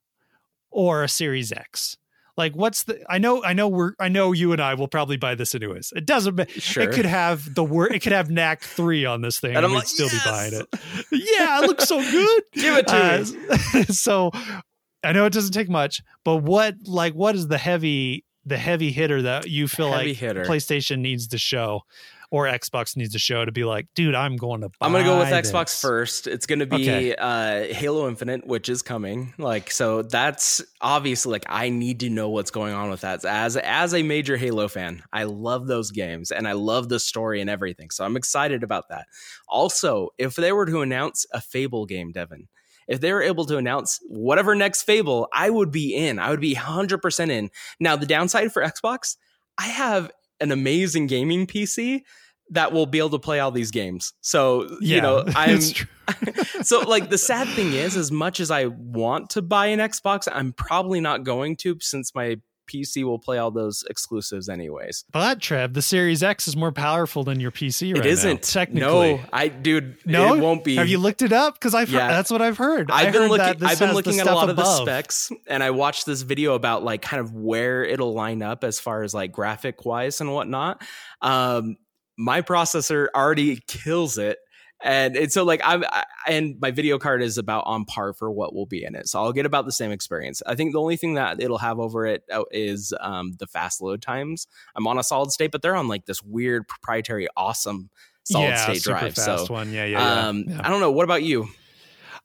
or 0.72 1.04
a 1.04 1.08
Series 1.08 1.52
X? 1.52 1.98
Like, 2.42 2.56
what's 2.56 2.86
the? 2.86 3.00
I 3.08 3.20
know, 3.20 3.44
I 3.44 3.54
know, 3.54 3.68
we're, 3.68 3.94
I 4.00 4.10
know 4.10 4.32
you 4.32 4.52
and 4.52 4.60
I 4.60 4.74
will 4.74 4.88
probably 4.88 5.16
buy 5.16 5.36
this 5.36 5.54
anyways. 5.54 5.94
It 5.96 6.08
doesn't. 6.08 6.50
Sure. 6.50 6.82
It 6.82 6.92
could 6.92 7.06
have 7.06 7.54
the 7.54 7.64
word. 7.64 7.92
It 7.94 8.00
could 8.00 8.14
have 8.14 8.32
Knack 8.32 8.64
three 8.64 9.06
on 9.06 9.22
this 9.22 9.40
thing, 9.40 9.52
And 9.52 9.58
and, 9.58 9.68
I'm 9.68 9.72
we'd 9.74 9.78
like, 9.78 9.88
still 9.88 10.10
be 10.10 10.18
buying 10.26 10.54
it. 10.56 10.68
Yeah, 11.12 11.62
it 11.62 11.68
looks 11.68 11.84
so 11.84 12.02
good. 12.02 12.44
Give 12.54 12.78
it 12.78 12.88
to 12.88 13.36
me. 13.40 13.82
Uh, 13.82 13.84
so 13.90 14.32
I 15.04 15.12
know 15.12 15.28
it 15.28 15.34
doesn't 15.34 15.54
take 15.54 15.70
much, 15.70 16.02
but 16.26 16.38
what 16.38 16.74
like 16.88 17.14
what 17.14 17.36
is 17.36 17.48
the 17.48 17.60
heavy 17.60 18.26
the 18.44 18.58
heavy 18.58 18.92
hitter 18.92 19.22
that 19.22 19.48
you 19.48 19.68
feel 19.68 19.92
Heavy 19.92 20.10
like 20.10 20.18
hitter. 20.18 20.44
PlayStation 20.46 20.98
needs 20.98 21.28
to 21.28 21.38
show 21.38 21.82
or 22.32 22.46
Xbox 22.48 22.96
needs 22.96 23.12
to 23.12 23.20
show 23.20 23.44
to 23.44 23.52
be 23.52 23.66
like, 23.66 23.88
dude, 23.94 24.16
I'm 24.16 24.38
going 24.38 24.62
to 24.62 24.70
buy 24.70 24.86
I'm 24.86 24.94
gonna 24.94 25.04
go 25.04 25.20
with 25.20 25.30
this. 25.30 25.52
Xbox 25.52 25.80
first. 25.80 26.28
It's 26.28 26.46
gonna 26.46 26.66
be 26.66 26.76
Okay. 26.76 27.16
uh, 27.16 27.74
Halo 27.74 28.08
Infinite, 28.08 28.48
which 28.48 28.70
is 28.70 28.82
coming. 28.82 29.34
Like, 29.38 29.70
so 29.70 30.02
that's 30.02 30.62
obviously 30.80 31.34
like 31.34 31.44
I 31.48 31.70
need 31.70 32.00
to 32.00 32.10
know 32.10 32.30
what's 32.30 32.50
going 32.50 32.74
on 32.74 32.90
with 32.90 33.02
that. 33.02 33.26
As 33.26 33.58
as 33.58 33.94
a 33.94 34.02
major 34.02 34.38
Halo 34.38 34.68
fan, 34.70 35.04
I 35.12 35.26
love 35.26 35.68
those 35.68 35.92
games 35.92 36.32
and 36.32 36.48
I 36.48 36.54
love 36.54 36.90
the 36.90 37.00
story 37.00 37.42
and 37.42 37.50
everything. 37.50 37.90
So 37.92 38.06
I'm 38.06 38.16
excited 38.16 38.64
about 38.64 38.88
that. 38.90 39.08
Also, 39.50 40.10
if 40.18 40.36
they 40.36 40.54
were 40.54 40.66
to 40.66 40.82
announce 40.82 41.26
a 41.34 41.42
Fable 41.42 41.86
game, 41.86 42.14
Devin, 42.14 42.48
if 42.88 43.02
they 43.02 43.12
were 43.12 43.22
able 43.22 43.46
to 43.46 43.58
announce 43.58 44.00
whatever 44.08 44.56
next 44.56 44.84
Fable, 44.84 45.28
I 45.34 45.50
would 45.50 45.72
be 45.72 45.94
in. 45.94 46.18
I 46.18 46.30
would 46.30 46.40
be 46.40 46.56
100% 46.56 47.30
in. 47.30 47.50
Now, 47.80 47.98
the 47.98 48.06
downside 48.06 48.54
for 48.54 48.64
Xbox, 48.64 49.18
I 49.58 49.68
have 49.68 50.10
an 50.40 50.52
amazing 50.52 51.06
gaming 51.08 51.46
PC 51.46 52.02
that 52.52 52.72
will 52.72 52.86
be 52.86 53.00
able 53.00 53.10
to 53.12 53.20
play 53.20 53.40
all 53.40 53.52
these 53.52 53.72
games. 53.72 54.14
So, 54.22 54.64
Yeah, 54.82 54.96
you 54.96 55.02
know, 55.02 55.24
I'm 55.36 55.60
so 56.64 56.82
like 56.82 57.10
the 57.10 57.18
sad 57.18 57.48
thing 57.50 57.74
is 57.74 57.96
as 57.98 58.12
much 58.12 58.40
as 58.40 58.52
I 58.52 58.66
want 58.66 59.32
to 59.32 59.42
buy 59.42 59.68
an 59.68 59.80
Xbox, 59.80 60.28
I'm 60.32 60.54
probably 60.54 61.00
not 61.00 61.24
going 61.24 61.56
to 61.58 61.78
since 61.80 62.14
my 62.14 62.38
PC 62.72 63.04
will 63.04 63.20
play 63.20 63.38
all 63.38 63.52
those 63.52 63.84
exclusives 63.90 64.48
anyways. 64.48 65.04
But 65.12 65.42
Trev, 65.42 65.74
the 65.74 65.82
Series 65.82 66.24
X 66.24 66.48
is 66.48 66.56
more 66.56 66.72
powerful 66.72 67.24
than 67.24 67.40
your 67.42 67.52
PC 67.52 67.94
right 67.94 68.06
it 68.06 68.10
isn't 68.10 68.34
now, 68.36 68.40
technically. 68.62 69.14
No, 69.16 69.20
I 69.34 69.50
dude, 69.50 69.98
No? 70.06 70.36
it 70.36 70.40
won't 70.40 70.64
be. 70.64 70.76
Have 70.78 70.88
you 70.88 70.98
looked 70.98 71.22
it 71.22 71.34
up? 71.34 71.56
Because 71.56 71.74
I've 71.74 71.90
heard, 71.90 71.98
Yeah. 71.98 72.08
that's 72.10 72.32
what 72.32 72.42
I've 72.42 72.58
heard. 72.58 72.90
I 72.90 73.08
I've 73.08 73.14
been 73.14 73.24
heard 73.24 73.32
looking. 73.32 73.64
I've 73.66 73.80
been 73.80 73.94
looking 73.94 74.20
at 74.20 74.28
a 74.28 74.34
lot 74.34 74.50
of 74.50 74.56
the 74.56 74.64
specs, 74.64 75.32
and 75.48 75.62
I 75.62 75.72
watched 75.72 76.06
this 76.06 76.22
video 76.22 76.54
about 76.56 76.84
like 76.84 77.02
kind 77.02 77.20
of 77.20 77.34
where 77.34 77.84
it'll 77.84 78.14
line 78.14 78.42
up 78.42 78.64
as 78.64 78.80
far 78.80 79.04
as 79.04 79.14
like 79.14 79.32
graphic 79.34 79.84
wise 79.86 80.22
and 80.22 80.32
whatnot. 80.34 80.82
Um, 81.22 81.76
my 82.22 82.42
processor 82.42 83.08
already 83.16 83.62
kills 83.68 84.18
it, 84.18 84.38
and 84.84 85.16
it's 85.16 85.34
so 85.34 85.44
like 85.44 85.62
I'm, 85.64 85.84
I, 85.84 86.06
and 86.28 86.56
my 86.62 86.72
video 86.72 86.98
card 87.00 87.22
is 87.22 87.38
about 87.38 87.64
on 87.66 87.86
par 87.86 88.14
for 88.14 88.32
what 88.32 88.54
will 88.54 88.66
be 88.66 88.84
in 88.84 88.96
it. 88.96 89.08
So 89.08 89.22
I'll 89.22 89.34
get 89.34 89.46
about 89.46 89.66
the 89.66 89.72
same 89.72 89.92
experience. 89.92 90.42
I 90.46 90.56
think 90.56 90.74
the 90.74 90.80
only 90.80 90.98
thing 90.98 91.16
that 91.16 91.42
it'll 91.42 91.58
have 91.58 91.80
over 91.80 92.06
it 92.06 92.24
uh, 92.32 92.44
um, 93.00 93.34
the 93.40 93.48
fast 93.48 93.82
load 93.82 94.02
times. 94.02 94.48
I'm 94.76 94.88
on 94.88 94.98
a 94.98 95.04
solid 95.04 95.32
state, 95.32 95.52
but 95.52 95.62
they're 95.62 95.76
on 95.76 95.88
like 95.88 96.06
this 96.06 96.22
weird 96.24 96.68
proprietary, 96.68 97.28
awesome 97.36 97.90
solid 98.24 98.50
yeah, 98.50 98.64
state 98.64 98.84
drive. 98.84 99.16
fast 99.16 99.48
So 99.48 99.54
one. 99.54 99.72
Yeah, 99.72 99.86
yeah, 99.86 100.00
yeah. 100.00 100.28
um, 100.28 100.46
yeah. 100.48 100.62
I 100.64 100.70
don't 100.70 100.80
know. 100.80 100.92
What 100.92 101.04
about 101.04 101.24
you? 101.24 101.50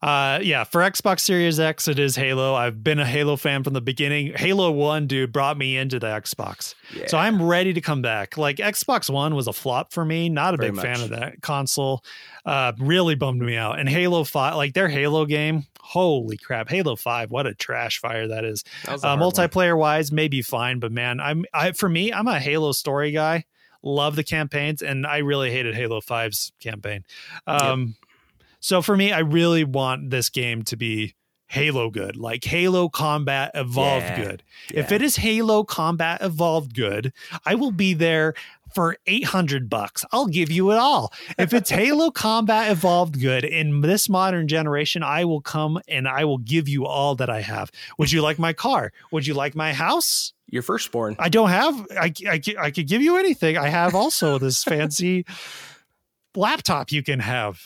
Uh, 0.03 0.38
yeah, 0.42 0.62
for 0.62 0.82
Xbox 0.82 1.20
Series 1.20 1.59
X, 1.59 1.88
it 1.88 1.99
is 1.99 2.16
Halo. 2.16 2.55
I've 2.55 2.84
been 2.84 2.99
a 2.99 3.07
Halo 3.07 3.34
fan 3.36 3.64
from 3.64 3.72
the 3.72 3.80
beginning. 3.80 4.34
Halo 4.36 4.70
One, 4.70 5.07
dude, 5.07 5.32
brought 5.32 5.57
me 5.57 5.76
into 5.78 5.99
the 5.99 6.07
Xbox, 6.09 6.74
Yeah. 6.94 7.07
so 7.07 7.16
I'm 7.16 7.42
ready 7.42 7.72
to 7.72 7.80
come 7.80 8.03
back. 8.03 8.36
Like 8.36 8.59
Xbox 8.59 9.09
One 9.09 9.34
was 9.34 9.47
a 9.49 9.55
flop 9.55 9.92
for 9.92 10.05
me. 10.05 10.28
Not 10.28 10.55
a 10.55 10.59
big 10.59 10.76
fan 10.76 11.01
of 11.01 11.09
that 11.11 11.40
console. 11.40 12.05
Uh, 12.44 12.72
really 12.78 13.14
bummed 13.14 13.40
me 13.40 13.57
out. 13.57 13.78
And 13.80 13.88
Halo 13.88 14.22
Five, 14.24 14.57
like 14.57 14.74
their 14.74 14.88
Halo 14.88 15.24
game, 15.24 15.64
holy 15.80 16.36
crap! 16.36 16.68
Halo 16.68 16.94
Five, 16.94 17.30
what 17.30 17.47
a 17.47 17.55
trash 17.55 17.99
fire 17.99 18.28
that 18.28 18.44
is. 18.44 18.64
That 18.84 19.03
Uh, 19.03 19.09
hard 19.09 19.20
one. 19.20 19.30
multiplayer 19.32 19.78
wise, 19.78 20.12
maybe 20.12 20.42
fine, 20.42 20.78
but 20.78 20.92
man, 20.92 21.20
I'm 21.20 21.47
I 21.55 21.72
for 21.72 21.88
me, 21.88 22.12
I'm 22.12 22.28
a 22.28 22.38
Halo 22.38 22.72
story 22.72 23.12
guy. 23.12 23.47
Love 23.82 24.14
the 24.16 24.24
campaigns, 24.24 24.82
and 24.82 25.07
I 25.07 25.18
really 25.18 25.51
hated 25.53 25.74
Halo 25.76 26.01
5's 26.01 26.51
campaign. 26.61 27.05
Um, 27.47 27.94
so 28.66 28.82
for 28.82 28.96
me, 28.96 29.12
I 29.12 29.20
really 29.20 29.62
want 29.62 30.10
this 30.10 30.28
game 30.28 30.64
to 30.64 30.76
be 30.76 31.14
Halo 31.46 31.88
good, 31.88 32.16
like 32.16 32.42
Halo 32.42 32.88
Combat 32.88 33.52
Evolved 33.54 34.06
Yeah. 34.06 34.24
good. 34.24 34.42
If 34.74 34.90
it 34.90 35.02
is 35.02 35.14
Halo 35.14 35.62
Combat 35.62 36.20
Evolved 36.20 36.74
good, 36.74 37.12
I 37.44 37.54
will 37.54 37.70
be 37.70 37.94
there 37.94 38.34
for 38.74 38.96
800 39.06 39.70
bucks. 39.70 40.04
I'll 40.10 40.26
give 40.26 40.50
you 40.50 40.72
it 40.72 40.78
all. 40.78 41.12
If 41.38 41.54
it's 41.54 41.70
Halo 41.82 42.10
Combat 42.10 42.72
Evolved 42.72 43.20
good 43.20 43.44
in 43.44 43.82
this 43.82 44.08
modern 44.08 44.48
generation, 44.48 45.04
I 45.04 45.24
will 45.24 45.40
come 45.40 45.78
and 45.86 46.08
I 46.08 46.24
will 46.24 46.38
give 46.38 46.68
you 46.68 46.86
all 46.86 47.14
that 47.14 47.30
I 47.30 47.42
have. 47.42 47.70
Would 47.98 48.10
you 48.10 48.20
like 48.20 48.40
my 48.40 48.52
car? 48.52 48.92
Would 49.12 49.28
you 49.28 49.34
like 49.34 49.54
my 49.54 49.74
house? 49.74 50.32
your 50.48 50.62
firstborn. 50.62 51.14
I 51.20 51.28
don't 51.28 51.50
have, 51.50 51.86
I, 51.92 52.12
I, 52.28 52.40
I 52.58 52.70
could 52.72 52.88
give 52.88 53.02
you 53.02 53.16
anything. 53.16 53.56
I 53.56 53.68
have 53.68 53.94
also 53.94 54.38
this 54.38 54.64
fancy 54.72 55.24
laptop 56.34 56.92
you 56.92 57.02
can 57.02 57.20
have, 57.20 57.60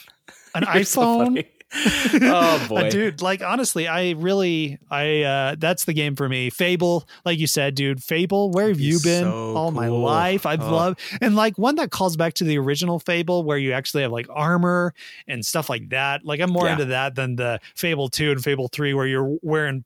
an 0.55 0.84
so 0.84 1.03
iPhone. 1.03 1.24
funny. 1.24 1.46
oh 2.24 2.66
boy. 2.68 2.90
dude 2.90 3.22
like 3.22 3.42
honestly 3.44 3.86
i 3.86 4.11
really 4.11 4.76
i 4.90 5.22
uh 5.22 5.55
that's 5.57 5.84
the 5.84 5.92
game 5.92 6.16
for 6.16 6.28
me 6.28 6.51
fable 6.51 7.07
like 7.24 7.38
you 7.38 7.46
said 7.46 7.76
dude 7.76 8.03
fable 8.03 8.51
where 8.51 8.66
have 8.66 8.80
you 8.80 8.98
been 9.05 9.22
so 9.22 9.55
all 9.57 9.70
my 9.70 9.86
life 9.86 10.46
i've 10.46 10.61
Oh. 10.62 10.68
loved 10.74 10.98
and 11.20 11.36
like 11.36 11.57
one 11.59 11.76
that 11.76 11.92
calls 11.92 12.16
back 12.16 12.34
to 12.34 12.44
the 12.44 12.59
original 12.59 12.98
fable 12.98 13.44
where 13.44 13.57
you 13.57 13.72
actually 13.72 14.03
have 14.03 14.11
like 14.11 14.26
armor 14.30 14.92
and 15.28 15.46
stuff 15.46 15.70
like 15.70 15.90
that 15.90 16.24
like 16.24 16.40
i'm 16.40 16.51
more 16.51 16.64
Yeah. 16.66 16.72
into 16.72 16.86
that 16.86 17.14
than 17.14 17.36
the 17.36 17.61
fable 17.76 18.09
2 18.09 18.32
and 18.32 18.42
fable 18.42 18.66
3 18.66 18.92
where 18.94 19.07
you're 19.07 19.36
wearing 19.40 19.84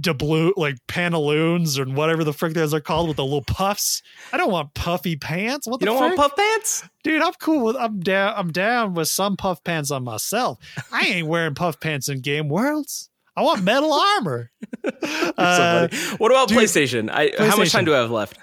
doubloon 0.00 0.52
like 0.56 0.76
pantaloons 0.88 1.78
and 1.78 1.96
whatever 1.96 2.24
the 2.24 2.32
frick 2.32 2.52
those 2.54 2.74
are 2.74 2.80
called 2.80 3.08
with 3.08 3.16
the 3.16 3.24
little 3.24 3.42
puffs 3.42 4.02
i 4.32 4.36
don't 4.36 4.50
want 4.50 4.72
puffy 4.74 5.16
pants 5.16 5.66
what 5.66 5.80
You 5.80 5.86
the 5.86 5.92
don't 5.92 6.00
want 6.00 6.16
puff 6.16 6.36
pants? 6.36 6.84
dude 7.02 7.22
i'm 7.22 7.32
cool 7.40 7.64
with 7.64 7.76
i'm 7.76 8.00
down 8.00 8.34
i'm 8.36 8.50
down 8.50 8.94
with 8.94 9.08
some 9.08 9.36
puff 9.36 9.62
pants 9.64 9.90
on 9.90 10.04
myself 10.04 10.58
i 10.92 11.02
ain't 11.06 11.28
wearing 11.28 11.54
puff 11.54 11.78
pants 11.80 12.08
in 12.08 12.20
game 12.20 12.48
worlds 12.48 13.08
i 13.36 13.42
want 13.42 13.62
metal 13.62 13.92
armor 13.92 14.50
You're 14.84 14.92
so 15.02 15.38
Uh. 15.38 15.88
What 16.18 16.30
about 16.30 16.48
dude, 16.48 16.58
PlayStation? 16.58 17.10
I, 17.10 17.32
How 17.38 17.56
much 17.56 17.72
time 17.72 17.84
do 17.84 17.94
I 17.94 17.98
have 17.98 18.10
left? 18.10 18.38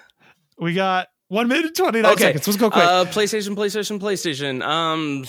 we 0.58 0.74
got 0.74 1.08
one 1.28 1.47
minute 1.47 1.66
and 1.66 1.76
29 1.76 2.12
Okay. 2.14 2.24
seconds 2.24 2.47
let's 2.47 2.58
go 2.60 2.70
quick 2.70 2.84
Uh, 2.84 3.06
PlayStation, 3.06 3.56
PlayStation, 3.56 3.99
PlayStation. 3.99 4.62
Um, 4.66 5.24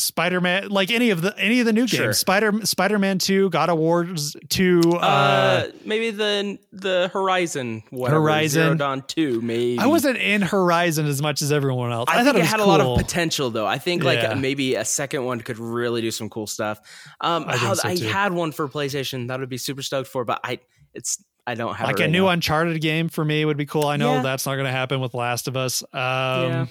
spider-man 0.00 0.68
like 0.68 0.90
any 0.90 1.10
of 1.10 1.22
the 1.22 1.36
any 1.38 1.60
of 1.60 1.66
the 1.66 1.72
new 1.72 1.86
Sure. 1.86 2.06
games 2.06 2.18
spider 2.18 2.52
spider-man 2.64 3.18
2 3.18 3.50
god 3.50 3.68
of 3.68 3.78
wars 3.78 4.34
2 4.48 4.80
uh, 4.94 4.96
uh, 4.96 5.66
maybe 5.84 6.10
the 6.10 6.58
the 6.72 7.10
Horizon, 7.12 7.82
whatever, 7.90 8.20
Horizon. 8.22 8.62
Zero 8.62 8.74
Dawn 8.74 9.02
Two, 9.06 9.40
maybe. 9.42 9.78
i 9.78 9.86
wasn't 9.86 10.16
in 10.16 10.42
horizon 10.42 11.06
as 11.06 11.20
much 11.20 11.42
as 11.42 11.52
everyone 11.52 11.92
else 11.92 12.08
i, 12.08 12.14
I, 12.20 12.24
thought 12.24 12.34
think 12.34 12.36
it 12.36 12.40
it, 12.44 12.46
had 12.48 12.58
cool. 12.60 12.66
a 12.66 12.68
lot 12.68 12.80
of 12.80 12.96
potential, 12.98 13.50
though. 13.50 13.66
I 13.66 13.78
think 13.78 14.02
like 14.04 14.20
Yeah. 14.22 14.34
maybe 14.34 14.74
a 14.76 14.84
second 14.84 15.24
one 15.24 15.40
could 15.40 15.58
really 15.58 16.00
do 16.00 16.10
some 16.10 16.28
cool 16.30 16.46
stuff. 16.46 16.80
Um, 17.20 17.44
I 17.46 17.56
how- 17.56 17.74
so, 17.74 17.88
I 17.88 17.96
had 17.98 18.32
one 18.32 18.52
for 18.52 18.68
PlayStation 18.68 19.28
that 19.28 19.40
would 19.40 19.48
be 19.48 19.58
super 19.58 19.82
stoked 19.82 20.08
for, 20.08 20.24
but 20.24 20.40
I 20.44 20.58
it's 20.94 21.22
I 21.46 21.54
don't 21.54 21.74
have 21.74 21.86
like 21.88 22.00
it 22.00 22.04
a 22.04 22.08
new 22.08 22.24
now. 22.24 22.28
uncharted 22.30 22.80
game 22.80 23.08
for 23.08 23.24
me 23.24 23.44
would 23.44 23.56
be 23.56 23.66
cool 23.66 23.86
i 23.86 23.96
know 23.96 24.14
Yeah. 24.16 24.22
that's 24.22 24.44
not 24.46 24.54
going 24.54 24.66
to 24.66 24.70
happen 24.72 25.00
with 25.00 25.14
last 25.14 25.48
of 25.48 25.56
us 25.56 25.82
um 25.92 26.00
Yeah. 26.00 26.66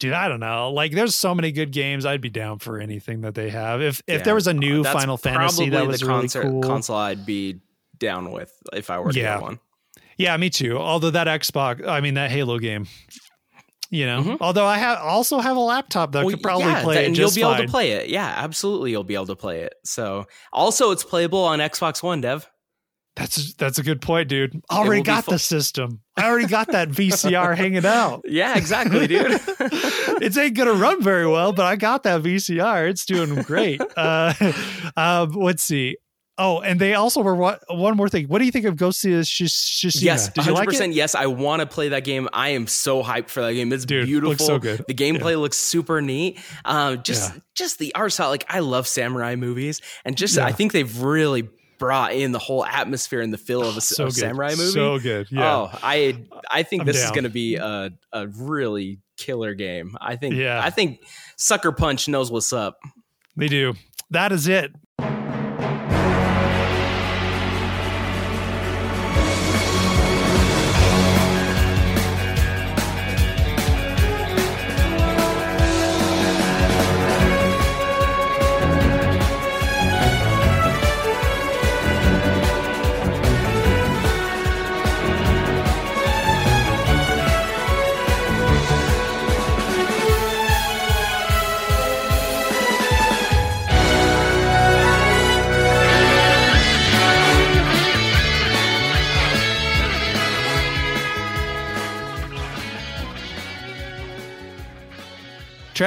Dude 0.00 0.12
i 0.12 0.26
don't 0.26 0.40
know 0.40 0.72
like 0.72 0.90
there's 0.92 1.14
so 1.14 1.32
many 1.34 1.52
good 1.52 1.70
games 1.70 2.04
i'd 2.04 2.20
be 2.20 2.28
down 2.30 2.58
for 2.58 2.80
anything 2.80 3.20
that 3.20 3.34
they 3.36 3.48
have 3.50 3.80
if 3.80 4.00
if 4.08 4.18
Yeah. 4.18 4.22
there 4.24 4.34
was 4.34 4.48
a 4.48 4.52
new 4.54 4.82
That's 4.82 4.98
final 5.00 5.16
fantasy 5.16 5.68
that 5.68 5.86
was 5.86 6.00
the 6.00 6.06
really 6.06 6.26
cool 6.28 6.62
console 6.62 6.96
I'd 6.96 7.24
be 7.24 7.60
down 7.98 8.32
with 8.32 8.52
if 8.72 8.90
I 8.90 8.98
were 8.98 9.12
to 9.12 9.18
Yeah. 9.18 9.34
get 9.36 9.42
one. 9.42 9.60
yeah 10.16 10.36
me 10.36 10.50
too 10.50 10.76
although 10.78 11.10
that 11.10 11.26
xbox 11.28 11.86
i 11.86 12.00
mean 12.00 12.14
that 12.14 12.30
halo 12.30 12.58
game 12.58 12.86
you 13.90 14.06
know 14.06 14.22
Mhm. 14.22 14.36
although 14.40 14.64
i 14.66 14.78
have 14.78 14.98
also 15.00 15.38
have 15.40 15.56
a 15.56 15.60
laptop 15.60 16.12
that 16.12 16.24
Well, 16.24 16.34
could 16.34 16.42
probably 16.42 16.66
yeah, 16.66 16.82
play 16.82 16.94
that- 16.94 17.02
it 17.04 17.06
and 17.08 17.18
you'll 17.18 17.30
be 17.34 17.42
fine. 17.42 17.54
able 17.56 17.64
to 17.66 17.70
play 17.70 17.90
it. 17.92 18.08
Yeah, 18.08 18.26
absolutely, 18.36 18.90
you'll 18.92 19.04
be 19.04 19.14
able 19.14 19.26
to 19.26 19.36
play 19.36 19.60
it. 19.62 19.74
So, 19.84 20.26
also, 20.52 20.92
it's 20.92 21.02
playable 21.04 21.44
on 21.44 21.58
Xbox 21.58 22.02
One, 22.02 22.20
Dev. 22.20 22.48
That's 23.20 23.54
that's 23.54 23.78
a 23.78 23.82
good 23.82 24.00
point 24.00 24.28
dude 24.28 24.60
I 24.70 24.78
already 24.78 25.02
got 25.02 25.24
fu- 25.26 25.30
the 25.32 25.38
system 25.38 26.00
i 26.16 26.24
already 26.28 26.46
got 26.48 26.68
that 26.72 26.88
vcr 26.88 27.56
hanging 27.62 27.84
out 27.86 28.22
Yeah, 28.26 28.56
exactly, 28.56 29.06
dude. 29.06 29.32
it 30.22 30.36
ain't 30.36 30.56
gonna 30.56 30.72
run 30.74 31.02
very 31.02 31.26
well, 31.26 31.52
but 31.52 31.66
I 31.66 31.76
got 31.76 32.02
that 32.04 32.22
VCR. 32.22 32.88
It's 32.88 33.04
doing 33.06 33.34
great. 33.42 33.80
Uh, 33.96 34.32
um, 34.96 35.30
let's 35.32 35.62
see. 35.62 35.96
Oh, 36.38 36.60
and 36.60 36.80
they 36.80 36.94
also 36.94 37.20
were 37.22 37.34
what, 37.34 37.60
one 37.68 37.96
more 37.96 38.08
thing. 38.08 38.26
What 38.26 38.38
do 38.38 38.44
you 38.46 38.50
think 38.50 38.64
of 38.64 38.76
Ghost 38.76 39.04
of 39.04 39.26
Sh- 39.26 39.42
Tsushima? 39.42 40.02
yes, 40.02 40.28
Did 40.30 40.46
you 40.46 40.52
100%. 40.52 40.54
like 40.54 40.72
it? 40.72 40.92
Yes, 40.92 41.14
I 41.14 41.26
want 41.26 41.60
to 41.60 41.66
play 41.66 41.90
that 41.90 42.04
game. 42.04 42.28
I 42.32 42.50
am 42.50 42.66
so 42.66 43.02
hyped 43.02 43.28
for 43.28 43.42
that 43.42 43.52
game. 43.52 43.72
It's 43.72 43.84
Dude, 43.84 44.06
beautiful. 44.06 44.30
looks 44.30 44.46
so 44.46 44.58
good. 44.58 44.82
The 44.88 44.94
gameplay 44.94 45.38
looks 45.38 45.58
super 45.58 46.00
neat. 46.00 46.38
Um, 46.64 47.02
just 47.02 47.34
Yeah. 47.34 47.40
just 47.54 47.78
the 47.78 47.94
art 47.94 48.12
style. 48.12 48.30
Like 48.30 48.46
I 48.48 48.60
love 48.60 48.86
samurai 48.88 49.36
movies, 49.36 49.80
and 50.04 50.16
just 50.16 50.36
Yeah. 50.36 50.46
I 50.46 50.52
think 50.52 50.72
they've 50.72 51.02
really 51.02 51.48
brought 51.80 52.12
in 52.12 52.30
the 52.30 52.38
whole 52.38 52.64
atmosphere 52.64 53.20
and 53.20 53.32
the 53.32 53.38
feel 53.38 53.62
of 53.62 53.76
a, 53.76 53.80
So 53.80 54.06
a 54.06 54.10
samurai 54.12 54.50
movie. 54.50 54.70
So 54.70 55.00
good. 55.00 55.26
Yeah. 55.32 55.52
Oh, 55.52 55.70
I 55.82 56.24
I 56.48 56.62
think 56.62 56.82
I'm 56.82 56.86
this 56.86 57.02
is 57.02 57.10
going 57.10 57.24
to 57.24 57.30
be 57.30 57.56
a 57.56 57.90
a 58.12 58.28
really 58.28 59.00
killer 59.16 59.54
game. 59.54 59.96
I 60.00 60.14
think. 60.14 60.36
Yeah. 60.36 60.60
I 60.62 60.70
think 60.70 61.00
Sucker 61.36 61.72
Punch 61.72 62.06
knows 62.06 62.30
what's 62.30 62.52
up. 62.52 62.78
They 63.36 63.48
do. 63.48 63.74
That 64.10 64.30
is 64.30 64.46
it. 64.46 64.72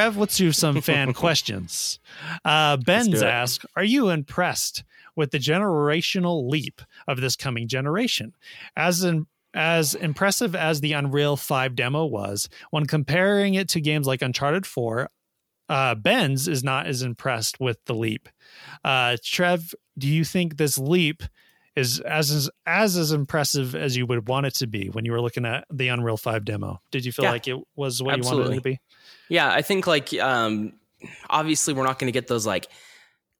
Trev, 0.04 0.18
let's 0.18 0.38
do 0.38 0.51
some 0.51 0.82
fan 0.82 1.14
questions. 1.14 1.99
Uh, 2.43 2.78
Ben's 2.78 3.22
do 3.22 3.26
asked, 3.26 3.66
Are 3.76 3.84
you 3.84 4.10
impressed 4.10 4.84
with 5.16 5.32
the 5.32 5.39
generational 5.39 6.49
leap 6.49 6.82
of 7.08 7.22
this 7.22 7.36
coming 7.36 7.68
generation? 7.68 8.34
As 8.76 9.04
in, 9.04 9.28
as 9.54 9.95
impressive 9.95 10.56
as 10.56 10.82
the 10.82 10.93
Unreal 10.93 11.38
5 11.38 11.76
demo 11.76 12.06
was, 12.06 12.49
when 12.72 12.86
comparing 12.86 13.54
it 13.54 13.70
to 13.70 13.82
games 13.82 14.08
like 14.08 14.22
Uncharted 14.22 14.66
4, 14.66 15.10
uh, 15.70 15.95
Ben's 15.95 16.47
is 16.47 16.64
not 16.64 16.88
as 16.88 17.01
impressed 17.01 17.60
with 17.60 17.78
the 17.86 17.95
leap. 17.95 18.28
Uh, 18.84 19.16
Trev, 19.24 19.74
do 19.97 20.08
you 20.10 20.26
think 20.26 20.58
this 20.58 20.78
leap 20.78 21.24
is 21.76 21.99
as 22.01 22.30
as 22.30 22.49
as 22.68 22.97
as 22.97 23.12
impressive 23.12 23.74
as 23.74 23.97
you 23.97 24.06
would 24.06 24.28
want 24.28 24.45
it 24.45 24.54
to 24.54 24.68
be 24.68 24.89
when 24.89 25.06
you 25.06 25.12
were 25.12 25.22
looking 25.22 25.45
at 25.45 25.66
the 25.72 25.88
Unreal 25.88 26.18
5 26.18 26.45
demo? 26.45 26.80
Did 26.91 27.06
you 27.06 27.12
feel 27.12 27.26
Yeah. 27.26 27.32
like 27.32 27.47
it 27.47 27.58
was 27.76 28.04
what 28.04 28.18
you 28.18 28.24
wanted 28.24 28.51
it 28.51 28.56
to 28.56 28.62
be? 28.62 28.80
Yeah, 29.34 29.51
I 29.51 29.63
think 29.63 29.88
like 29.88 30.13
um 30.19 30.73
obviously 31.27 31.73
we're 31.73 31.86
not 31.86 31.97
going 31.97 32.07
to 32.07 32.11
get 32.11 32.27
those 32.27 32.45
like 32.45 32.67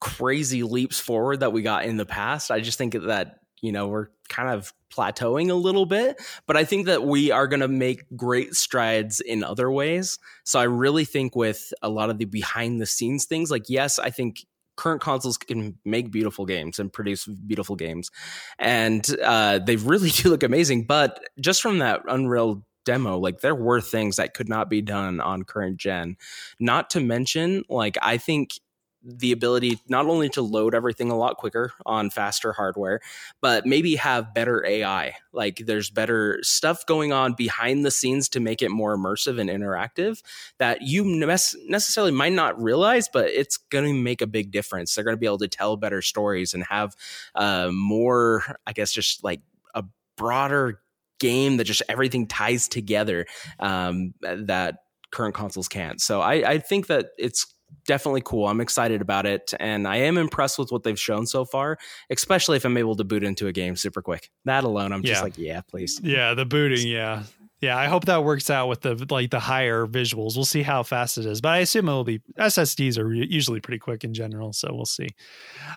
crazy 0.02 0.64
leaps 0.64 1.00
forward 1.00 1.42
that 1.42 1.54
we 1.54 1.62
got 1.62 1.86
in 1.86 1.98
the 1.98 2.06
past. 2.06 2.50
I 2.50 2.62
just 2.62 2.80
think 2.80 2.94
that 2.94 3.42
you 3.62 3.72
know 3.72 3.88
we're 3.88 4.08
kind 4.28 4.50
of 4.50 4.74
plateauing 4.92 5.52
a 5.52 5.54
little 5.54 5.86
bit, 5.86 6.20
but 6.48 6.58
I 6.58 6.64
think 6.64 6.88
that 6.88 7.04
we 7.04 7.30
are 7.30 7.46
going 7.46 7.60
to 7.60 7.68
make 7.68 8.06
great 8.16 8.56
strides 8.56 9.20
in 9.20 9.44
other 9.44 9.70
ways. 9.70 10.18
So 10.46 10.60
I 10.60 10.64
really 10.64 11.06
think 11.06 11.36
with 11.36 11.72
a 11.84 11.90
lot 11.90 12.10
of 12.10 12.18
the 12.18 12.26
behind 12.26 12.82
the 12.82 12.88
scenes 12.88 13.26
things 13.26 13.52
like 13.52 13.70
yes, 13.70 14.00
I 14.00 14.10
think 14.10 14.48
current 14.76 15.00
consoles 15.00 15.38
can 15.38 15.78
make 15.86 16.12
beautiful 16.12 16.48
games 16.48 16.80
and 16.80 16.92
produce 16.92 17.28
beautiful 17.28 17.76
games 17.76 18.10
and 18.58 19.08
uh, 19.24 19.60
they 19.60 19.76
really 19.76 20.10
do 20.22 20.30
look 20.30 20.42
amazing 20.42 20.88
but 20.88 21.24
just 21.40 21.62
from 21.62 21.78
that 21.78 22.02
unreal 22.08 22.66
demo 22.86 23.18
like 23.18 23.42
there 23.42 23.56
were 23.56 23.82
things 23.82 24.18
that 24.18 24.34
could 24.34 24.50
not 24.50 24.70
be 24.70 24.82
done 24.82 25.20
on 25.20 25.44
current 25.44 25.78
gen 25.78 26.18
not 26.60 26.90
to 26.90 27.00
mention 27.00 27.64
like 27.70 27.98
i 28.02 28.18
think 28.18 28.60
the 29.06 29.34
ability 29.34 29.80
not 29.90 30.06
only 30.06 30.30
to 30.30 30.42
load 30.42 30.74
everything 30.74 31.12
a 31.12 31.18
lot 31.18 31.36
quicker 31.36 31.74
on 31.86 32.10
faster 32.10 32.54
hardware, 32.54 33.02
but 33.42 33.66
maybe 33.66 33.96
have 33.96 34.34
better 34.34 34.66
AI. 34.66 35.16
Like 35.34 35.58
there's 35.66 35.90
better 35.90 36.40
stuff 36.42 36.86
going 36.86 37.12
on 37.12 37.34
behind 37.34 37.86
the 37.86 37.92
scenes 37.92 38.30
to 38.30 38.40
make 38.40 38.62
it 38.62 38.70
more 38.70 38.96
immersive 38.96 39.40
and 39.40 39.50
interactive 39.50 40.22
that 40.58 40.84
you 40.84 41.04
necessarily 41.04 42.14
might 42.14 42.34
not 42.34 42.62
realize, 42.62 43.10
but 43.12 43.30
it's 43.30 43.58
going 43.58 43.86
to 43.86 43.94
make 43.94 44.22
a 44.22 44.28
big 44.28 44.52
difference. 44.52 44.96
They're 44.96 45.04
going 45.04 45.18
to 45.18 45.20
be 45.20 45.26
able 45.26 45.40
to 45.40 45.50
tell 45.50 45.76
better 45.76 46.02
stories 46.02 46.54
and 46.54 46.64
have 46.66 46.96
uh, 47.36 47.72
more, 47.74 48.44
I 48.66 48.72
guess, 48.72 48.94
just 48.94 49.24
like 49.24 49.42
a 49.76 49.84
broader 50.16 50.80
game 51.20 51.58
that 51.58 51.66
just 51.66 51.84
everything 51.90 52.28
ties 52.28 52.68
together 52.68 53.26
um, 53.60 54.14
that 54.22 54.76
current 55.12 55.36
consoles 55.36 55.68
can't. 55.68 56.02
So 56.02 56.22
I, 56.22 56.34
I 56.34 56.58
think 56.60 56.88
that 56.88 57.08
it's 57.18 57.46
definitely 57.86 58.22
cool. 58.24 58.48
I'm 58.48 58.62
excited 58.62 59.02
about 59.02 59.26
it, 59.26 59.54
and 59.60 59.88
I 59.88 59.98
am 59.98 60.18
impressed 60.18 60.60
with 60.60 60.72
what 60.72 60.84
they've 60.84 61.00
shown 61.00 61.26
so 61.26 61.46
far. 61.46 61.78
Especially 62.10 62.58
if 62.58 62.66
I'm 62.66 62.78
able 62.78 62.96
to 62.96 63.04
boot 63.04 63.24
into 63.24 63.48
a 63.48 63.54
game 63.54 63.76
super 63.76 64.02
quick. 64.02 64.30
That 64.46 64.64
alone, 64.64 64.92
I'm 64.92 65.04
just 65.04 65.24
like, 65.24 65.38
yeah, 65.38 65.62
please. 65.62 66.00
Yeah, 66.04 66.34
the 66.34 66.46
booting, 66.46 66.88
yeah. 66.88 67.24
Yeah, 67.62 67.78
I 67.78 67.86
hope 67.86 68.04
that 68.06 68.26
works 68.26 68.50
out 68.50 68.68
with 68.68 68.82
the 68.82 69.08
like 69.10 69.32
the 69.32 69.40
higher 69.40 69.88
visuals. 69.88 70.36
We'll 70.36 70.44
see 70.44 70.64
how 70.64 70.84
fast 70.84 71.18
it 71.18 71.26
is, 71.26 71.40
but 71.40 71.50
I 71.50 71.60
assume 71.60 71.88
it 71.88 71.94
will 71.94 72.04
be. 72.04 72.20
SSDs 72.38 72.98
are 72.98 73.10
usually 73.14 73.62
pretty 73.62 73.80
quick 73.80 74.04
in 74.04 74.14
general, 74.14 74.52
so 74.52 74.68
we'll 74.74 74.86
see. 74.86 75.08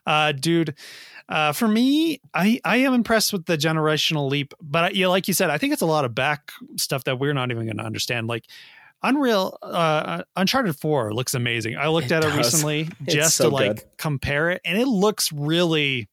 Uh, 0.04 0.32
dude, 0.32 0.74
uh, 1.28 1.52
for 1.52 1.66
me, 1.66 2.20
I 2.34 2.60
I 2.64 2.78
am 2.78 2.94
impressed 2.94 3.32
with 3.32 3.46
the 3.46 3.56
generational 3.56 4.30
leap, 4.30 4.54
but 4.60 4.94
yeah, 4.94 5.08
like 5.08 5.26
you 5.28 5.34
said, 5.34 5.50
I 5.50 5.58
think 5.58 5.72
it's 5.72 5.82
a 5.82 5.86
lot 5.86 6.04
of 6.04 6.14
back 6.14 6.52
stuff 6.76 7.04
that 7.04 7.18
we're 7.18 7.34
not 7.34 7.50
even 7.50 7.64
going 7.64 7.78
to 7.78 7.84
understand. 7.84 8.28
Like 8.28 8.44
Unreal 9.02 9.58
uh, 9.62 10.22
Uncharted 10.36 10.76
4 10.76 11.12
looks 11.12 11.34
amazing. 11.34 11.76
I 11.76 11.88
looked 11.88 12.06
it 12.06 12.12
at 12.12 12.22
does. 12.22 12.34
it 12.34 12.36
recently 12.36 12.88
just 13.08 13.36
so 13.36 13.50
to 13.50 13.54
like 13.54 13.76
good. 13.76 13.84
compare 13.98 14.50
it 14.50 14.60
and 14.64 14.78
it 14.78 14.86
looks 14.88 15.32
really 15.32 16.08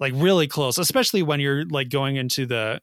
like 0.00 0.12
really 0.16 0.48
close, 0.48 0.78
especially 0.78 1.22
when 1.22 1.38
you're 1.40 1.64
like 1.66 1.88
going 1.88 2.16
into 2.16 2.44
the 2.46 2.80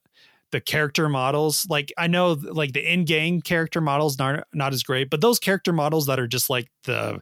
the 0.51 0.61
character 0.61 1.09
models. 1.09 1.65
Like 1.69 1.91
I 1.97 2.07
know 2.07 2.33
like 2.33 2.73
the 2.73 2.91
in-game 2.91 3.41
character 3.41 3.81
models 3.81 4.17
not 4.17 4.47
not 4.53 4.73
as 4.73 4.83
great, 4.83 5.09
but 5.09 5.21
those 5.21 5.39
character 5.39 5.73
models 5.73 6.05
that 6.07 6.19
are 6.19 6.27
just 6.27 6.49
like 6.49 6.69
the 6.83 7.21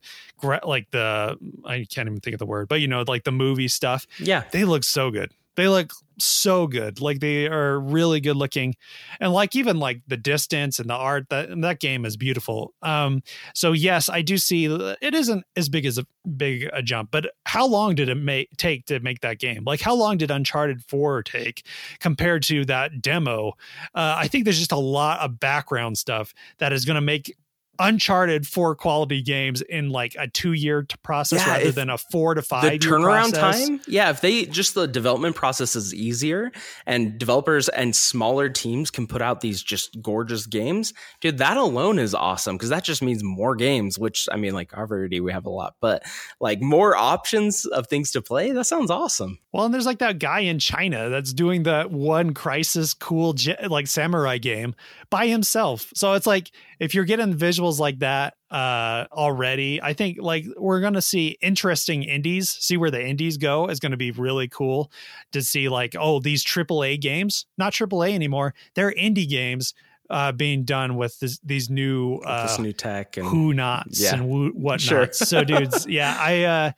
like 0.64 0.90
the 0.92 1.38
I 1.66 1.86
can't 1.90 2.08
even 2.08 2.20
think 2.20 2.34
of 2.34 2.40
the 2.40 2.46
word, 2.46 2.68
but 2.68 2.82
you 2.82 2.88
know 2.88 3.04
like 3.08 3.24
the 3.24 3.32
movie 3.32 3.68
stuff. 3.68 4.08
Yeah. 4.20 4.44
They 4.52 4.66
look 4.66 4.84
so 4.84 5.12
good. 5.12 5.32
They 5.58 5.68
look 5.68 5.92
so 6.20 6.68
good. 6.68 7.02
Like 7.02 7.20
they 7.20 7.48
are 7.48 7.80
really 7.80 8.22
good 8.22 8.36
looking. 8.36 8.76
And 9.20 9.34
like 9.34 9.56
even 9.56 9.80
like 9.80 10.02
the 10.08 10.18
distance 10.18 10.80
and 10.80 10.90
the 10.90 10.96
art 10.96 11.30
that 11.30 11.50
that 11.62 11.80
game 11.80 12.06
is 12.06 12.16
beautiful. 12.16 12.74
Um 12.82 13.22
so 13.54 13.72
yes, 13.72 14.10
I 14.10 14.22
do 14.22 14.38
see 14.38 14.66
it 14.66 15.14
isn't 15.14 15.44
as 15.56 15.70
big 15.70 15.86
as 15.86 15.98
a 15.98 16.06
big 16.38 16.70
a 16.74 16.82
jump, 16.82 17.12
but 17.12 17.32
how 17.46 17.68
long 17.68 17.96
did 17.96 18.10
it 18.10 18.16
make 18.16 18.50
take 18.58 18.86
to 18.86 19.00
make 19.00 19.22
that 19.22 19.40
game? 19.40 19.64
Like 19.66 19.82
how 19.82 19.96
long 19.96 20.18
did 20.18 20.32
Uncharted 20.32 20.84
4 20.84 21.24
take 21.24 21.66
compared 22.00 22.44
to 22.44 22.66
that 22.66 23.02
demo? 23.02 23.54
Uh, 23.94 24.16
I 24.18 24.28
think 24.28 24.46
there's 24.46 24.60
just 24.60 24.72
a 24.72 24.78
lot 24.78 25.20
of 25.20 25.40
background 25.40 25.98
stuff 25.98 26.34
that 26.60 26.72
is 26.72 26.86
going 26.86 26.96
to 26.96 27.02
make 27.02 27.36
Uncharted 27.80 28.48
four 28.48 28.76
quality 28.76 29.22
games 29.22 29.62
in 29.62 29.90
like 29.90 30.16
a 30.18 30.28
two 30.28 30.54
year 30.54 30.86
process 31.04 31.46
yeah, 31.46 31.58
rather 31.58 31.72
than 31.72 31.90
a 31.90 31.98
four 31.98 32.34
to 32.34 32.42
five 32.42 32.64
the 32.72 32.80
turnaround 32.80 33.34
process. 33.34 33.68
time. 33.68 33.82
Yeah, 33.88 34.10
if 34.10 34.22
they 34.22 34.46
just 34.46 34.76
the 34.76 34.88
development 34.88 35.36
process 35.36 35.76
is 35.76 35.94
easier 35.94 36.52
and 36.86 37.18
developers 37.18 37.70
and 37.70 37.96
smaller 37.96 38.50
teams 38.50 38.92
can 38.92 39.08
put 39.08 39.22
out 39.22 39.42
these 39.42 39.62
just 39.62 40.02
gorgeous 40.02 40.46
games, 40.46 40.94
dude, 41.22 41.38
that 41.38 41.58
alone 41.58 42.00
is 42.00 42.14
awesome 42.14 42.56
because 42.56 42.70
that 42.70 42.84
just 42.84 43.02
means 43.02 43.24
more 43.24 43.56
games. 43.56 44.00
Which 44.00 44.28
I 44.32 44.38
mean, 44.38 44.54
like 44.54 44.74
already 44.74 45.20
we 45.20 45.32
have 45.32 45.46
a 45.46 45.50
lot, 45.50 45.76
but 45.82 46.04
like 46.40 46.62
more 46.62 46.96
options 46.96 47.66
of 47.66 47.88
things 47.88 48.12
to 48.12 48.22
play. 48.22 48.52
That 48.52 48.66
sounds 48.66 48.92
awesome. 48.92 49.40
Well, 49.52 49.66
and 49.66 49.74
there's 49.74 49.86
like 49.86 50.00
that 50.00 50.20
guy 50.20 50.42
in 50.42 50.60
China 50.60 51.10
that's 51.10 51.34
doing 51.34 51.64
the 51.64 51.86
one 51.90 52.34
crisis 52.34 52.94
cool 52.94 53.36
like 53.68 53.88
samurai 53.88 54.38
game 54.38 54.76
by 55.10 55.28
himself. 55.28 55.92
So 55.96 56.14
it's 56.14 56.28
like 56.28 56.52
if 56.80 56.94
you're 56.94 57.06
getting 57.06 57.34
visuals 57.68 57.80
like 57.80 58.00
that 58.00 58.36
uh 58.52 59.06
already 59.12 59.82
i 59.82 59.94
think 59.94 60.18
like 60.22 60.46
we're 60.58 60.80
gonna 60.80 61.02
see 61.02 61.38
interesting 61.42 62.04
indies 62.04 62.50
see 62.50 62.78
where 62.78 62.92
the 62.92 63.06
indies 63.06 63.38
go 63.38 63.68
is 63.68 63.80
gonna 63.80 63.98
be 63.98 64.12
really 64.12 64.48
cool 64.48 64.92
to 65.32 65.42
see 65.42 65.70
like 65.70 65.96
oh 66.00 66.20
these 66.20 66.44
aaa 66.44 67.00
games 67.00 67.46
not 67.58 67.74
aaa 67.74 68.14
anymore 68.14 68.54
they're 68.76 68.94
indie 68.94 69.28
games 69.28 69.74
uh, 70.10 70.32
being 70.32 70.64
done 70.64 70.96
with 70.96 71.20
this, 71.20 71.38
these 71.44 71.70
new 71.70 72.16
uh, 72.20 72.48
this 72.48 72.60
new 72.60 72.72
tech 72.72 73.18
and 73.18 73.28
who 73.28 73.54
nots 73.54 74.02
yeah. 74.02 74.14
and 74.14 74.22
who, 74.22 74.52
whatnot. 74.52 74.80
Sure. 74.80 75.10
so, 75.12 75.44
dudes, 75.44 75.86
yeah, 75.86 76.16
I 76.18 76.44
uh, 76.46 76.72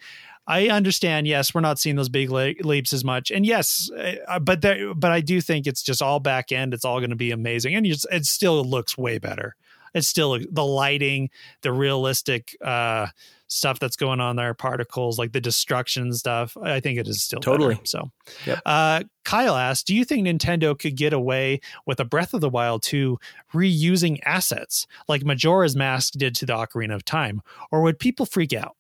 I 0.48 0.70
understand. 0.70 1.28
Yes, 1.28 1.54
we're 1.54 1.62
not 1.62 1.78
seeing 1.78 1.96
those 1.96 2.10
big 2.10 2.32
le- 2.32 2.56
leaps 2.62 2.92
as 2.92 3.06
much, 3.06 3.30
and 3.30 3.46
yes, 3.46 3.88
uh, 4.28 4.40
but 4.40 4.62
there, 4.62 4.96
but 4.96 5.12
I 5.12 5.22
do 5.22 5.42
think 5.42 5.68
it's 5.68 5.84
just 5.84 6.02
all 6.02 6.20
back 6.20 6.52
end. 6.52 6.74
It's 6.74 6.84
all 6.84 7.00
going 7.00 7.12
to 7.12 7.16
be 7.16 7.30
amazing, 7.30 7.76
and 7.76 7.86
it 7.86 8.26
still 8.26 8.66
looks 8.66 8.98
way 8.98 9.20
better 9.20 9.56
it's 9.94 10.08
still 10.08 10.38
the 10.52 10.66
lighting, 10.66 11.30
the 11.62 11.72
realistic 11.72 12.56
uh, 12.62 13.08
stuff 13.48 13.80
that's 13.80 13.96
going 13.96 14.20
on 14.20 14.36
there, 14.36 14.54
particles 14.54 15.18
like 15.18 15.32
the 15.32 15.42
destruction 15.42 16.14
stuff. 16.14 16.56
I 16.62 16.80
think 16.80 17.00
it 17.00 17.08
is 17.08 17.22
still 17.22 17.40
totally 17.40 17.76
better. 17.76 17.86
so. 17.86 18.12
Yep. 18.46 18.62
Uh, 18.66 19.04
Kyle 19.24 19.56
asked, 19.56 19.88
"Do 19.88 19.96
you 19.96 20.06
think 20.06 20.28
Nintendo 20.28 20.78
could 20.78 20.96
get 20.96 21.14
away 21.14 21.60
with 21.86 22.00
a 22.00 22.06
Breath 22.06 22.34
of 22.34 22.42
the 22.42 22.50
Wild 22.50 22.84
2 22.84 23.20
reusing 23.54 24.20
assets 24.24 24.88
like 25.08 25.24
Majora's 25.24 25.76
Mask 25.76 26.14
did 26.14 26.36
to 26.36 26.46
the 26.46 26.54
Ocarina 26.54 26.96
of 26.96 27.04
Time, 27.06 27.42
or 27.72 27.82
would 27.82 28.00
people 28.00 28.26
freak 28.26 28.54
out?" 28.54 28.76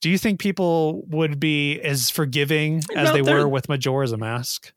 Do 0.00 0.10
you 0.10 0.18
think 0.18 0.38
people 0.38 1.02
would 1.08 1.40
be 1.40 1.80
as 1.80 2.08
forgiving 2.08 2.82
as 2.94 3.08
no, 3.08 3.12
they 3.14 3.22
were 3.22 3.48
with 3.48 3.68
Majora's 3.68 4.16
Mask 4.16 4.72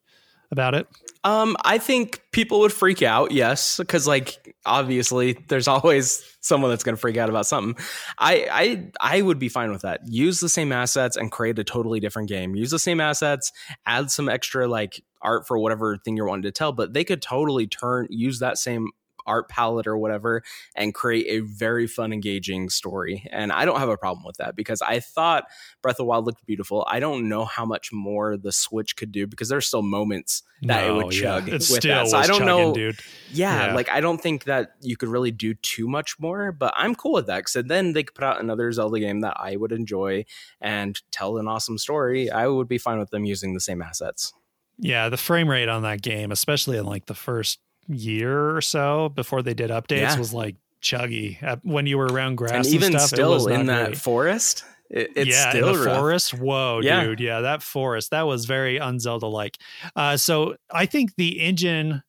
about 0.50 0.74
it? 0.74 0.88
Um, 1.24 1.56
I 1.64 1.78
think 1.78 2.22
people 2.32 2.62
would 2.62 2.74
freak 2.74 3.04
out, 3.04 3.32
yes, 3.32 3.78
because 3.78 4.08
like 4.08 4.56
obviously 4.66 5.34
there's 5.50 5.68
always 5.68 6.24
someone 6.42 6.72
that's 6.72 6.84
going 6.84 6.96
to 6.96 7.00
freak 7.00 7.18
out 7.18 7.30
about 7.30 7.46
something. 7.46 7.82
I 8.18 8.48
I 8.52 8.92
I 9.18 9.22
would 9.22 9.38
be 9.38 9.50
fine 9.50 9.72
with 9.72 9.84
that. 9.84 10.02
Use 10.08 10.40
the 10.40 10.50
same 10.50 10.72
assets 10.72 11.18
and 11.18 11.32
create 11.32 11.60
a 11.60 11.64
totally 11.64 12.00
different 12.00 12.28
game. 12.28 12.56
Use 12.56 12.72
the 12.72 12.80
same 12.80 13.00
assets, 13.00 13.52
add 13.86 14.10
some 14.10 14.30
extra 14.30 14.68
like 14.68 15.04
art 15.22 15.48
for 15.48 15.60
whatever 15.60 15.98
thing 15.98 16.18
you're 16.18 16.28
wanting 16.28 16.44
to 16.44 16.52
tell, 16.52 16.72
but 16.72 16.94
they 16.94 17.04
could 17.04 17.22
totally 17.22 17.68
turn 17.68 18.08
use 18.10 18.40
that 18.40 18.58
same 18.58 18.90
art 19.26 19.50
palette 19.50 19.88
or 19.88 19.98
whatever 19.98 20.44
and 20.76 20.94
create 20.94 21.28
a 21.28 21.40
very 21.40 21.88
fun, 21.88 22.14
engaging 22.14 22.70
story. 22.70 23.28
And 23.32 23.52
I 23.52 23.66
don't 23.66 23.80
have 23.80 23.90
a 23.90 23.98
problem 23.98 24.26
with 24.26 24.38
that 24.38 24.56
because 24.56 24.82
I 24.82 25.00
thought 25.00 25.46
Breath 25.82 25.94
of 25.94 25.98
the 25.98 26.06
Wild 26.06 26.26
looked 26.26 26.46
beautiful. 26.46 26.86
I 26.90 27.00
don't 27.00 27.30
know 27.30 27.46
how 27.46 27.66
much 27.66 27.92
more 27.92 28.38
the 28.38 28.52
Switch 28.52 28.96
could 28.96 29.12
do 29.12 29.28
because 29.28 29.50
there's 29.50 29.68
still 29.68 29.82
moments 29.82 30.44
that 30.64 30.88
no, 30.88 31.00
it 31.00 31.04
would 31.04 31.12
chug 31.12 31.48
yeah. 31.48 31.54
with 31.54 31.82
that. 31.82 32.08
So 32.08 32.18
I 32.18 32.28
don't 32.28 32.40
chugging, 32.40 32.46
know, 32.46 32.74
dude. 32.74 33.00
Yeah, 33.32 33.68
yeah, 33.68 33.76
like 33.76 33.90
I 33.90 34.02
don't 34.02 34.22
think 34.22 34.46
that 34.46 34.74
you 34.82 34.98
could 34.98 35.10
really 35.10 35.32
do 35.32 35.54
too 35.56 35.88
much 35.88 36.20
more, 36.20 36.52
but 36.52 36.74
I'm 36.76 36.96
cool 36.96 37.14
with 37.14 37.28
that 37.28 37.40
because 37.46 37.68
then 37.68 37.94
they 37.94 38.04
could 38.04 38.16
put 38.16 38.24
out 38.24 38.40
another 38.40 38.72
Zelda 38.72 39.00
game 39.00 39.22
that 39.22 39.38
I 39.38 39.56
would 39.56 39.72
enjoy 39.72 40.26
and 40.60 41.00
tell 41.12 41.38
an 41.38 41.48
awesome 41.48 41.78
story. 41.78 42.30
I 42.30 42.48
would 42.48 42.68
be 42.68 42.78
fine 42.78 43.00
with 43.00 43.10
them 43.10 43.26
using 43.26 43.54
the 43.54 43.60
same 43.60 43.82
assets. 43.82 44.34
Yeah, 44.78 45.10
the 45.10 45.18
frame 45.18 45.48
rate 45.48 45.70
on 45.70 45.84
that 45.84 46.02
game, 46.02 46.32
especially 46.32 46.78
in 46.78 46.86
like 46.86 47.06
the 47.06 47.14
first 47.14 47.60
year 47.88 48.56
or 48.56 48.62
so 48.62 49.10
before 49.10 49.42
they 49.42 49.54
did 49.54 49.70
updates 49.70 50.02
yeah. 50.02 50.18
was 50.18 50.34
like 50.34 50.56
chuggy 50.82 51.38
when 51.64 51.86
you 51.86 51.98
were 51.98 52.08
around 52.08 52.36
grass 52.36 52.66
and, 52.66 52.76
even 52.76 52.92
stuff, 52.94 53.10
still 53.10 53.48
in 53.48 53.68
that 53.68 53.88
great. 53.88 53.98
forest 53.98 54.64
it, 54.92 55.12
it's 55.16 55.30
yeah, 55.32 55.50
still 55.50 55.70
in 55.70 55.80
the 55.80 55.86
rough. 55.86 55.98
forest. 55.98 56.34
Whoa, 56.34 56.82
yeah. 56.84 57.04
dude. 57.04 57.22
Yeah, 57.22 57.42
that 57.42 57.64
forest. 57.64 58.12
That 58.12 58.24
was 58.24 58.44
very 58.44 58.78
unzelda 58.78 59.32
like. 59.32 59.58
Uh, 59.96 60.18
so 60.18 60.58
I 60.70 60.86
think 60.86 61.16
the 61.16 61.40
engine 61.40 62.04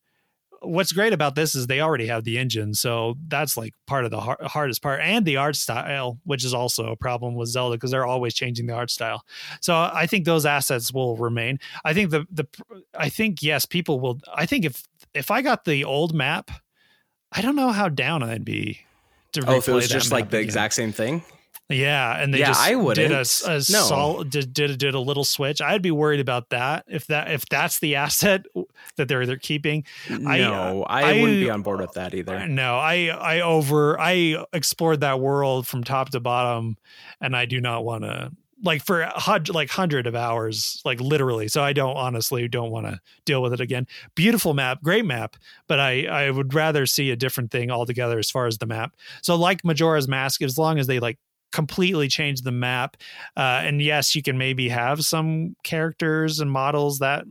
what's 0.65 0.93
great 0.93 1.13
about 1.13 1.35
this 1.35 1.55
is 1.55 1.67
they 1.67 1.81
already 1.81 2.07
have 2.07 2.25
the 2.25 2.39
engine, 2.39 2.75
so 2.75 3.17
that's 3.29 3.57
like 3.57 3.75
part 3.87 4.05
of 4.05 4.11
the 4.11 4.21
har- 4.21 4.39
hardest 4.43 4.83
part, 4.83 5.01
and 5.01 5.25
the 5.25 5.37
art 5.37 5.57
style, 5.57 6.19
which 6.25 6.45
is 6.45 6.55
also 6.55 6.91
a 6.91 6.97
problem 6.97 7.35
with 7.35 7.49
Zelda 7.49 7.77
because 7.77 7.91
they're 7.91 8.07
always 8.07 8.35
changing 8.35 8.67
the 8.67 8.75
art 8.75 8.91
style. 8.91 9.25
So 9.61 9.75
I 9.75 10.07
think 10.07 10.25
those 10.25 10.47
assets 10.47 10.93
will 10.93 11.17
remain. 11.17 11.59
I 11.85 11.95
think 11.95 12.11
the 12.11 12.27
the 12.31 12.47
I 12.97 13.09
think 13.09 13.43
yes, 13.43 13.67
people 13.67 14.01
will. 14.01 14.21
I 14.35 14.47
think 14.47 14.65
if 14.65 14.83
if 15.15 15.31
I 15.31 15.43
got 15.43 15.65
the 15.65 15.85
old 15.85 16.15
map, 16.15 16.51
I 17.31 17.41
don't 17.41 17.57
know 17.57 17.71
how 17.71 17.89
down 17.89 18.23
I'd 18.23 18.45
be. 18.45 18.81
To 19.33 19.45
oh, 19.47 19.57
if 19.57 19.69
it 19.69 19.73
was 19.73 19.89
just 19.89 20.13
like 20.13 20.29
the 20.29 20.37
again. 20.39 20.45
exact 20.45 20.75
same 20.75 20.93
thing. 20.93 21.23
Yeah, 21.69 22.21
and 22.21 22.35
they 22.35 22.41
yeah, 22.41 22.49
just 22.49 22.61
I 22.61 22.75
wouldn't. 22.75 23.09
did 23.09 23.13
a, 23.13 23.25
a 23.51 23.55
no. 23.55 23.61
sol- 23.61 24.25
did, 24.25 24.53
did 24.53 24.77
did 24.79 24.95
a 24.95 25.01
little 25.01 25.25
switch. 25.25 25.63
I'd 25.63 25.81
be 25.81 25.91
worried 25.91 26.21
about 26.21 26.51
that 26.51 26.85
if 26.87 27.07
that 27.07 27.31
if 27.31 27.47
that's 27.47 27.79
the 27.79 27.97
asset 27.97 28.45
that 28.97 29.09
they're 29.09 29.25
they're 29.25 29.37
keeping. 29.37 29.85
No, 30.11 30.85
I, 30.85 31.03
I, 31.03 31.11
I 31.11 31.21
wouldn't 31.21 31.41
be 31.41 31.51
on 31.51 31.63
board 31.63 31.81
with 31.81 31.95
that 31.95 32.15
either. 32.15 32.47
No, 32.47 32.77
I 32.77 33.07
I 33.07 33.41
over 33.41 33.99
I 33.99 34.45
explored 34.53 35.01
that 35.01 35.21
world 35.21 35.67
from 35.67 35.83
top 35.85 36.11
to 36.11 36.21
bottom, 36.21 36.77
and 37.21 37.35
I 37.35 37.47
do 37.47 37.61
not 37.61 37.85
want 37.85 38.05
to 38.05 38.33
like 38.63 38.85
for 38.85 39.11
like 39.49 39.71
hundred 39.71 40.07
of 40.07 40.15
hours, 40.15 40.81
like 40.85 41.01
literally. 41.01 41.49
So 41.49 41.63
I 41.63 41.73
don't 41.73 41.97
honestly 41.97 42.49
don't 42.49 42.71
want 42.71 42.87
to 42.87 43.01
deal 43.25 43.43
with 43.43 43.53
it 43.53 43.61
again. 43.61 43.87
Beautiful 44.15 44.55
map, 44.55 44.83
great 44.83 45.05
map, 45.05 45.37
but 45.67 45.81
I 45.81 46.07
I 46.07 46.31
would 46.31 46.55
rather 46.55 46.87
see 46.87 47.11
a 47.11 47.17
different 47.17 47.51
thing 47.51 47.71
altogether 47.71 48.19
as 48.19 48.31
far 48.31 48.47
as 48.47 48.59
the 48.59 48.67
map. 48.67 48.95
So 49.23 49.35
like 49.37 49.65
Majora's 49.65 50.09
Mask, 50.09 50.43
as 50.43 50.59
long 50.59 50.79
as 50.79 50.87
they 50.87 51.01
like 51.01 51.19
completely 51.53 52.09
change 52.09 52.43
the 52.43 52.53
map. 52.53 52.97
Uh, 53.37 53.61
and 53.63 53.81
yes, 53.81 54.15
you 54.15 54.23
can 54.23 54.39
maybe 54.39 54.69
have 54.69 55.05
some 55.05 55.55
characters 55.63 56.41
and 56.41 56.51
models 56.51 56.99
that 56.99 57.25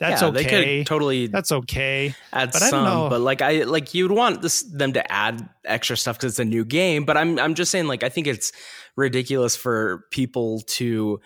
that's 0.00 0.22
yeah, 0.22 0.28
okay. 0.28 0.42
They 0.44 0.78
could 0.78 0.86
totally 0.86 1.26
that's 1.26 1.52
okay. 1.52 2.14
Add 2.32 2.52
But 2.52 2.62
I 2.62 2.70
some, 2.70 2.84
don't 2.84 2.94
know. 2.94 3.08
but 3.10 3.20
like 3.20 3.42
I 3.42 3.64
like 3.64 3.94
you'd 3.94 4.12
want 4.12 4.42
this 4.42 4.62
them 4.62 4.92
to 4.94 5.12
add 5.12 5.48
extra 5.64 5.96
stuff 5.96 6.16
because 6.18 6.32
it's 6.32 6.38
a 6.38 6.44
new 6.44 6.64
game. 6.64 7.04
But 7.04 7.16
I'm 7.16 7.38
I'm 7.38 7.54
just 7.54 7.70
saying 7.70 7.86
like 7.86 8.02
I 8.02 8.08
think 8.08 8.26
it's 8.26 8.52
ridiculous 8.96 9.56
for 9.56 10.04
people 10.10 10.60
to 10.66 11.20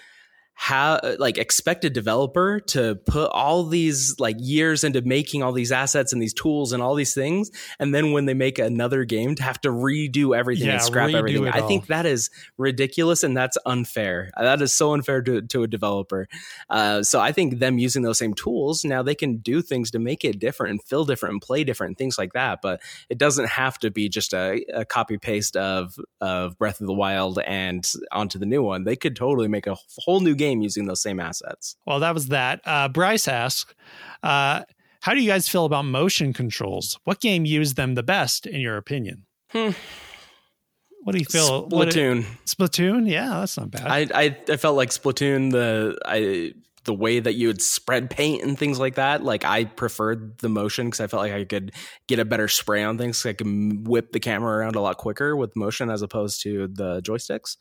have 0.55 1.01
like 1.19 1.39
expect 1.39 1.85
a 1.85 1.91
developer 1.91 2.61
to 2.61 2.95
put 3.07 3.31
all 3.33 3.65
these 3.65 4.15
like 4.19 4.37
years 4.39 4.85
into 4.85 5.01
making 5.03 5.43
all 5.43 5.53
these 5.53 5.73
assets 5.73 6.13
and 6.13 6.21
these 6.23 6.35
tools 6.35 6.73
and 6.73 6.83
all 6.83 6.95
these 6.95 7.15
things 7.15 7.51
and 7.81 7.95
then 7.95 8.13
when 8.13 8.27
they 8.27 8.35
make 8.35 8.59
another 8.59 9.05
game 9.05 9.35
to 9.35 9.43
have 9.43 9.61
to 9.61 9.71
redo 9.71 10.37
everything 10.37 10.67
Yeah, 10.69 10.75
and 10.75 10.83
scrap 10.83 11.11
everything. 11.11 11.49
i 11.49 11.63
think 11.63 11.87
that 11.87 12.07
is 12.07 12.31
ridiculous 12.59 13.23
and 13.25 13.37
that's 13.37 13.57
unfair. 13.67 14.31
That 14.39 14.61
is 14.63 14.75
so 14.75 14.93
unfair 14.93 15.23
to, 15.23 15.43
to 15.43 15.63
a 15.63 15.67
developer. 15.67 16.29
Uh, 16.69 17.03
so 17.03 17.19
i 17.19 17.33
think 17.33 17.59
them 17.59 17.79
using 17.79 18.03
those 18.03 18.19
same 18.19 18.35
tools 18.35 18.85
now 18.85 19.03
they 19.03 19.15
can 19.15 19.39
do 19.39 19.63
things 19.63 19.91
to 19.93 19.99
make 19.99 20.25
it 20.25 20.39
different 20.39 20.71
and 20.73 20.83
feel 20.85 21.05
different 21.05 21.33
and 21.33 21.43
play 21.43 21.65
different 21.65 21.91
and 21.91 21.99
things 21.99 22.19
like 22.19 22.35
that 22.35 22.61
but 22.63 22.81
it 23.09 23.19
doesn't 23.19 23.49
have 23.49 23.79
to 23.79 23.91
be 23.91 24.09
just 24.09 24.33
a, 24.35 24.65
a 24.75 24.85
copy 24.85 25.17
paste 25.19 25.57
of 25.57 25.97
of 26.21 26.57
breath 26.59 26.81
of 26.81 26.87
the 26.87 26.93
wild 26.95 27.39
and 27.47 27.91
onto 28.13 28.39
the 28.39 28.47
new 28.47 28.63
one. 28.63 28.85
They 28.85 28.97
could 28.97 29.17
totally 29.17 29.49
make 29.49 29.67
a 29.67 29.77
whole 29.99 30.21
new 30.21 30.35
game 30.35 30.42
using 30.51 30.87
those 30.87 31.01
same 31.03 31.21
assets 31.21 31.77
Well, 31.87 32.01
that 32.01 32.15
was 32.15 32.29
that. 32.29 32.61
Uh, 32.65 32.89
Bryce 32.89 33.29
asks, 33.29 33.75
uh, 34.23 34.63
"How 35.01 35.15
do 35.15 35.21
you 35.21 35.29
guys 35.29 35.49
feel 35.49 35.65
about 35.65 35.85
motion 35.85 36.33
controls? 36.33 36.99
What 37.05 37.21
game 37.21 37.45
used 37.45 37.77
them 37.77 37.95
the 37.95 38.03
best, 38.03 38.47
in 38.47 38.61
your 38.61 38.77
opinion?" 38.77 39.27
Hmm. 39.51 39.71
What 41.05 41.13
do 41.13 41.19
you 41.19 41.25
feel? 41.25 41.69
Splatoon. 41.69 42.25
Splatoon, 42.47 43.11
yeah, 43.11 43.41
that's 43.41 43.57
not 43.57 43.71
bad. 43.71 43.87
I, 43.87 44.07
I 44.15 44.37
I 44.49 44.57
felt 44.57 44.77
like 44.77 44.91
Splatoon 44.91 45.51
the 45.51 45.99
I 46.05 46.53
the 46.85 46.95
way 46.95 47.21
that 47.21 47.35
you 47.35 47.47
would 47.47 47.63
spread 47.63 48.11
paint 48.11 48.43
and 48.43 48.59
things 48.59 48.79
like 48.79 48.97
that. 48.97 49.23
Like 49.23 49.45
I 49.45 49.65
preferred 49.65 50.39
the 50.39 50.49
motion 50.49 50.87
because 50.87 51.01
I 51.01 51.07
felt 51.07 51.23
like 51.23 51.33
I 51.33 51.45
could 51.45 51.73
get 52.07 52.19
a 52.19 52.25
better 52.25 52.49
spray 52.49 52.83
on 52.83 52.99
things. 52.99 53.25
I 53.25 53.33
could 53.33 53.87
whip 53.87 54.13
the 54.13 54.21
camera 54.21 54.59
around 54.59 54.77
a 54.77 54.81
lot 54.81 54.97
quicker 54.97 55.37
with 55.37 55.55
motion 55.57 55.91
as 55.91 56.03
opposed 56.03 56.43
to 56.43 56.69
the 56.69 57.01
joysticks. 57.03 57.57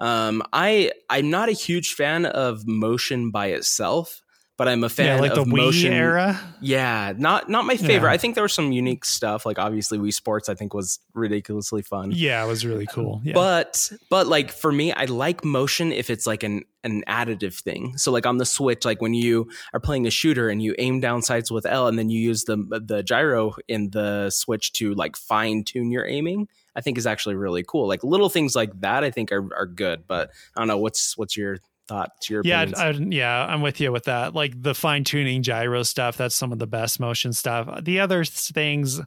Um, 0.00 0.42
I 0.52 0.92
I'm 1.08 1.30
not 1.30 1.48
a 1.48 1.52
huge 1.52 1.94
fan 1.94 2.26
of 2.26 2.66
motion 2.66 3.30
by 3.30 3.48
itself, 3.48 4.22
but 4.62 4.68
I'm 4.68 4.84
a 4.84 4.88
fan 4.88 5.16
yeah, 5.16 5.20
like 5.20 5.34
the 5.34 5.40
of 5.40 5.48
Wii 5.48 5.56
motion 5.56 5.92
era. 5.92 6.40
Yeah, 6.60 7.14
not 7.16 7.48
not 7.48 7.64
my 7.64 7.76
favorite. 7.76 8.10
Yeah. 8.10 8.14
I 8.14 8.16
think 8.16 8.34
there 8.34 8.44
was 8.44 8.52
some 8.52 8.70
unique 8.70 9.04
stuff. 9.04 9.44
Like 9.44 9.58
obviously 9.58 9.98
Wii 9.98 10.14
Sports, 10.14 10.48
I 10.48 10.54
think 10.54 10.72
was 10.74 11.00
ridiculously 11.14 11.82
fun. 11.82 12.12
Yeah, 12.14 12.44
it 12.44 12.46
was 12.46 12.64
really 12.64 12.86
cool. 12.86 13.20
Yeah. 13.24 13.32
But 13.32 13.90
but 14.10 14.26
like 14.26 14.52
for 14.52 14.70
me, 14.70 14.92
I 14.92 15.06
like 15.06 15.44
motion 15.44 15.90
if 15.90 16.10
it's 16.10 16.26
like 16.26 16.42
an 16.42 16.62
an 16.84 17.02
additive 17.08 17.54
thing. 17.58 17.96
So 17.96 18.12
like 18.12 18.26
on 18.26 18.36
the 18.36 18.44
Switch, 18.44 18.84
like 18.84 19.00
when 19.00 19.14
you 19.14 19.48
are 19.72 19.80
playing 19.80 20.06
a 20.06 20.10
shooter 20.10 20.48
and 20.48 20.62
you 20.62 20.74
aim 20.78 21.00
down 21.00 21.22
sights 21.22 21.50
with 21.50 21.66
L 21.66 21.88
and 21.88 21.98
then 21.98 22.08
you 22.08 22.20
use 22.20 22.44
the 22.44 22.56
the 22.56 23.02
gyro 23.02 23.56
in 23.66 23.90
the 23.90 24.30
Switch 24.30 24.72
to 24.74 24.94
like 24.94 25.16
fine 25.16 25.64
tune 25.64 25.90
your 25.90 26.06
aiming, 26.06 26.46
I 26.74 26.80
think 26.80 26.98
is 26.98 27.06
actually 27.06 27.34
really 27.34 27.62
cool. 27.62 27.86
Like 27.86 28.02
little 28.02 28.28
things 28.28 28.54
like 28.54 28.80
that, 28.80 29.04
I 29.04 29.10
think 29.10 29.32
are 29.32 29.48
are 29.54 29.66
good. 29.66 30.06
But 30.06 30.30
I 30.56 30.60
don't 30.60 30.68
know 30.68 30.78
what's 30.78 31.16
what's 31.16 31.36
your 31.36 31.58
thoughts, 31.88 32.30
your 32.30 32.42
yeah. 32.44 32.66
I, 32.76 32.90
yeah, 32.90 33.46
I'm 33.46 33.60
with 33.60 33.80
you 33.80 33.92
with 33.92 34.04
that. 34.04 34.34
Like 34.34 34.60
the 34.60 34.74
fine 34.74 35.04
tuning 35.04 35.42
gyro 35.42 35.82
stuff, 35.82 36.16
that's 36.16 36.34
some 36.34 36.52
of 36.52 36.58
the 36.58 36.66
best 36.66 37.00
motion 37.00 37.32
stuff. 37.32 37.84
The 37.84 38.00
other 38.00 38.24
things, 38.24 39.00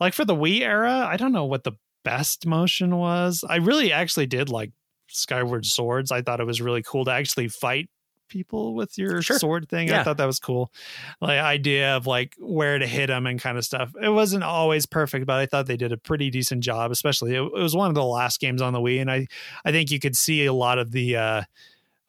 like 0.00 0.14
for 0.14 0.24
the 0.24 0.34
Wii 0.34 0.60
era, 0.60 1.06
I 1.08 1.16
don't 1.16 1.32
know 1.32 1.44
what 1.44 1.64
the 1.64 1.72
best 2.04 2.46
motion 2.46 2.96
was. 2.96 3.44
I 3.48 3.56
really 3.56 3.92
actually 3.92 4.26
did 4.26 4.48
like 4.48 4.72
Skyward 5.08 5.66
Swords. 5.66 6.10
I 6.10 6.22
thought 6.22 6.40
it 6.40 6.46
was 6.46 6.60
really 6.60 6.82
cool 6.82 7.04
to 7.04 7.10
actually 7.12 7.48
fight 7.48 7.88
people 8.32 8.74
with 8.74 8.96
your 8.96 9.20
Sure. 9.20 9.38
sword 9.38 9.68
thing. 9.68 9.90
I 9.92 10.02
thought 10.02 10.16
that 10.16 10.24
was 10.26 10.40
cool. 10.40 10.72
Like 11.20 11.38
idea 11.38 11.96
of 11.96 12.06
like 12.06 12.34
where 12.38 12.78
to 12.78 12.86
hit 12.86 13.08
them 13.08 13.26
and 13.26 13.38
kind 13.40 13.58
of 13.58 13.64
stuff. 13.64 13.92
It 14.00 14.08
wasn't 14.08 14.42
always 14.42 14.86
perfect, 14.86 15.26
but 15.26 15.36
I 15.38 15.46
thought 15.46 15.66
they 15.66 15.76
did 15.76 15.92
a 15.92 15.98
pretty 15.98 16.30
decent 16.30 16.62
job. 16.64 16.90
Especially 16.90 17.34
it, 17.34 17.42
it 17.42 17.52
was 17.52 17.76
one 17.76 17.88
of 17.88 17.94
the 17.94 18.04
last 18.04 18.40
games 18.40 18.62
on 18.62 18.72
the 18.72 18.80
Wii, 18.80 19.00
and 19.00 19.10
I 19.10 19.26
I 19.64 19.70
think 19.72 19.90
you 19.90 20.00
could 20.00 20.16
see 20.16 20.46
a 20.46 20.52
lot 20.52 20.78
of 20.78 20.92
the 20.92 21.16
uh, 21.16 21.42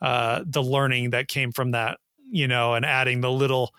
uh, 0.01 0.43
the 0.45 0.63
learning 0.63 1.09
that 1.11 1.27
came 1.27 1.51
from 1.51 1.71
that, 1.71 1.97
you 2.31 2.47
know, 2.47 2.73
and 2.73 2.85
adding 2.85 3.21
the 3.21 3.31
little 3.31 3.73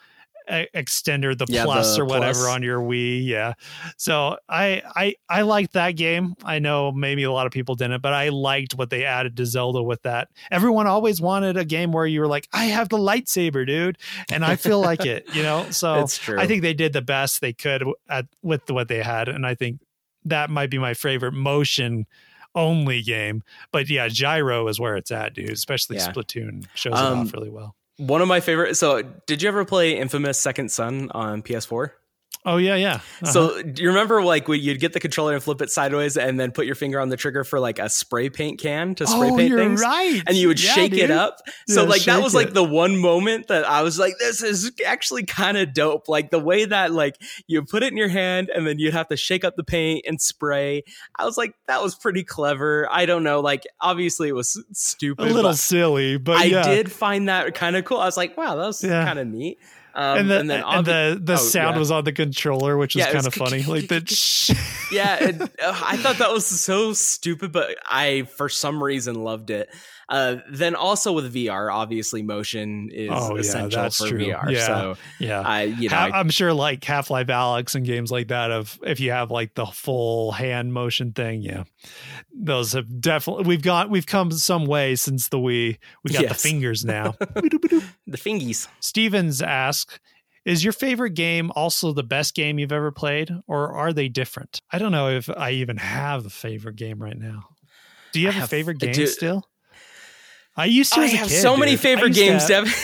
extender, 0.51 1.37
the 1.37 1.47
Yeah, 1.49 1.65
plus 1.65 1.97
the 1.97 2.03
or 2.03 2.05
whatever 2.05 2.41
plus. 2.41 2.49
on 2.49 2.63
your 2.63 2.81
Wii. 2.81 3.25
Yeah. 3.27 3.55
So 3.97 4.37
I 4.49 4.83
I 4.95 5.15
I 5.29 5.43
liked 5.43 5.73
that 5.75 5.93
game. 5.93 6.35
I 6.45 6.59
know 6.59 6.93
maybe 6.93 7.23
a 7.23 7.33
lot 7.33 7.47
of 7.47 7.53
people 7.53 7.75
didn't, 7.75 8.03
but 8.03 8.13
I 8.13 8.29
liked 8.29 8.75
what 8.75 8.91
they 8.91 9.05
added 9.05 9.37
to 9.39 9.47
Zelda 9.47 9.83
with 9.83 10.03
that. 10.03 10.29
Everyone 10.51 10.87
always 10.87 11.21
wanted 11.21 11.57
a 11.57 11.65
game 11.65 11.93
where 11.93 12.07
you 12.07 12.21
were 12.21 12.27
like, 12.29 12.49
I 12.53 12.67
have 12.67 12.89
the 12.89 12.99
lightsaber, 12.99 13.67
dude, 13.67 13.99
and 14.31 14.45
I 14.45 14.57
feel 14.57 14.81
like 14.81 15.05
it, 15.07 15.35
you 15.35 15.43
know. 15.43 15.67
So. 15.71 16.07
I 16.39 16.47
think 16.47 16.63
they 16.63 16.75
did 16.75 16.93
the 16.93 17.03
best 17.03 17.41
they 17.41 17.53
could 17.53 17.83
at 18.09 18.27
with 18.43 18.71
what 18.71 18.89
they 18.89 19.03
had, 19.03 19.29
and 19.29 19.47
I 19.47 19.55
think 19.55 19.81
that 20.25 20.51
might 20.51 20.71
be 20.71 20.79
my 20.79 20.95
favorite 20.95 21.33
motion 21.33 22.07
only 22.55 23.03
game. 23.03 23.43
But 23.73 23.91
yeah, 23.91 24.09
gyro 24.09 24.69
is 24.69 24.79
where 24.79 24.97
it's 24.97 25.11
at, 25.11 25.35
dude. 25.35 25.51
Especially 25.51 25.97
Yeah. 25.97 26.13
Splatoon 26.13 26.67
shows 26.75 26.95
Um, 26.95 27.19
it 27.19 27.23
off 27.23 27.33
really 27.35 27.51
well. 27.51 27.75
One 27.97 28.23
of 28.23 28.29
my 28.29 28.41
favorite. 28.41 28.77
So 28.77 29.03
did 29.03 29.43
you 29.43 29.49
ever 29.49 29.65
play 29.65 29.97
Infamous 29.97 30.41
Second 30.41 30.71
Son 30.71 31.11
on 31.13 31.43
PS4? 31.43 31.91
Oh 32.47 32.59
yeah, 32.59 32.75
yeah. 32.75 32.95
Uh-huh. 32.95 33.27
So 33.27 33.63
do 33.63 33.83
you 33.83 33.89
remember 33.89 34.23
like 34.23 34.49
when 34.49 34.61
you'd 34.61 34.79
get 34.79 34.93
the 34.93 35.01
controller 35.01 35.33
and 35.33 35.43
flip 35.43 35.63
it 35.63 35.71
sideways 35.71 36.19
and 36.19 36.39
then 36.39 36.53
put 36.53 36.67
your 36.67 36.75
finger 36.75 37.01
on 37.01 37.09
the 37.09 37.17
trigger 37.17 37.43
for 37.43 37.59
like 37.59 37.79
a 37.79 37.89
spray 37.89 38.29
paint 38.29 38.61
can 38.61 38.95
to 38.97 39.07
spray 39.07 39.31
oh, 39.31 39.37
paint 39.37 39.55
things? 39.55 39.81
right. 39.81 40.23
And 40.27 40.37
you 40.37 40.49
would 40.49 40.63
Yeah, 40.63 40.73
shake 40.73 40.93
it 40.93 41.11
up. 41.11 41.39
So 41.67 41.83
Yeah, 41.83 41.89
like 41.89 42.03
that 42.03 42.23
was 42.23 42.35
like 42.35 42.53
the 42.53 42.63
one 42.63 42.99
moment 42.99 43.49
that 43.49 43.65
I 43.65 43.83
was 43.83 43.99
like, 43.99 44.19
this 44.19 44.43
is 44.43 44.73
actually 44.85 45.25
kind 45.25 45.57
of 45.57 45.73
dope. 45.73 46.07
Like 46.07 46.31
the 46.31 46.39
way 46.39 46.67
that 46.67 46.93
like 46.93 47.17
you 47.47 47.63
put 47.63 47.83
it 47.83 47.93
in 47.93 47.97
your 47.97 48.09
hand 48.09 48.51
and 48.55 48.67
then 48.67 48.79
you'd 48.79 48.93
have 48.93 49.09
to 49.09 49.17
shake 49.17 49.43
up 49.43 49.57
the 49.57 49.65
paint 49.65 50.05
and 50.07 50.21
spray. 50.21 50.83
I 51.19 51.25
was 51.25 51.39
like, 51.39 51.55
that 51.67 51.83
was 51.83 51.95
pretty 51.95 52.25
clever. 52.25 52.87
I 52.91 53.07
don't 53.07 53.23
know. 53.23 53.41
Like 53.41 53.63
obviously 53.81 54.29
it 54.29 54.35
was 54.35 54.63
stupid. 54.73 55.29
A 55.29 55.33
little 55.33 55.53
but 55.53 55.57
silly, 55.57 56.19
but 56.19 56.37
I 56.37 56.45
yeah. 56.45 56.63
did 56.63 56.93
find 56.93 57.31
that 57.31 57.55
kind 57.55 57.75
of 57.75 57.87
cool. 57.87 58.01
I 58.01 58.05
was 58.05 58.19
like, 58.19 58.37
wow, 58.37 58.55
that 58.57 58.67
was 58.67 58.83
kind 58.83 59.19
of 59.19 59.27
neat. 59.27 59.59
Um, 59.97 60.19
and 60.19 60.31
the 60.31 60.41
and 60.41 60.51
then 60.51 60.65
and 60.67 60.87
the 60.87 61.21
the 61.23 61.35
oh, 61.35 61.37
sound 61.37 61.75
yeah. 61.75 61.79
was 61.79 61.91
on 61.91 62.05
the 62.05 62.13
controller, 62.13 62.77
which 62.77 62.97
Yeah, 62.97 63.07
is 63.07 63.13
kind 63.13 63.27
of 63.27 63.35
funny. 63.35 63.63
Like 63.75 63.89
the 63.89 64.01
yeah, 64.93 65.17
it, 65.23 65.41
uh, 65.43 65.83
I 65.85 65.97
thought 65.97 66.19
that 66.19 66.33
was 66.33 66.47
so 66.47 66.93
stupid, 66.93 67.53
but 67.53 67.77
I 67.87 68.23
for 68.23 68.49
some 68.49 68.83
reason 68.83 69.23
loved 69.23 69.51
it. 69.51 69.71
Uh, 70.09 70.37
then 70.51 70.75
also 70.75 71.13
with 71.13 71.33
VR, 71.35 71.73
obviously 71.73 72.23
motion 72.23 72.91
is 72.93 73.09
Oh, 73.13 73.35
yeah, 73.35 73.41
essential 73.41 73.83
that's 73.83 73.97
for 73.99 74.09
true. 74.09 74.19
VR. 74.27 74.51
Yeah. 74.51 74.67
So 74.67 74.97
yeah. 75.19 75.41
I, 75.41 75.63
you 75.63 75.89
know, 75.89 75.97
I'm 75.97 76.29
sure 76.31 76.53
like 76.53 76.85
Half 76.85 77.11
Life 77.11 77.29
Alyx 77.29 77.75
and 77.75 77.87
games 77.87 78.11
like 78.11 78.29
that 78.29 78.51
of 78.51 78.79
if 78.83 79.01
you 79.01 79.13
have 79.13 79.31
like 79.31 79.55
the 79.55 79.67
full 79.67 80.33
hand 80.33 80.73
motion 80.73 81.13
thing, 81.13 81.41
yeah, 81.43 81.65
those 82.35 82.73
have 82.73 83.01
definitely 83.01 83.45
we've 83.45 83.63
got 83.63 83.89
we've 83.91 84.07
come 84.07 84.31
some 84.31 84.67
way 84.67 84.95
since 84.97 85.29
the 85.29 85.39
Wii. 85.39 85.79
We 86.05 86.13
got 86.13 86.29
the 86.29 86.35
fingers 86.35 86.85
now. 86.85 87.13
the 88.07 88.19
fingies. 88.19 88.69
Stevens 88.81 89.41
asks, 89.41 89.99
"Is 90.45 90.63
your 90.65 90.73
favorite 90.75 91.15
game 91.15 91.51
also 91.57 91.93
the 91.93 92.03
best 92.03 92.35
game 92.35 92.59
you've 92.59 92.73
ever 92.73 92.93
played, 92.93 93.31
or 93.47 93.73
are 93.73 93.93
they 93.93 94.09
different?" 94.09 94.61
I 94.71 94.79
don't 94.79 94.93
know 94.93 95.09
if 95.09 95.31
I 95.31 95.53
even 95.53 95.79
have 95.79 96.27
a 96.27 96.31
favorite 96.31 96.77
game 96.77 96.99
right 97.03 97.19
now. 97.19 97.45
Do 98.13 98.21
you 98.21 98.29
I 98.29 98.33
have, 98.33 98.45
a 98.45 98.49
favorite 98.49 98.79
game 98.79 98.93
do- 98.93 99.07
still? 99.07 99.49
I 100.57 100.67
used 100.67 100.93
to. 100.95 101.01
I 101.01 101.05
as 101.05 101.13
a 101.13 101.17
have 101.17 101.29
kid, 101.29 101.43
so 101.43 101.57
many 101.57 101.73
dude. 101.73 101.81
I 101.81 101.83
favorite 101.83 102.15
games, 102.15 102.47
Devin. 102.47 102.73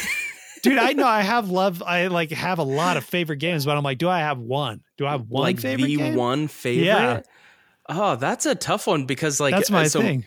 dude 0.62 0.76
i 0.76 0.92
know 0.92 1.06
i 1.06 1.22
have 1.22 1.48
love 1.48 1.82
i 1.82 2.08
like 2.08 2.30
have 2.30 2.58
a 2.58 2.62
lot 2.62 2.98
of 2.98 3.04
favorite 3.04 3.38
games 3.38 3.64
but 3.64 3.78
i'm 3.78 3.82
like 3.82 3.96
do 3.96 4.10
i 4.10 4.18
have 4.18 4.36
one 4.38 4.82
do 4.98 5.06
i 5.06 5.12
have 5.12 5.26
one 5.26 5.42
like 5.42 5.58
favorite 5.58 5.86
the 5.86 5.96
game? 5.96 6.16
one 6.16 6.48
favorite. 6.48 6.84
Yeah. 6.84 7.22
Oh, 7.88 8.14
that's 8.16 8.44
a 8.44 8.54
tough 8.54 8.86
one 8.86 9.06
because 9.06 9.40
like 9.40 9.54
that's 9.54 9.70
my 9.70 9.84
uh, 9.84 9.88
so 9.88 10.02
thing 10.02 10.24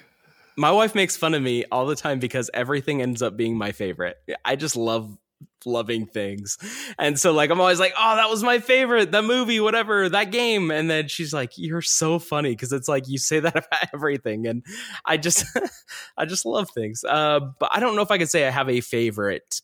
my 0.56 0.72
wife 0.72 0.96
makes 0.96 1.18
fun 1.18 1.34
of 1.34 1.42
me 1.42 1.66
all 1.72 1.86
the 1.86 1.96
time 1.96 2.20
because 2.20 2.50
everything 2.54 3.02
ends 3.02 3.22
up 3.22 3.36
being 3.36 3.58
my 3.58 3.72
favorite. 3.72 4.18
I 4.46 4.56
just 4.56 4.76
love 4.76 5.18
loving 5.66 6.06
things. 6.06 6.58
And 7.00 7.20
so 7.20 7.32
like 7.32 7.50
I'm 7.50 7.60
always 7.62 7.80
like, 7.80 7.94
"Oh, 7.98 8.16
that 8.16 8.30
was 8.30 8.44
my 8.44 8.60
favorite, 8.60 9.12
that 9.12 9.24
movie, 9.24 9.60
whatever, 9.60 10.10
that 10.10 10.32
game." 10.32 10.72
And 10.72 10.90
then 10.90 11.08
she's 11.08 11.34
like, 11.34 11.52
"You're 11.58 11.82
so 11.82 12.20
funny 12.20 12.52
because 12.52 12.72
it's 12.72 12.88
like 12.88 13.08
you 13.08 13.18
say 13.18 13.40
that 13.42 13.56
about 13.56 13.88
everything." 13.94 14.48
And 14.48 14.66
I 15.06 15.18
just 15.18 15.46
I 16.18 16.26
just 16.26 16.46
love 16.46 16.68
things. 16.74 17.04
Uh 17.04 17.40
but 17.60 17.70
I 17.74 17.80
don't 17.80 17.96
know 17.96 18.02
if 18.02 18.12
I 18.12 18.18
could 18.18 18.30
say 18.30 18.48
I 18.48 18.52
have 18.52 18.70
a 18.70 18.82
favorite 18.82 19.62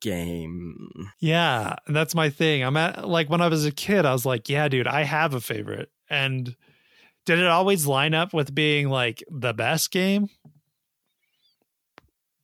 game. 0.00 1.10
yeah 1.18 1.74
that's 1.88 2.14
my 2.14 2.30
thing 2.30 2.62
i'm 2.62 2.76
at 2.76 3.08
like 3.08 3.28
when 3.28 3.40
i 3.40 3.48
was 3.48 3.66
a 3.66 3.72
kid 3.72 4.06
i 4.06 4.12
was 4.12 4.24
like 4.24 4.48
yeah 4.48 4.68
dude 4.68 4.86
i 4.86 5.02
have 5.02 5.34
a 5.34 5.40
favorite 5.40 5.90
and 6.08 6.54
did 7.26 7.40
it 7.40 7.46
always 7.48 7.84
line 7.84 8.14
up 8.14 8.32
with 8.32 8.54
being 8.54 8.88
like 8.88 9.24
the 9.28 9.52
best 9.52 9.90
game 9.90 10.28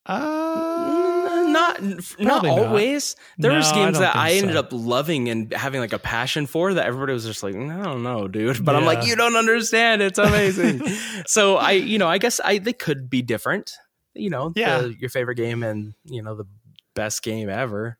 uh 0.07 1.14
not 1.55 1.81
not 1.83 2.43
probably 2.43 2.51
not. 2.51 2.59
always. 2.67 3.17
There 3.39 3.51
No, 3.53 3.57
was 3.59 3.73
games 3.73 3.95
don't 3.95 4.03
that 4.03 4.15
I 4.17 4.33
ended 4.33 4.53
so. 4.55 4.59
up 4.61 4.69
loving 4.73 5.31
and 5.31 5.51
having 5.55 5.81
like 5.81 5.95
a 5.95 5.99
passion 5.99 6.47
for 6.47 6.75
that 6.75 6.85
everybody 6.87 7.15
was 7.15 7.25
just 7.25 7.43
like, 7.43 7.55
I 7.55 7.83
don't 7.83 8.03
know, 8.03 8.29
dude. 8.29 8.63
But 8.65 8.77
I'm 8.77 8.85
like, 8.85 9.07
you 9.07 9.17
don't 9.17 9.37
understand. 9.37 10.03
It's 10.03 10.19
amazing. 10.19 10.83
so 11.27 11.57
I, 11.57 11.71
you 11.73 11.99
know, 11.99 12.09
I 12.09 12.19
guess 12.19 12.41
I 12.45 12.59
they 12.59 12.75
could 12.75 13.09
be 13.09 13.23
different. 13.23 13.73
You 14.15 14.29
know, 14.31 14.53
Yeah. 14.55 14.81
the- 14.83 14.95
your 14.99 15.09
favorite 15.11 15.37
game 15.37 15.63
and 15.63 15.95
you 16.05 16.23
know 16.23 16.35
the 16.37 16.45
best 16.95 17.23
game 17.23 17.49
ever. 17.49 17.99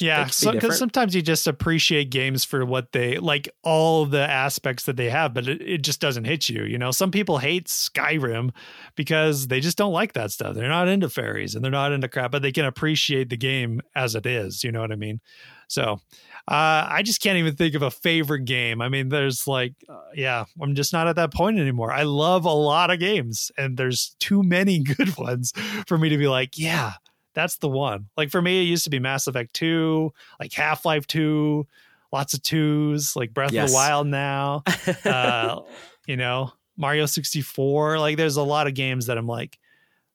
Yeah, 0.00 0.18
They 0.18 0.24
could 0.24 0.28
be 0.28 0.32
so, 0.32 0.52
because 0.52 0.78
sometimes 0.78 1.14
you 1.14 1.22
just 1.22 1.46
appreciate 1.46 2.10
games 2.10 2.44
for 2.44 2.64
what 2.64 2.90
they 2.90 3.18
like, 3.18 3.48
all 3.62 4.06
the 4.06 4.28
aspects 4.28 4.86
that 4.86 4.96
they 4.96 5.08
have, 5.08 5.32
but 5.32 5.46
it, 5.46 5.62
it 5.62 5.82
just 5.82 6.00
doesn't 6.00 6.24
hit 6.24 6.48
you. 6.48 6.64
You 6.64 6.78
know, 6.78 6.90
some 6.90 7.12
people 7.12 7.38
hate 7.38 7.66
Skyrim 7.66 8.50
because 8.96 9.46
they 9.46 9.60
just 9.60 9.78
don't 9.78 9.92
like 9.92 10.14
that 10.14 10.32
stuff. 10.32 10.56
They're 10.56 10.68
not 10.68 10.88
into 10.88 11.08
fairies 11.08 11.54
and 11.54 11.64
they're 11.64 11.70
not 11.70 11.92
into 11.92 12.08
crap, 12.08 12.32
but 12.32 12.42
they 12.42 12.50
can 12.50 12.64
appreciate 12.64 13.30
the 13.30 13.36
game 13.36 13.80
as 13.94 14.16
it 14.16 14.26
is. 14.26 14.64
You 14.64 14.72
know 14.72 14.80
what 14.80 14.90
I 14.90 14.96
mean? 14.96 15.20
So, 15.68 16.00
uh, 16.46 16.86
I 16.90 17.02
just 17.04 17.22
can't 17.22 17.38
even 17.38 17.54
think 17.54 17.74
of 17.74 17.82
a 17.82 17.90
favorite 17.90 18.44
game. 18.44 18.82
I 18.82 18.88
mean, 18.88 19.08
there's 19.08 19.46
like, 19.46 19.74
uh, 19.88 20.00
yeah, 20.14 20.44
I'm 20.60 20.74
just 20.74 20.92
not 20.92 21.06
at 21.08 21.16
that 21.16 21.32
point 21.32 21.58
anymore. 21.58 21.90
I 21.90 22.02
love 22.02 22.44
a 22.44 22.52
lot 22.52 22.90
of 22.90 22.98
games, 22.98 23.50
and 23.56 23.76
there's 23.76 24.14
too 24.18 24.42
many 24.42 24.82
good 24.96 25.16
ones 25.16 25.52
for 25.86 25.96
me 25.96 26.08
to 26.10 26.18
be 26.18 26.28
like, 26.28 26.58
yeah, 26.58 26.94
that's 27.34 27.56
the 27.56 27.68
one. 27.68 28.08
Like 28.16 28.30
for 28.30 28.40
me, 28.40 28.60
it 28.62 28.64
used 28.64 28.84
to 28.84 28.90
be 28.90 28.98
Mass 28.98 29.26
Effect 29.26 29.52
2, 29.54 30.12
like 30.40 30.52
Half 30.52 30.84
Life 30.84 31.06
2, 31.06 31.66
lots 32.12 32.34
of 32.34 32.42
twos, 32.42 33.16
like 33.16 33.34
Breath 33.34 33.52
of 33.52 33.68
the 33.68 33.74
Wild 33.74 34.06
now, 34.06 34.62
uh, 35.04 35.60
you 36.06 36.16
know, 36.16 36.52
Mario 36.76 37.06
64. 37.06 37.98
Like 37.98 38.16
there's 38.16 38.36
a 38.36 38.42
lot 38.42 38.66
of 38.66 38.74
games 38.74 39.06
that 39.06 39.18
I'm 39.18 39.26
like, 39.26 39.58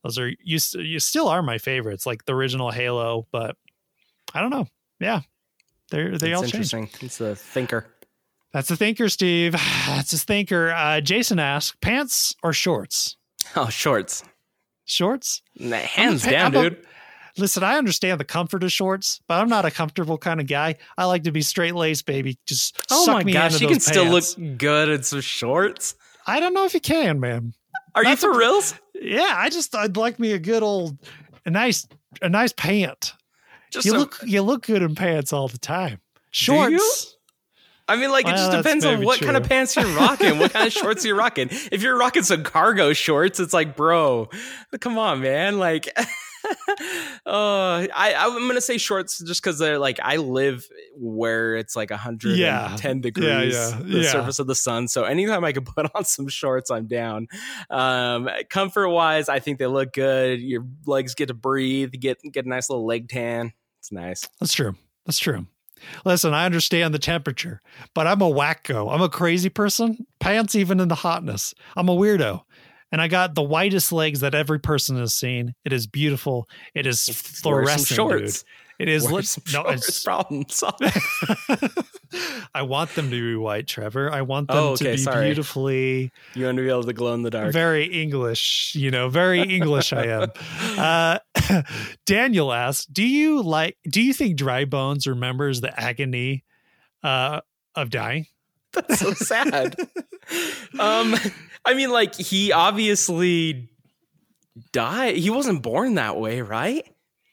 those 0.04 0.18
are, 0.18 0.30
you, 0.30 0.60
you 0.76 1.00
still 1.00 1.28
are 1.28 1.42
my 1.44 1.58
favorites, 1.58 2.06
like 2.06 2.24
the 2.26 2.34
original 2.34 2.72
Halo, 2.72 3.28
but 3.32 3.58
I 4.34 4.40
don't 4.42 4.50
know. 4.50 4.68
Yeah. 5.00 5.22
They're, 5.92 6.18
they 6.18 6.34
all 6.34 6.44
change. 6.44 6.74
It's 7.02 7.20
a 7.20 7.36
thinker. 7.36 7.86
That's 8.54 8.72
a 8.72 8.76
thinker, 8.76 9.10
Steve. 9.10 9.52
That's 9.88 10.14
a 10.14 10.18
thinker. 10.18 10.72
Uh, 10.72 11.02
Jason 11.02 11.40
asks, 11.40 11.76
pants 11.82 12.36
or 12.44 12.54
shorts? 12.54 13.18
Oh, 13.56 13.70
shorts. 13.70 14.24
Shorts? 14.86 15.42
Nah, 15.58 15.78
Hands 15.78 16.24
I'm 16.24 16.30
a- 16.30 16.32
down, 16.32 16.56
I'm 16.56 16.66
a- 16.66 16.70
dude. 16.70 16.86
Listen, 17.38 17.64
I 17.64 17.78
understand 17.78 18.20
the 18.20 18.26
comfort 18.26 18.64
of 18.64 18.72
shorts, 18.72 19.22
but 19.28 19.40
I'm 19.42 19.50
not 19.50 19.66
a 19.66 19.72
comfortable 19.72 20.18
kind 20.18 20.40
of 20.40 20.48
guy. 20.48 20.76
I 20.98 21.06
like 21.06 21.24
to 21.24 21.32
be 21.32 21.42
straight 21.42 21.76
laced, 21.76 22.06
baby. 22.06 22.38
Just 22.46 22.82
Oh 22.90 23.06
my 23.08 23.24
gosh, 23.24 23.62
you 23.62 23.68
can 23.68 23.76
those 23.76 23.86
still 23.86 24.06
look 24.06 24.58
good 24.58 24.90
in 24.90 25.04
some 25.04 25.22
shorts. 25.22 25.96
I 26.26 26.40
don't 26.40 26.54
know 26.54 26.66
if 26.66 26.74
you 26.74 26.82
can, 26.82 27.20
man. 27.20 27.54
Are 27.96 28.04
you 28.04 28.16
for 28.16 28.38
reals? 28.38 28.76
Yeah, 28.94 29.34
I 29.36 29.50
just 29.50 29.74
I'd 29.76 29.98
like 29.98 30.20
me 30.20 30.34
a 30.34 30.40
good 30.40 30.64
old, 30.64 30.98
a 31.46 31.50
nice, 31.52 31.88
a 32.22 32.30
nice 32.30 32.54
pant. 32.54 33.14
Just 33.72 33.86
you 33.86 33.96
a- 33.96 33.98
look 33.98 34.20
you 34.26 34.42
look 34.42 34.66
good 34.66 34.82
in 34.82 34.96
pants 34.96 35.32
all 35.34 35.48
the 35.48 35.58
time. 35.58 36.00
Shorts. 36.32 37.16
I 37.88 37.96
mean, 37.96 38.12
like, 38.12 38.28
it 38.28 38.36
just 38.36 38.52
depends 38.52 38.86
on 38.86 39.04
what 39.04 39.20
kind 39.20 39.36
of 39.36 39.50
pants 39.50 39.76
you're 39.76 39.88
rocking, 39.98 40.38
what 40.38 40.54
kind 40.54 40.68
of 40.68 40.74
shorts 40.80 41.04
you're 41.04 41.16
rocking. 41.16 41.50
If 41.72 41.82
you're 41.82 41.98
rocking 41.98 42.22
some 42.22 42.44
cargo 42.44 42.94
shorts, 42.94 43.40
it's 43.40 43.52
like, 43.52 43.76
bro, 43.76 44.30
come 44.80 45.00
on, 45.00 45.22
man. 45.22 45.58
Like, 45.58 45.90
uh, 47.26 47.88
I, 47.96 48.16
I'm 48.18 48.48
gonna 48.48 48.62
say 48.62 48.78
shorts 48.78 49.20
just 49.20 49.42
because 49.44 49.60
they're 49.60 49.80
like, 49.80 50.00
I 50.02 50.18
live 50.18 50.68
where 50.96 51.56
it's 51.56 51.76
like 51.76 51.90
110 51.90 52.38
Yeah. 52.38 52.76
degrees, 53.02 53.54
Yeah, 53.54 53.80
yeah, 53.80 53.84
the 53.86 54.04
surface 54.04 54.40
of 54.40 54.48
the 54.48 54.56
sun. 54.56 54.88
So 54.88 55.04
anytime 55.04 55.44
I 55.44 55.52
can 55.52 55.64
put 55.76 55.90
on 55.96 56.06
some 56.06 56.28
shorts, 56.28 56.72
I'm 56.72 56.88
down. 56.88 57.28
Um, 57.70 58.30
comfort 58.50 58.90
wise, 58.90 59.30
I 59.30 59.40
think 59.40 59.60
they 59.60 59.68
look 59.68 59.94
good. 59.94 60.42
Your 60.42 60.66
legs 60.86 61.16
get 61.16 61.28
to 61.28 61.34
breathe, 61.34 61.92
get 61.92 62.18
get 62.32 62.46
a 62.46 62.50
nice 62.50 62.70
little 62.70 62.86
leg 62.86 63.10
tan. 63.10 63.54
It's 63.80 63.92
nice. 63.92 64.28
That's 64.40 64.54
true. 64.54 64.76
That's 65.06 65.20
true. 65.20 65.48
Listen, 66.04 66.34
I 66.34 66.46
understand 66.46 66.94
the 66.94 67.00
temperature, 67.00 67.62
but 67.96 68.06
I'm 68.06 68.22
a 68.22 68.30
wacko. 68.30 68.94
I'm 68.94 69.02
a 69.02 69.08
crazy 69.08 69.48
person. 69.48 70.06
Pants 70.20 70.54
even 70.54 70.82
in 70.82 70.90
the 70.90 70.96
hotness. 70.96 71.54
I'm 71.78 71.88
a 71.88 71.96
weirdo. 71.96 72.42
And 72.92 73.02
I 73.02 73.08
got 73.08 73.36
the 73.36 73.44
whitest 73.44 73.92
legs 73.92 74.22
that 74.22 74.34
every 74.34 74.60
person 74.60 74.98
has 74.98 75.14
seen. 75.14 75.54
It 75.64 75.74
is 75.74 75.86
beautiful. 75.88 76.48
It 76.74 76.88
is 76.88 77.06
Wear 77.08 77.14
fluorescent, 77.16 77.88
shorts. 77.88 78.42
dude. 78.44 78.50
It 78.80 78.88
is 78.88 79.04
some 79.04 79.44
no, 79.54 79.70
it's 79.70 80.04
Problem. 80.06 80.46
I 82.56 82.62
want 82.62 82.96
them 82.96 83.10
to 83.12 83.16
be 83.16 83.36
white, 83.36 83.68
Trevor. 83.68 84.12
I 84.12 84.22
want 84.22 84.48
them 84.48 84.58
Oh, 84.58 84.76
to 84.78 84.84
be 84.84 84.98
sorry. 84.98 85.26
beautifully 85.26 86.12
You 86.34 86.46
want 86.46 86.58
to 86.58 86.64
be 86.64 86.70
able 86.70 86.84
to 86.84 86.94
glow 86.94 87.14
in 87.14 87.22
the 87.22 87.30
dark. 87.30 87.52
very 87.52 87.86
English, 87.86 88.74
you 88.76 88.90
know, 88.90 89.10
very 89.10 89.42
English 89.42 89.92
I 89.94 90.06
am. 90.06 90.32
Uh, 90.80 91.20
Daniel 92.06 92.54
asks, 92.54 92.86
"Do 92.86 93.06
you 93.06 93.42
like 93.42 93.78
do 93.90 94.02
you 94.02 94.14
think 94.14 94.38
Dry 94.38 94.64
Bones 94.66 95.08
remembers 95.08 95.60
the 95.62 95.78
agony 95.78 96.46
uh, 97.04 97.42
of 97.76 97.90
dying?" 97.90 98.28
That's 98.74 99.00
so 99.00 99.14
sad. 99.14 99.76
um, 100.80 101.16
I 101.70 101.74
mean, 101.76 101.92
like 101.92 102.16
he 102.16 102.52
obviously 102.52 103.70
died. 104.72 105.16
He 105.18 105.30
wasn't 105.30 105.62
born 105.62 105.96
that 105.96 106.18
way, 106.18 106.42
right? 106.42 106.84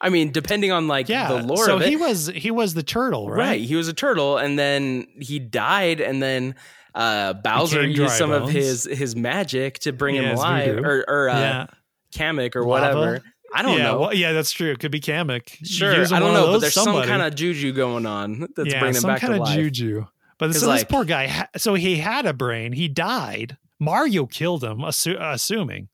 I 0.00 0.10
mean, 0.10 0.30
depending 0.30 0.72
on 0.72 0.88
like 0.88 1.08
Yeah. 1.08 1.28
the 1.28 1.42
lore 1.42 1.64
so 1.64 1.76
of 1.76 1.82
it, 1.82 1.88
he 1.88 1.96
was 1.96 2.26
he 2.28 2.50
was 2.50 2.74
the 2.74 2.82
turtle, 2.82 3.30
right. 3.30 3.38
right? 3.38 3.60
He 3.60 3.74
was 3.76 3.88
a 3.88 3.94
turtle, 3.94 4.36
and 4.36 4.58
then 4.58 5.06
he 5.18 5.38
died, 5.38 6.00
and 6.00 6.22
then 6.22 6.54
uh, 6.94 7.32
Bowser 7.32 7.86
used 7.86 8.14
some 8.14 8.30
of 8.30 8.48
his 8.50 8.84
his 8.84 9.16
magic 9.16 9.78
to 9.80 9.92
bring 9.92 10.16
Yeah, 10.16 10.22
him 10.22 10.36
alive, 10.36 10.78
or, 10.78 11.04
or 11.08 11.28
uh, 11.30 11.38
yeah. 11.38 11.66
Kamek, 12.14 12.56
or 12.56 12.64
Lava? 12.66 12.68
whatever. 12.98 13.22
I 13.54 13.62
don't 13.62 13.78
yeah, 13.78 13.84
know. 13.84 14.00
well, 14.00 14.14
yeah, 14.14 14.32
that's 14.32 14.50
true. 14.50 14.70
It 14.70 14.80
could 14.80 14.90
be 14.90 15.00
Kamek. 15.00 15.64
sure, 15.64 15.92
I 15.92 16.18
don't 16.18 16.34
know, 16.34 16.52
but 16.52 16.58
there's 16.58 16.74
somebody. 16.74 17.06
some 17.06 17.18
kind 17.18 17.22
of 17.22 17.34
juju 17.34 17.72
going 17.72 18.04
on 18.04 18.48
that's 18.54 18.68
yeah, 18.70 18.80
bringing 18.80 18.96
him 18.96 19.00
some 19.00 19.16
kind 19.16 19.40
of 19.40 19.48
juju. 19.48 20.06
But 20.38 20.54
so 20.54 20.70
this 20.70 20.84
poor 20.84 21.04
guy, 21.04 21.48
so 21.56 21.74
he 21.74 21.96
had 21.96 22.26
a 22.26 22.34
brain. 22.34 22.72
He 22.72 22.88
died. 22.88 23.56
Mario 23.78 24.26
killed 24.26 24.64
him, 24.64 24.78
assu- 24.78 25.18
assuming 25.20 25.88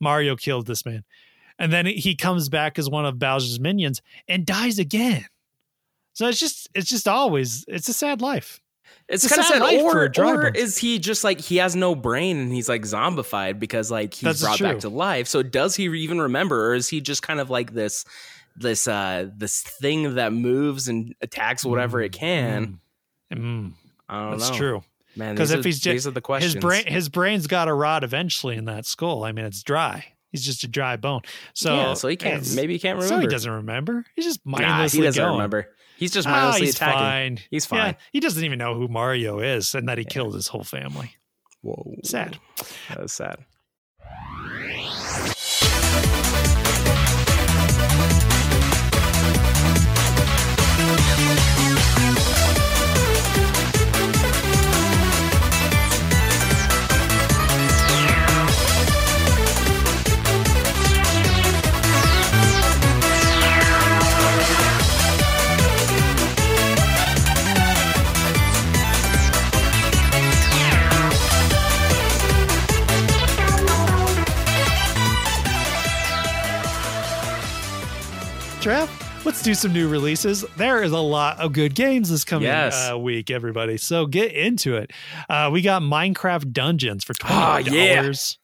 Mario 0.00 0.36
killed 0.36 0.66
this 0.66 0.84
man, 0.86 1.04
and 1.58 1.72
then 1.72 1.86
he 1.86 2.14
comes 2.14 2.48
back 2.48 2.78
as 2.78 2.88
one 2.88 3.04
of 3.06 3.18
Bowser's 3.18 3.60
minions 3.60 4.00
and 4.28 4.44
dies 4.46 4.78
again. 4.78 5.24
So 6.12 6.28
it's 6.28 6.38
just, 6.38 6.68
it's 6.74 6.88
just 6.88 7.08
always, 7.08 7.64
it's 7.66 7.88
a 7.88 7.92
sad 7.92 8.20
life. 8.20 8.60
It's 9.08 9.24
It's 9.24 9.32
a 9.32 9.36
kind 9.36 9.40
of 9.40 9.46
sad 9.46 9.54
sad. 9.54 9.82
life 9.82 9.92
for 10.16 10.22
Or, 10.24 10.44
or 10.44 10.48
is 10.48 10.78
he 10.78 10.98
just 10.98 11.24
like 11.24 11.40
he 11.40 11.56
has 11.56 11.74
no 11.74 11.94
brain 11.94 12.36
and 12.38 12.52
he's 12.52 12.68
like 12.68 12.82
zombified 12.82 13.58
because 13.58 13.90
like 13.90 14.14
he's 14.14 14.22
That's 14.22 14.42
brought 14.42 14.58
true. 14.58 14.68
back 14.68 14.78
to 14.80 14.88
life? 14.88 15.26
So 15.26 15.42
does 15.42 15.74
he 15.74 15.84
even 15.84 16.20
remember, 16.20 16.68
or 16.70 16.74
is 16.74 16.88
he 16.88 17.00
just 17.00 17.22
kind 17.22 17.40
of 17.40 17.50
like 17.50 17.72
this, 17.74 18.04
this, 18.56 18.86
uh, 18.86 19.28
this 19.36 19.62
thing 19.62 20.14
that 20.14 20.32
moves 20.32 20.86
and 20.88 21.14
attacks 21.20 21.64
whatever 21.64 22.00
it 22.00 22.12
can? 22.12 22.78
Mm. 23.32 23.38
Mm. 23.38 23.72
I 24.08 24.20
don't 24.20 24.38
That's 24.38 24.50
know, 24.50 24.56
true. 24.56 24.84
Man. 25.16 25.36
'Cause 25.36 25.50
these 25.50 25.58
if 25.58 25.64
are- 25.64 25.68
he's 25.68 25.80
just 25.80 25.92
these 25.92 26.06
are 26.06 26.10
the 26.12 26.20
questions. 26.20 26.54
His 26.54 26.60
brain, 26.62 26.86
his 26.86 27.08
brain's 27.08 27.46
got 27.46 27.66
to 27.66 27.74
rot 27.74 28.04
eventually 28.04 28.56
in 28.56 28.64
that 28.66 28.86
skull. 28.86 29.24
I 29.24 29.32
mean, 29.32 29.44
it's 29.44 29.62
dry. 29.62 30.06
He's 30.32 30.44
just 30.44 30.64
a 30.64 30.68
dry 30.68 30.96
bone. 30.96 31.20
So, 31.52 31.74
yeah, 31.76 31.94
so 31.94 32.08
he 32.08 32.16
can't. 32.16 32.54
Maybe 32.56 32.72
he 32.72 32.78
can't 32.80 32.98
So 33.00 33.04
remember. 33.04 33.22
he 33.22 33.28
doesn't 33.28 33.50
remember. 33.52 34.04
He's 34.16 34.24
just 34.24 34.40
Nah, 34.44 34.58
mindlessly 34.58 34.98
he 35.00 35.04
doesn't 35.04 35.22
going. 35.22 35.32
remember. 35.34 35.70
He's 35.96 36.10
just 36.12 36.26
Ah, 36.26 36.32
mindlessly 36.32 36.66
he's 36.66 36.74
attacking. 36.74 36.98
fine. 36.98 37.38
He's 37.50 37.68
Yeah, 37.70 37.84
fine. 37.84 37.96
he 38.12 38.18
doesn't 38.18 38.42
even 38.44 38.58
know 38.58 38.74
who 38.74 38.88
Mario 38.88 39.38
is 39.38 39.74
and 39.76 39.88
that 39.88 39.96
he 39.98 40.04
killed 40.04 40.34
his 40.34 40.48
whole 40.48 40.64
family. 40.64 41.12
Whoa, 41.60 41.94
Sad. 42.02 42.38
That 42.88 43.00
was 43.00 43.12
sad. 43.12 43.44
Trev, 78.64 78.88
let's 79.26 79.42
do 79.42 79.52
some 79.52 79.74
new 79.74 79.90
releases. 79.90 80.40
There 80.56 80.82
is 80.82 80.92
a 80.92 80.98
lot 80.98 81.38
of 81.38 81.52
good 81.52 81.74
games 81.74 82.08
this 82.08 82.24
coming 82.24 82.44
Yes. 82.48 82.90
uh, 82.90 82.98
week, 82.98 83.30
everybody. 83.30 83.76
So 83.76 84.06
get 84.06 84.32
into 84.32 84.76
it. 84.76 84.90
Uh, 85.28 85.50
we 85.52 85.60
got 85.60 85.82
Minecraft 85.82 86.50
Dungeons 86.50 87.04
for 87.04 87.12
twenty 87.12 87.34
Ah, 87.36 87.58
yeah. 87.58 87.96
dollars. 88.00 88.38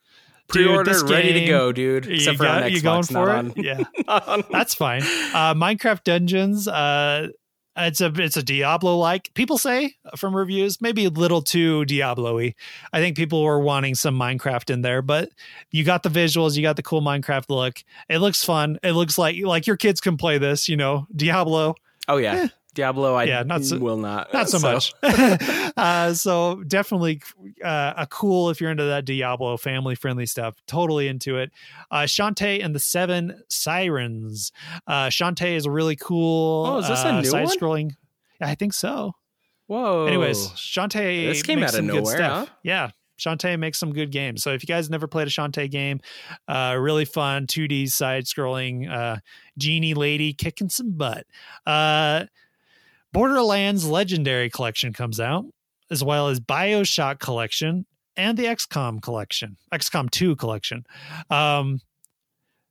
Pre-order, 0.49 1.07
ready 1.07 1.33
to 1.33 1.47
go, 1.47 1.73
dude. 1.73 2.05
You, 2.05 2.17
Except 2.17 2.37
for 2.37 2.47
on 2.47 2.61
got, 2.61 2.71
Xbox, 2.71 2.75
you 2.75 2.81
going 2.83 3.03
for 3.05 3.31
on, 3.31 3.53
it? 3.57 3.65
Yeah. 3.65 4.43
That's 4.51 4.75
fine. 4.75 5.01
Uh, 5.03 5.55
Minecraft 5.55 6.05
Dungeons. 6.05 6.69
Uh, 6.69 7.29
It's 7.77 8.01
a 8.01 8.13
it's 8.17 8.37
a 8.37 8.43
Diablo 8.43 8.97
like 8.97 9.33
people 9.35 9.57
say 9.57 9.95
from 10.17 10.35
reviews, 10.35 10.81
maybe 10.81 11.05
a 11.05 11.11
little 11.11 11.41
too 11.41 11.85
Diablo-y. 11.85 12.55
I 12.93 13.01
think 13.01 13.17
people 13.17 13.43
were 13.43 13.61
wanting 13.61 13.95
some 13.95 14.19
Minecraft 14.19 14.71
in 14.71 14.83
there, 14.83 15.03
but 15.03 15.31
you 15.71 15.85
got 15.85 16.03
the 16.03 16.09
visuals, 16.09 16.57
you 16.57 16.63
got 16.63 16.77
the 16.77 16.83
cool 16.83 17.01
Minecraft 17.01 17.49
look. 17.49 17.83
It 18.09 18.19
looks 18.19 18.45
fun. 18.45 18.79
It 18.83 18.93
looks 18.93 19.17
like 19.17 19.37
like 19.43 19.67
your 19.67 19.77
kids 19.77 20.01
can 20.01 20.17
play 20.17 20.39
this, 20.39 20.69
you 20.69 20.77
know. 20.77 21.07
Diablo. 21.15 21.77
Oh 22.09 22.17
yeah. 22.17 22.35
Eh. 22.35 22.49
Diablo, 22.81 23.15
I 23.15 23.25
Yeah, 23.25 23.43
not 23.43 23.65
so- 23.65 23.79
will 23.79 23.97
not. 23.99 24.33
Not 24.33 24.49
so, 24.49 24.59
much. 24.59 24.95
uh, 25.77 26.15
so 26.15 26.63
definitely 26.67 27.21
uh, 27.65 27.95
a 27.97 28.07
cool 28.07 28.51
if 28.51 28.61
you're 28.61 28.71
into 28.71 28.85
that 28.85 29.05
Diablo 29.05 29.57
family 29.57 29.95
friendly 29.95 30.27
stuff. 30.27 30.57
Totally 30.67 31.09
into 31.09 31.37
it. 31.39 31.51
Uh, 31.91 32.03
Shantae 32.03 32.65
and 32.65 32.75
the 32.75 32.79
Seven 32.81 33.43
Sirens. 33.49 34.53
Uh, 34.87 35.07
Shantae 35.09 35.57
is 35.57 35.67
a 35.67 35.71
really 35.71 35.97
cool. 35.97 36.67
Oh, 36.67 36.79
is 36.79 36.89
this 36.89 37.03
a 37.05 37.09
uh, 37.09 37.21
new 37.21 37.27
side-scrolling? 37.29 37.93
I 38.41 38.55
think 38.55 38.73
so. 38.73 39.13
Whoa. 39.67 40.07
Anyways, 40.07 40.49
Shantae 40.51 41.27
This 41.29 41.43
came 41.43 41.61
makes 41.61 41.75
out 41.75 41.79
of 41.81 41.85
some 41.85 41.87
good 41.95 42.03
nowhere, 42.05 42.17
stuff. 42.17 42.49
huh? 42.49 42.55
Yeah. 42.63 42.91
Shantae 43.21 43.59
makes 43.59 43.79
some 43.79 43.93
good 43.93 44.11
games. 44.11 44.43
So 44.43 44.53
if 44.55 44.63
you 44.63 44.67
guys 44.67 44.89
never 44.89 45.07
played 45.07 45.27
a 45.29 45.31
Shantae 45.31 45.71
game, 45.71 46.01
uh, 46.49 46.77
really 46.81 47.05
fun 47.05 47.47
2D 47.47 47.91
side 47.91 48.25
scrolling 48.25 48.91
uh, 48.91 49.19
genie 49.59 49.93
lady 49.95 50.33
kicking 50.33 50.71
some 50.71 50.93
butt. 50.93 51.27
Uh, 51.67 52.25
Borderlands 53.13 53.87
Legendary 53.87 54.51
Collection 54.51 54.93
comes 54.93 55.19
out, 55.21 55.45
as 55.91 56.03
well 56.05 56.29
as 56.29 56.41
Bioshock 56.41 57.19
Collection 57.19 57.87
and 58.17 58.37
the 58.39 58.45
XCOM 58.45 59.03
Collection, 59.03 59.57
XCOM 59.73 60.11
2 60.11 60.37
Collection. 60.37 60.85
Um, 61.31 61.81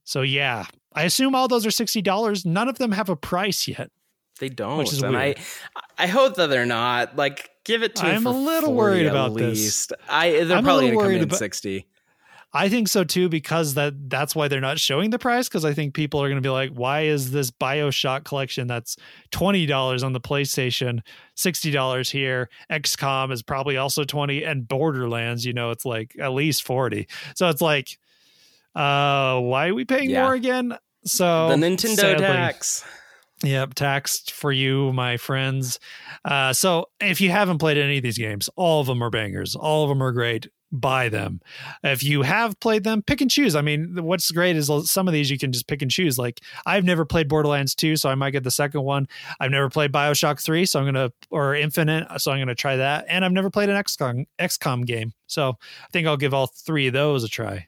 so 0.04 0.22
yeah, 0.22 0.66
I 0.94 1.04
assume 1.04 1.36
all 1.36 1.48
those 1.48 1.66
are 1.66 1.72
sixty 1.72 2.02
dollars. 2.02 2.46
None 2.46 2.68
of 2.68 2.78
them 2.78 2.92
have 2.94 3.10
a 3.10 3.16
price 3.16 3.68
yet. 3.68 3.92
they 4.40 4.50
don't. 4.50 4.78
Which 4.80 4.94
is 4.94 5.04
and 5.04 5.14
weird. 5.16 5.38
I 5.98 6.04
I 6.04 6.08
hope 6.08 6.36
that 6.36 6.48
they're 6.48 6.66
not. 6.66 7.16
Like 7.16 7.50
give 7.64 7.84
it 7.84 7.96
to 7.98 8.06
me 8.06 8.12
I'm 8.12 8.26
a 8.26 8.32
little 8.32 8.74
worried 8.74 9.06
about 9.06 9.36
this. 9.36 9.88
I 10.10 10.44
they're 10.46 10.58
I'm 10.58 10.64
probably 10.64 10.90
gonna 10.92 11.04
come 11.04 11.12
in 11.12 11.24
about- 11.24 11.38
60. 11.38 11.86
I 12.52 12.68
think 12.68 12.88
so 12.88 13.04
too 13.04 13.30
because 13.30 13.76
that 13.76 13.94
that's 14.10 14.36
why 14.36 14.48
they're 14.48 14.60
not 14.60 14.80
showing 14.80 15.12
the 15.12 15.20
price 15.20 15.48
because 15.48 15.64
I 15.66 15.74
think 15.74 15.94
people 15.94 16.20
are 16.22 16.28
going 16.28 16.42
to 16.42 16.46
be 16.46 16.50
like, 16.52 16.72
why 16.72 17.02
is 17.02 17.30
this 17.30 17.52
BioShock 17.52 18.24
collection 18.24 18.66
that's 18.66 18.98
twenty 19.32 19.68
dollars 19.68 20.02
on 20.02 20.14
the 20.14 20.20
PlayStation, 20.20 21.02
sixty 21.36 21.70
dollars 21.70 22.10
here? 22.10 22.50
XCOM 22.72 23.32
is 23.32 23.44
probably 23.44 23.78
also 23.78 24.04
twenty, 24.04 24.44
and 24.44 24.68
Borderlands, 24.68 25.46
you 25.46 25.54
know, 25.54 25.70
it's 25.70 25.86
like 25.86 26.16
at 26.20 26.34
least 26.34 26.64
forty. 26.64 27.08
So 27.36 27.50
it's 27.50 27.62
like, 27.62 28.00
uh, 28.76 29.40
why 29.40 29.68
are 29.70 29.74
we 29.76 29.86
paying 29.86 30.10
Yeah. 30.10 30.24
more 30.24 30.34
again? 30.34 30.76
So 31.06 31.50
the 31.50 31.56
Nintendo 31.56 31.96
sadly- 31.96 32.26
tax. 32.26 32.84
Yep, 33.42 33.76
taxed 33.76 34.32
for 34.34 34.52
you, 34.52 34.92
my 34.92 35.16
friends. 35.16 35.80
Uh, 36.26 36.52
so 36.52 36.88
if 37.00 37.22
you 37.22 37.30
haven't 37.30 37.60
played 37.60 37.78
any 37.78 37.96
of 37.98 38.04
these 38.04 38.18
games, 38.18 38.50
all 38.58 38.82
of 38.82 38.88
them 38.88 39.02
are 39.02 39.10
bangers. 39.10 39.56
All 39.56 39.84
of 39.84 39.90
them 39.90 40.04
are 40.04 40.12
great. 40.12 40.50
Buy 40.72 41.10
them. 41.10 41.42
If 41.84 42.04
you 42.04 42.22
have 42.22 42.60
played 42.60 42.84
them, 42.84 43.02
pick 43.02 43.22
and 43.22 43.32
choose. 43.32 43.56
I 43.56 43.62
mean, 43.62 44.04
what's 44.04 44.30
great 44.32 44.56
is 44.56 44.70
some 44.86 45.08
of 45.08 45.14
these 45.14 45.30
you 45.30 45.38
can 45.38 45.52
just 45.52 45.68
pick 45.68 45.82
and 45.82 45.90
choose. 45.90 46.18
Like 46.18 46.42
I've 46.66 46.84
never 46.84 47.06
played 47.06 47.28
Borderlands 47.28 47.74
2, 47.76 47.96
so 47.96 48.10
I 48.10 48.16
might 48.16 48.32
get 48.32 48.44
the 48.44 48.52
second 48.52 48.84
one. 48.84 49.08
I've 49.40 49.52
never 49.52 49.70
played 49.70 49.92
BioShock 49.92 50.42
3, 50.42 50.66
so 50.66 50.80
I'm 50.80 50.86
gonna 50.86 51.12
or 51.30 51.56
Infinite, 51.56 52.20
so 52.20 52.32
I'm 52.32 52.40
gonna 52.40 52.56
try 52.56 52.76
that. 52.76 53.06
And 53.10 53.26
I've 53.26 53.32
never 53.32 53.50
played 53.50 53.70
an 53.70 53.76
XCOM 53.76 54.26
XCOM 54.40 54.86
game. 54.86 55.14
So 55.28 55.58
I 55.60 55.88
think 55.92 56.08
I'll 56.08 56.18
give 56.18 56.34
all 56.34 56.48
three 56.48 56.88
of 56.88 56.94
those 56.94 57.24
a 57.24 57.28
try. 57.28 57.68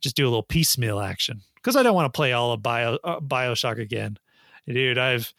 Just 0.00 0.16
do 0.16 0.24
a 0.24 0.30
little 0.30 0.42
piecemeal 0.42 0.98
action. 0.98 1.42
Because 1.54 1.76
I 1.76 1.84
don't 1.84 1.94
want 1.94 2.12
to 2.12 2.16
play 2.16 2.32
all 2.32 2.52
of 2.52 2.62
Bio 2.62 2.98
uh, 3.04 3.20
BioShock 3.20 3.78
again 3.80 4.18
dude 4.66 4.98
i've 4.98 5.32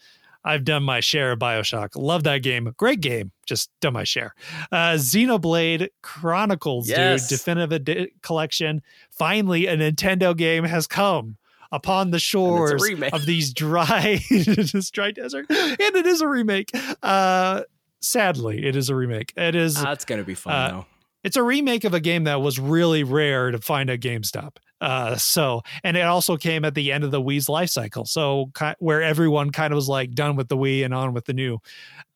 i've 0.46 0.64
done 0.64 0.84
my 0.84 1.00
share 1.00 1.32
of 1.32 1.40
bioshock. 1.40 1.90
Love 1.96 2.24
that 2.24 2.44
game. 2.44 2.74
Great 2.78 3.02
game. 3.02 3.32
Just 3.46 3.70
done 3.82 3.94
my 3.94 4.04
share. 4.04 4.34
Uh 4.72 4.94
xenoblade 4.94 5.88
chronicles 6.02 6.90
Yes. 6.90 7.28
dude 7.30 7.38
definitive 7.40 7.74
edi- 7.74 8.14
collection. 8.22 8.82
Finally 9.12 9.68
a 9.68 9.76
nintendo 9.78 10.36
game 10.36 10.64
has 10.64 10.88
come 10.88 11.38
upon 11.72 12.12
the 12.12 12.20
shores 12.20 12.84
of 13.14 13.26
these 13.26 13.54
dry 13.54 14.20
this 14.30 14.92
dry 14.92 15.12
desert. 15.12 15.46
And 15.50 15.80
it 15.80 16.06
is 16.06 16.22
a 16.22 16.28
remake. 16.28 16.72
Uh 17.02 17.62
sadly 18.02 18.66
it 18.66 18.76
is 18.76 18.90
a 18.90 18.96
remake. 18.96 19.34
It 19.38 19.56
is 19.56 19.76
That's 19.82 20.06
gonna 20.06 20.24
be 20.24 20.36
fun 20.36 20.54
uh, 20.54 20.68
though. 20.70 20.86
it's 21.24 21.38
a 21.38 21.44
remake 21.44 21.84
of 21.84 21.94
a 21.94 22.00
game 22.00 22.26
that 22.26 22.42
was 22.42 22.60
really 22.60 23.04
rare 23.04 23.50
to 23.52 23.58
find 23.60 23.90
at 23.90 24.02
GameStop. 24.02 24.58
Uh, 24.84 25.16
so, 25.16 25.62
and 25.86 25.96
it 25.96 26.02
also 26.02 26.36
came 26.36 26.66
at 26.66 26.76
the 26.76 26.92
end 26.92 27.06
of 27.06 27.12
the 27.12 27.22
Wii's 27.22 27.48
life 27.48 27.70
cycle. 27.70 28.04
So, 28.06 28.52
where 28.80 29.02
everyone 29.02 29.50
kind 29.52 29.72
of 29.72 29.78
was 29.78 29.88
like 29.88 30.12
done 30.12 30.36
with 30.36 30.50
the 30.50 30.58
Wii 30.58 30.84
and 30.84 30.94
on 30.94 31.14
with 31.14 31.24
the 31.24 31.34
new. 31.34 31.60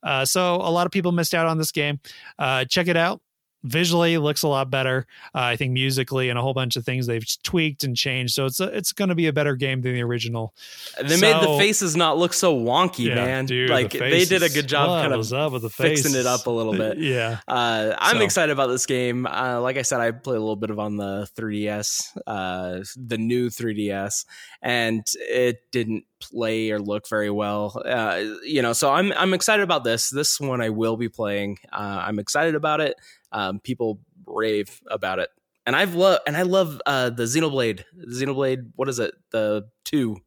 Uh, 0.04 0.26
so, 0.26 0.56
a 0.56 0.70
lot 0.70 0.86
of 0.86 0.92
people 0.92 1.14
missed 1.14 1.34
out 1.34 1.48
on 1.48 1.58
this 1.58 1.72
game. 1.72 2.02
Uh, 2.38 2.66
check 2.66 2.88
it 2.88 2.98
out. 2.98 3.22
Visually, 3.64 4.18
looks 4.18 4.44
a 4.44 4.48
lot 4.48 4.70
better. 4.70 5.06
Uh, 5.36 5.40
I 5.42 5.56
think 5.56 5.74
musically 5.74 6.30
and 6.30 6.38
a 6.38 6.42
whole 6.42 6.54
bunch 6.54 6.76
of 6.76 6.86
things 6.86 7.08
they've 7.08 7.26
tweaked 7.44 7.84
and 7.84 7.98
changed. 7.98 8.34
So 8.34 8.46
it's 8.46 8.60
a, 8.60 8.66
it's 8.66 8.94
going 8.94 9.10
to 9.10 9.16
be 9.16 9.28
a 9.28 9.34
better 9.34 9.56
game 9.56 9.82
than 9.82 9.94
the 9.94 10.04
original. 10.04 10.54
They 11.02 11.20
made 11.20 11.42
the 11.42 11.56
faces 11.58 11.96
not 11.96 12.18
look 12.18 12.34
so 12.34 12.56
wonky, 12.58 13.06
Yeah, 13.08 13.16
man. 13.16 13.46
dude, 13.46 13.70
like 13.70 13.92
the 13.92 14.00
they 14.00 14.26
did 14.26 14.44
a 14.44 14.50
good 14.50 14.68
job 14.68 14.90
What 14.90 15.02
kind 15.02 15.14
of 15.14 15.34
up 15.34 15.52
with 15.52 15.64
the 15.64 15.70
fixing 15.70 16.16
it 16.16 16.26
up 16.26 16.46
a 16.48 16.52
little 16.52 16.74
bit. 16.74 16.98
Yeah. 17.08 17.40
Uh, 17.48 17.94
I'm 17.98 18.18
So- 18.18 18.24
excited 18.24 18.52
about 18.52 18.68
this 18.68 18.86
game. 18.86 19.26
Uh, 19.26 19.60
like 19.62 19.78
I 19.78 19.82
said, 19.82 20.00
I 20.02 20.12
played 20.12 20.38
a 20.38 20.40
little 20.40 20.56
bit 20.56 20.70
of 20.70 20.80
on 20.80 20.98
the 20.98 21.28
3DS, 21.36 22.18
uh, 22.28 22.84
the 22.96 23.18
new 23.18 23.50
3DS, 23.50 24.26
and 24.62 25.04
it 25.20 25.72
didn't 25.72 26.06
play 26.20 26.72
or 26.72 26.80
look 26.80 27.08
very 27.10 27.30
well. 27.30 27.82
Uh, 27.86 28.24
you 28.44 28.62
know, 28.62 28.74
so 28.74 28.92
I'm 28.92 29.12
I'm 29.14 29.34
excited 29.34 29.64
about 29.64 29.84
this. 29.84 30.10
This 30.10 30.40
one 30.40 30.62
I 30.62 30.70
will 30.70 30.98
be 30.98 31.10
playing. 31.10 31.58
Uh, 31.72 32.04
I'm 32.08 32.20
excited 32.20 32.56
about 32.56 32.82
it. 32.82 32.96
Um, 33.32 33.60
people 33.60 34.00
rave 34.26 34.80
about 34.90 35.20
it, 35.20 35.30
and 35.66 35.76
I've 35.76 35.96
loved 35.96 36.22
and 36.28 36.36
I 36.38 36.44
love 36.44 36.82
uh, 36.86 37.10
the 37.10 37.24
Xenoblade. 37.24 37.84
Xenoblade, 38.10 38.72
what 38.76 38.90
is 38.90 39.00
it? 39.00 39.14
The 39.32 39.68
two, 39.86 40.18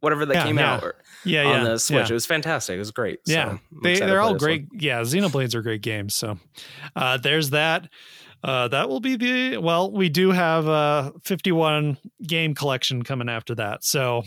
whatever 0.00 0.26
that 0.26 0.34
Yeah, 0.34 0.44
came 0.44 0.58
yeah. 0.58 0.74
out 0.74 0.84
or, 0.84 0.94
Yeah. 1.24 1.44
on 1.44 1.64
the 1.64 1.78
Switch. 1.78 2.06
yeah. 2.08 2.10
It 2.10 2.14
was 2.14 2.26
fantastic. 2.26 2.76
It 2.76 2.78
was 2.80 2.90
great. 2.92 3.20
Yeah, 3.26 3.50
I'm 3.50 3.60
they 3.82 3.98
they're 3.98 4.20
all 4.20 4.34
great. 4.34 4.68
one. 4.70 4.80
Yeah, 4.80 5.00
Xenoblades 5.02 5.54
are 5.54 5.62
great 5.62 5.82
games. 5.82 6.14
So 6.14 6.38
uh, 6.94 7.16
there's 7.18 7.50
that. 7.50 7.88
Uh, 8.44 8.68
that 8.68 8.88
will 8.88 9.00
be 9.00 9.16
the 9.16 9.56
well. 9.56 9.90
We 9.90 10.08
do 10.08 10.30
have 10.30 10.68
a 10.68 11.12
51 11.24 11.98
game 12.24 12.54
collection 12.54 13.02
coming 13.02 13.28
after 13.28 13.54
that. 13.56 13.82
So 13.82 14.22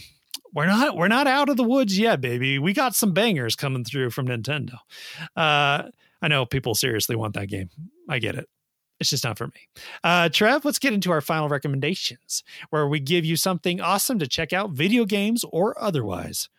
we're 0.53 0.65
not 0.65 0.97
we're 0.97 1.07
not 1.07 1.27
out 1.27 1.47
of 1.47 1.55
the 1.57 1.63
woods 1.63 1.97
yet, 1.97 2.19
baby. 2.19 2.59
We 2.59 2.73
got 2.73 2.95
some 2.95 3.13
bangers 3.13 3.55
coming 3.55 3.85
through 3.85 4.09
from 4.09 4.27
Nintendo. 4.27 4.79
Uh, 5.37 5.83
I 6.21 6.27
know 6.27 6.45
people 6.45 6.75
seriously 6.75 7.15
want 7.15 7.33
that 7.35 7.47
game. 7.47 7.69
I 8.07 8.19
get 8.19 8.35
it. 8.35 8.47
It's 8.99 9.09
just 9.09 9.23
not 9.23 9.37
for 9.37 9.47
me. 9.47 9.69
Uh, 10.03 10.27
Trev, 10.27 10.65
let's 10.65 10.79
get 10.79 10.91
into 10.93 11.11
our 11.11 11.21
final 11.21 11.47
recommendations, 11.47 12.43
where 12.69 12.87
we 12.87 12.99
give 12.99 13.23
you 13.23 13.37
something 13.37 13.79
awesome 13.79 14.19
to 14.19 14.27
check 14.27 14.51
out, 14.51 14.71
video 14.71 15.05
games 15.05 15.45
or 15.51 15.81
otherwise. 15.81 16.49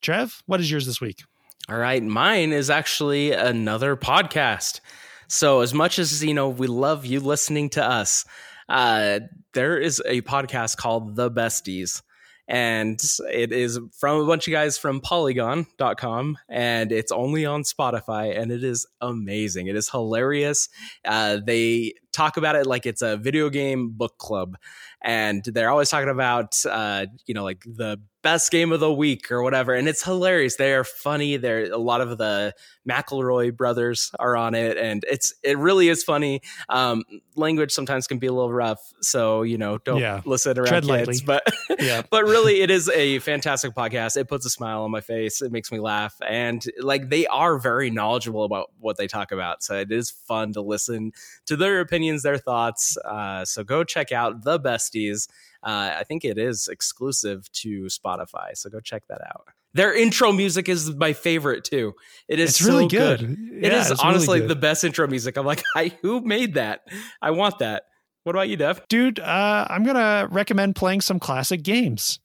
Trev, 0.00 0.42
what 0.46 0.60
is 0.60 0.70
yours 0.70 0.86
this 0.86 1.00
week? 1.00 1.24
All 1.68 1.76
right, 1.76 2.02
mine 2.02 2.52
is 2.52 2.70
actually 2.70 3.32
another 3.32 3.96
podcast. 3.96 4.80
So 5.28 5.60
as 5.60 5.74
much 5.74 5.98
as 5.98 6.24
you 6.24 6.34
know, 6.34 6.48
we 6.48 6.66
love 6.66 7.04
you 7.04 7.20
listening 7.20 7.68
to 7.70 7.84
us. 7.84 8.24
Uh, 8.68 9.20
there 9.52 9.76
is 9.76 10.00
a 10.06 10.22
podcast 10.22 10.76
called 10.76 11.16
The 11.16 11.30
Besties, 11.30 12.02
and 12.50 13.00
it 13.32 13.52
is 13.52 13.78
from 13.96 14.20
a 14.20 14.26
bunch 14.26 14.48
of 14.48 14.52
guys 14.52 14.76
from 14.76 15.00
Polygon.com, 15.00 16.36
and 16.48 16.90
it's 16.90 17.12
only 17.12 17.46
on 17.46 17.62
Spotify, 17.62 18.36
and 18.36 18.50
it 18.50 18.64
is 18.64 18.86
amazing. 19.00 19.68
It 19.68 19.76
is 19.76 19.88
hilarious. 19.88 20.68
Uh, 21.04 21.38
they 21.46 21.94
talk 22.12 22.36
about 22.36 22.56
it 22.56 22.66
like 22.66 22.86
it's 22.86 23.02
a 23.02 23.16
video 23.16 23.50
game 23.50 23.90
book 23.90 24.18
club, 24.18 24.56
and 25.00 25.44
they're 25.44 25.70
always 25.70 25.90
talking 25.90 26.08
about 26.08 26.56
uh, 26.68 27.06
you 27.24 27.34
know 27.34 27.44
like 27.44 27.62
the 27.64 28.00
best 28.22 28.50
game 28.50 28.72
of 28.72 28.80
the 28.80 28.92
week 28.92 29.30
or 29.30 29.42
whatever, 29.42 29.74
and 29.74 29.88
it's 29.88 30.02
hilarious. 30.04 30.56
They 30.56 30.74
are 30.74 30.84
funny. 30.84 31.36
There, 31.36 31.70
a 31.72 31.78
lot 31.78 32.00
of 32.00 32.18
the 32.18 32.54
McElroy 32.88 33.56
brothers 33.56 34.10
are 34.18 34.36
on 34.36 34.54
it, 34.54 34.76
and 34.76 35.04
it's 35.08 35.32
it 35.42 35.56
really 35.58 35.88
is 35.88 36.02
funny. 36.04 36.42
Um, 36.68 37.04
language 37.36 37.72
sometimes 37.72 38.06
can 38.06 38.18
be 38.18 38.26
a 38.26 38.32
little 38.32 38.52
rough, 38.52 38.80
so 39.00 39.42
you 39.42 39.58
know 39.58 39.78
don't 39.78 40.00
Yeah. 40.00 40.20
listen 40.24 40.58
around 40.58 40.66
Tread 40.68 40.82
kids. 40.84 40.88
lightly. 40.88 41.18
But 41.24 41.42
Yeah. 41.80 42.02
but 42.10 42.24
really, 42.24 42.60
it 42.60 42.70
is 42.70 42.88
a 42.90 43.18
fantastic 43.20 43.74
podcast. 43.74 44.16
It 44.16 44.28
puts 44.28 44.44
a 44.46 44.50
smile 44.50 44.82
on 44.82 44.90
my 44.90 45.00
face. 45.00 45.40
It 45.42 45.52
makes 45.52 45.70
me 45.72 45.78
laugh, 45.80 46.14
and 46.26 46.64
like 46.80 47.08
they 47.10 47.26
are 47.26 47.58
very 47.58 47.90
knowledgeable 47.90 48.44
about 48.44 48.70
what 48.78 48.96
they 48.96 49.06
talk 49.06 49.32
about. 49.32 49.62
So 49.62 49.76
it 49.78 49.90
is 49.92 50.10
fun 50.10 50.52
to 50.54 50.60
listen 50.60 51.12
to 51.46 51.56
their 51.56 51.80
opinions, 51.80 52.22
their 52.22 52.38
thoughts. 52.38 52.96
Uh, 52.98 53.44
so 53.44 53.64
go 53.64 53.84
check 53.84 54.12
out 54.12 54.44
the 54.44 54.58
Besties. 54.58 55.28
Uh, 55.62 55.96
I 55.98 56.04
think 56.04 56.24
it 56.24 56.38
is 56.38 56.68
exclusive 56.68 57.50
to 57.52 57.82
Spotify, 57.84 58.54
so 58.56 58.70
go 58.70 58.80
check 58.80 59.02
that 59.08 59.20
out. 59.26 59.46
Their 59.72 59.94
intro 59.94 60.32
music 60.32 60.68
is 60.68 60.90
my 60.96 61.12
favorite 61.12 61.64
too. 61.64 61.94
It 62.28 62.40
is 62.40 62.50
it's 62.50 62.62
really 62.62 62.84
so 62.84 62.88
good. 62.88 63.20
It 63.22 63.72
Yeah, 63.72 63.80
is 63.80 63.90
it's 63.90 64.02
really 64.02 64.14
honestly 64.14 64.40
good. 64.40 64.48
the 64.48 64.56
best 64.56 64.82
intro 64.84 65.06
music. 65.06 65.36
I'm 65.36 65.46
like, 65.46 65.62
I, 65.76 65.92
who 66.02 66.20
made 66.22 66.54
that? 66.54 66.80
I 67.22 67.30
want 67.30 67.58
that. 67.60 67.84
What 68.24 68.34
about 68.34 68.48
you, 68.48 68.56
Dev? 68.56 68.82
dude. 68.88 69.20
Uh, 69.20 69.66
I'm 69.70 69.84
gonna 69.84 70.28
recommend 70.30 70.76
playing 70.76 71.00
some 71.02 71.18
classic 71.20 71.62
games. 71.62 72.18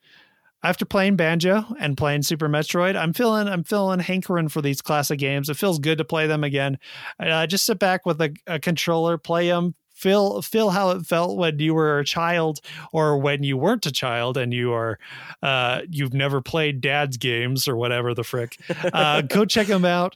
after 0.64 0.84
playing 0.86 1.16
Banjo 1.16 1.64
and 1.80 1.96
playing 1.96 2.24
Super 2.24 2.50
Metroid, 2.50 2.96
I'm 2.98 3.14
feeling 3.14 3.48
I'm 3.48 3.64
feeling 3.64 4.00
hankering 4.00 4.50
for 4.50 4.62
these 4.62 4.82
classic 4.82 5.20
games. 5.20 5.48
It 5.48 5.58
feels 5.58 5.78
good 5.80 6.00
to 6.00 6.06
play 6.06 6.26
them 6.28 6.44
again. 6.44 6.80
Uh, 7.20 7.46
just 7.46 7.66
sit 7.66 7.78
back 7.80 8.06
with 8.06 8.20
a, 8.22 8.34
a 8.48 8.60
controller, 8.60 9.18
play 9.20 9.48
them, 9.50 9.76
feel 9.96 10.42
feel 10.42 10.70
how 10.70 10.92
it 10.92 11.06
felt 11.06 11.38
when 11.38 11.58
you 11.58 11.74
were 11.74 12.00
a 12.00 12.06
child 12.06 12.60
or 12.92 13.18
when 13.18 13.44
you 13.44 13.58
weren't 13.58 13.86
a 13.86 13.92
child 13.92 14.38
and 14.38 14.54
you 14.54 14.74
are 14.74 15.00
uh, 15.42 15.82
you've 15.90 16.14
never 16.14 16.42
played 16.42 16.82
dad's 16.82 17.18
games 17.18 17.68
or 17.68 17.76
whatever 17.76 18.14
the 18.14 18.24
frick. 18.24 18.58
Uh, 18.94 19.22
go 19.22 19.46
check 19.46 19.68
them 19.68 19.86
out. 19.86 20.16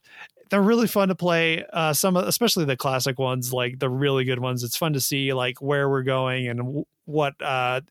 They're 0.50 0.62
really 0.62 0.88
fun 0.88 1.08
to 1.08 1.16
play 1.16 1.64
uh, 1.72 1.94
some 1.94 2.18
especially 2.18 2.66
the 2.66 2.76
classic 2.76 3.18
ones 3.18 3.54
like 3.54 3.80
the 3.80 3.90
really 3.90 4.26
good 4.26 4.40
ones. 4.40 4.64
It's 4.64 4.78
fun 4.78 4.94
to 4.94 5.02
see 5.02 5.34
like 5.34 5.62
where 5.62 5.90
we're 5.90 6.04
going 6.04 6.48
and 6.48 6.60
w- 6.60 6.86
what 7.06 7.42
uh, 7.42 7.82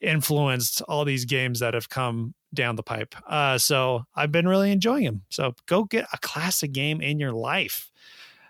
influenced 0.00 0.82
all 0.82 1.04
these 1.04 1.24
games 1.24 1.60
that 1.60 1.74
have 1.74 1.88
come 1.88 2.34
down 2.52 2.76
the 2.76 2.82
pipe. 2.82 3.14
Uh, 3.26 3.56
so 3.56 4.04
i've 4.14 4.32
been 4.32 4.48
really 4.48 4.72
enjoying 4.72 5.04
them 5.04 5.22
so 5.30 5.54
go 5.66 5.84
get 5.84 6.06
a 6.12 6.18
classic 6.18 6.72
game 6.72 7.00
in 7.00 7.20
your 7.20 7.32
life. 7.32 7.90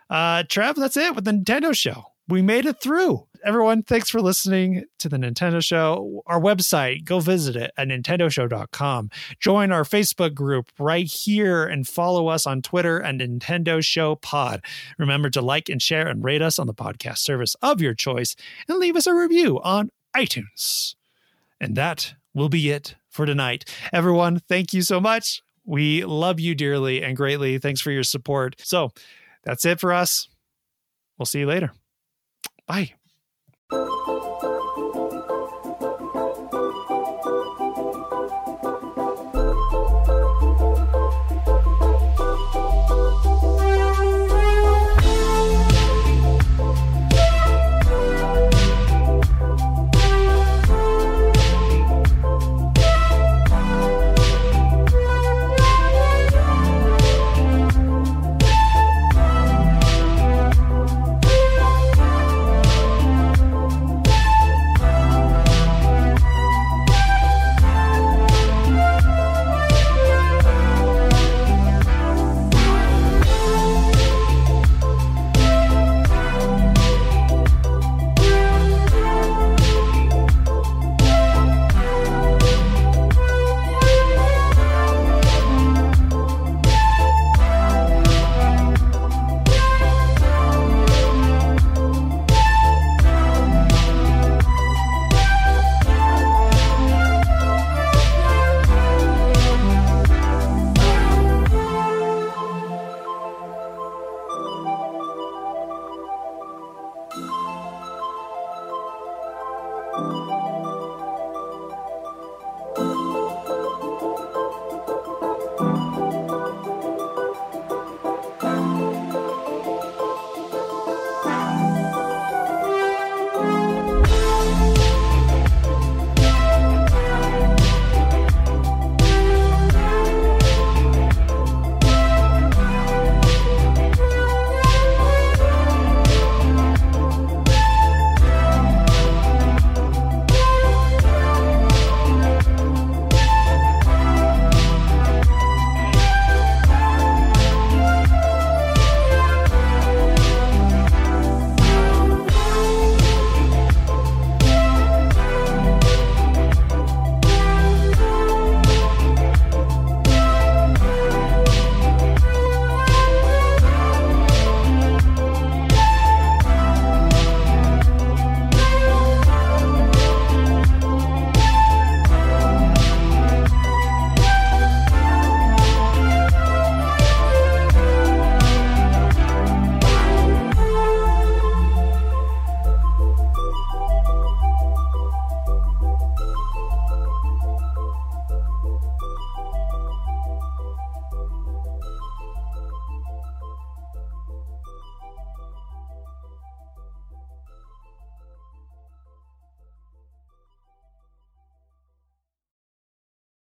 Uh 0.09 0.43
trev 0.49 0.77
that's 0.77 0.97
it 0.97 1.15
with 1.15 1.25
the 1.25 1.31
nintendo 1.31 1.75
show 1.75 2.12
we 2.33 2.41
made 2.41 2.65
it 2.65 2.81
through. 2.81 3.27
Everyone, 3.45 3.83
thanks 3.83 4.09
for 4.09 4.23
listening 4.23 4.85
to 4.99 5.09
the 5.11 5.19
Nintendo 5.19 5.63
Show. 5.63 6.23
Our 6.27 6.41
website, 6.41 7.05
go 7.05 7.21
visit 7.21 7.57
it 7.57 7.73
at 7.77 7.89
nintendoshow.com. 7.89 9.11
Join 9.39 9.71
our 9.71 9.83
Facebook 9.83 10.33
group 10.33 10.71
right 10.79 11.05
here 11.05 11.65
and 11.65 11.87
follow 11.87 12.29
us 12.29 12.47
on 12.47 12.63
Twitter 12.63 12.99
and 12.99 13.21
Nintendo 13.21 13.85
Show 13.85 14.15
Pod. 14.15 14.65
Remember 14.97 15.29
to 15.29 15.43
like 15.43 15.69
and 15.69 15.83
share 15.83 16.09
and 16.09 16.25
rate 16.25 16.41
us 16.41 16.59
on 16.59 16.67
the 16.67 16.73
podcast 16.73 17.19
service 17.19 17.55
of 17.61 17.83
your 17.83 17.93
choice 17.93 18.35
and 18.67 18.79
leave 18.79 18.97
us 18.97 19.07
a 19.07 19.15
review 19.15 19.61
on 19.61 19.91
iTunes. 20.17 20.95
And 21.61 21.77
that 21.77 22.15
will 22.33 22.49
be 22.49 22.71
it 22.71 22.95
for 23.11 23.27
tonight. 23.27 23.67
Everyone, 23.93 24.39
thank 24.49 24.73
you 24.73 24.81
so 24.81 25.01
much. 25.01 25.43
We 25.67 26.05
love 26.07 26.41
you 26.41 26.55
dearly 26.55 27.03
and 27.03 27.15
greatly. 27.15 27.59
Thanks 27.59 27.83
for 27.83 27.91
your 27.91 28.05
support. 28.05 28.57
So 28.59 28.91
that's 29.45 29.67
it 29.67 29.81
for 29.81 29.93
us. 29.93 30.29
We'll 31.19 31.27
see 31.27 31.41
you 31.41 31.47
later. 31.47 31.73
Bye. 32.67 32.95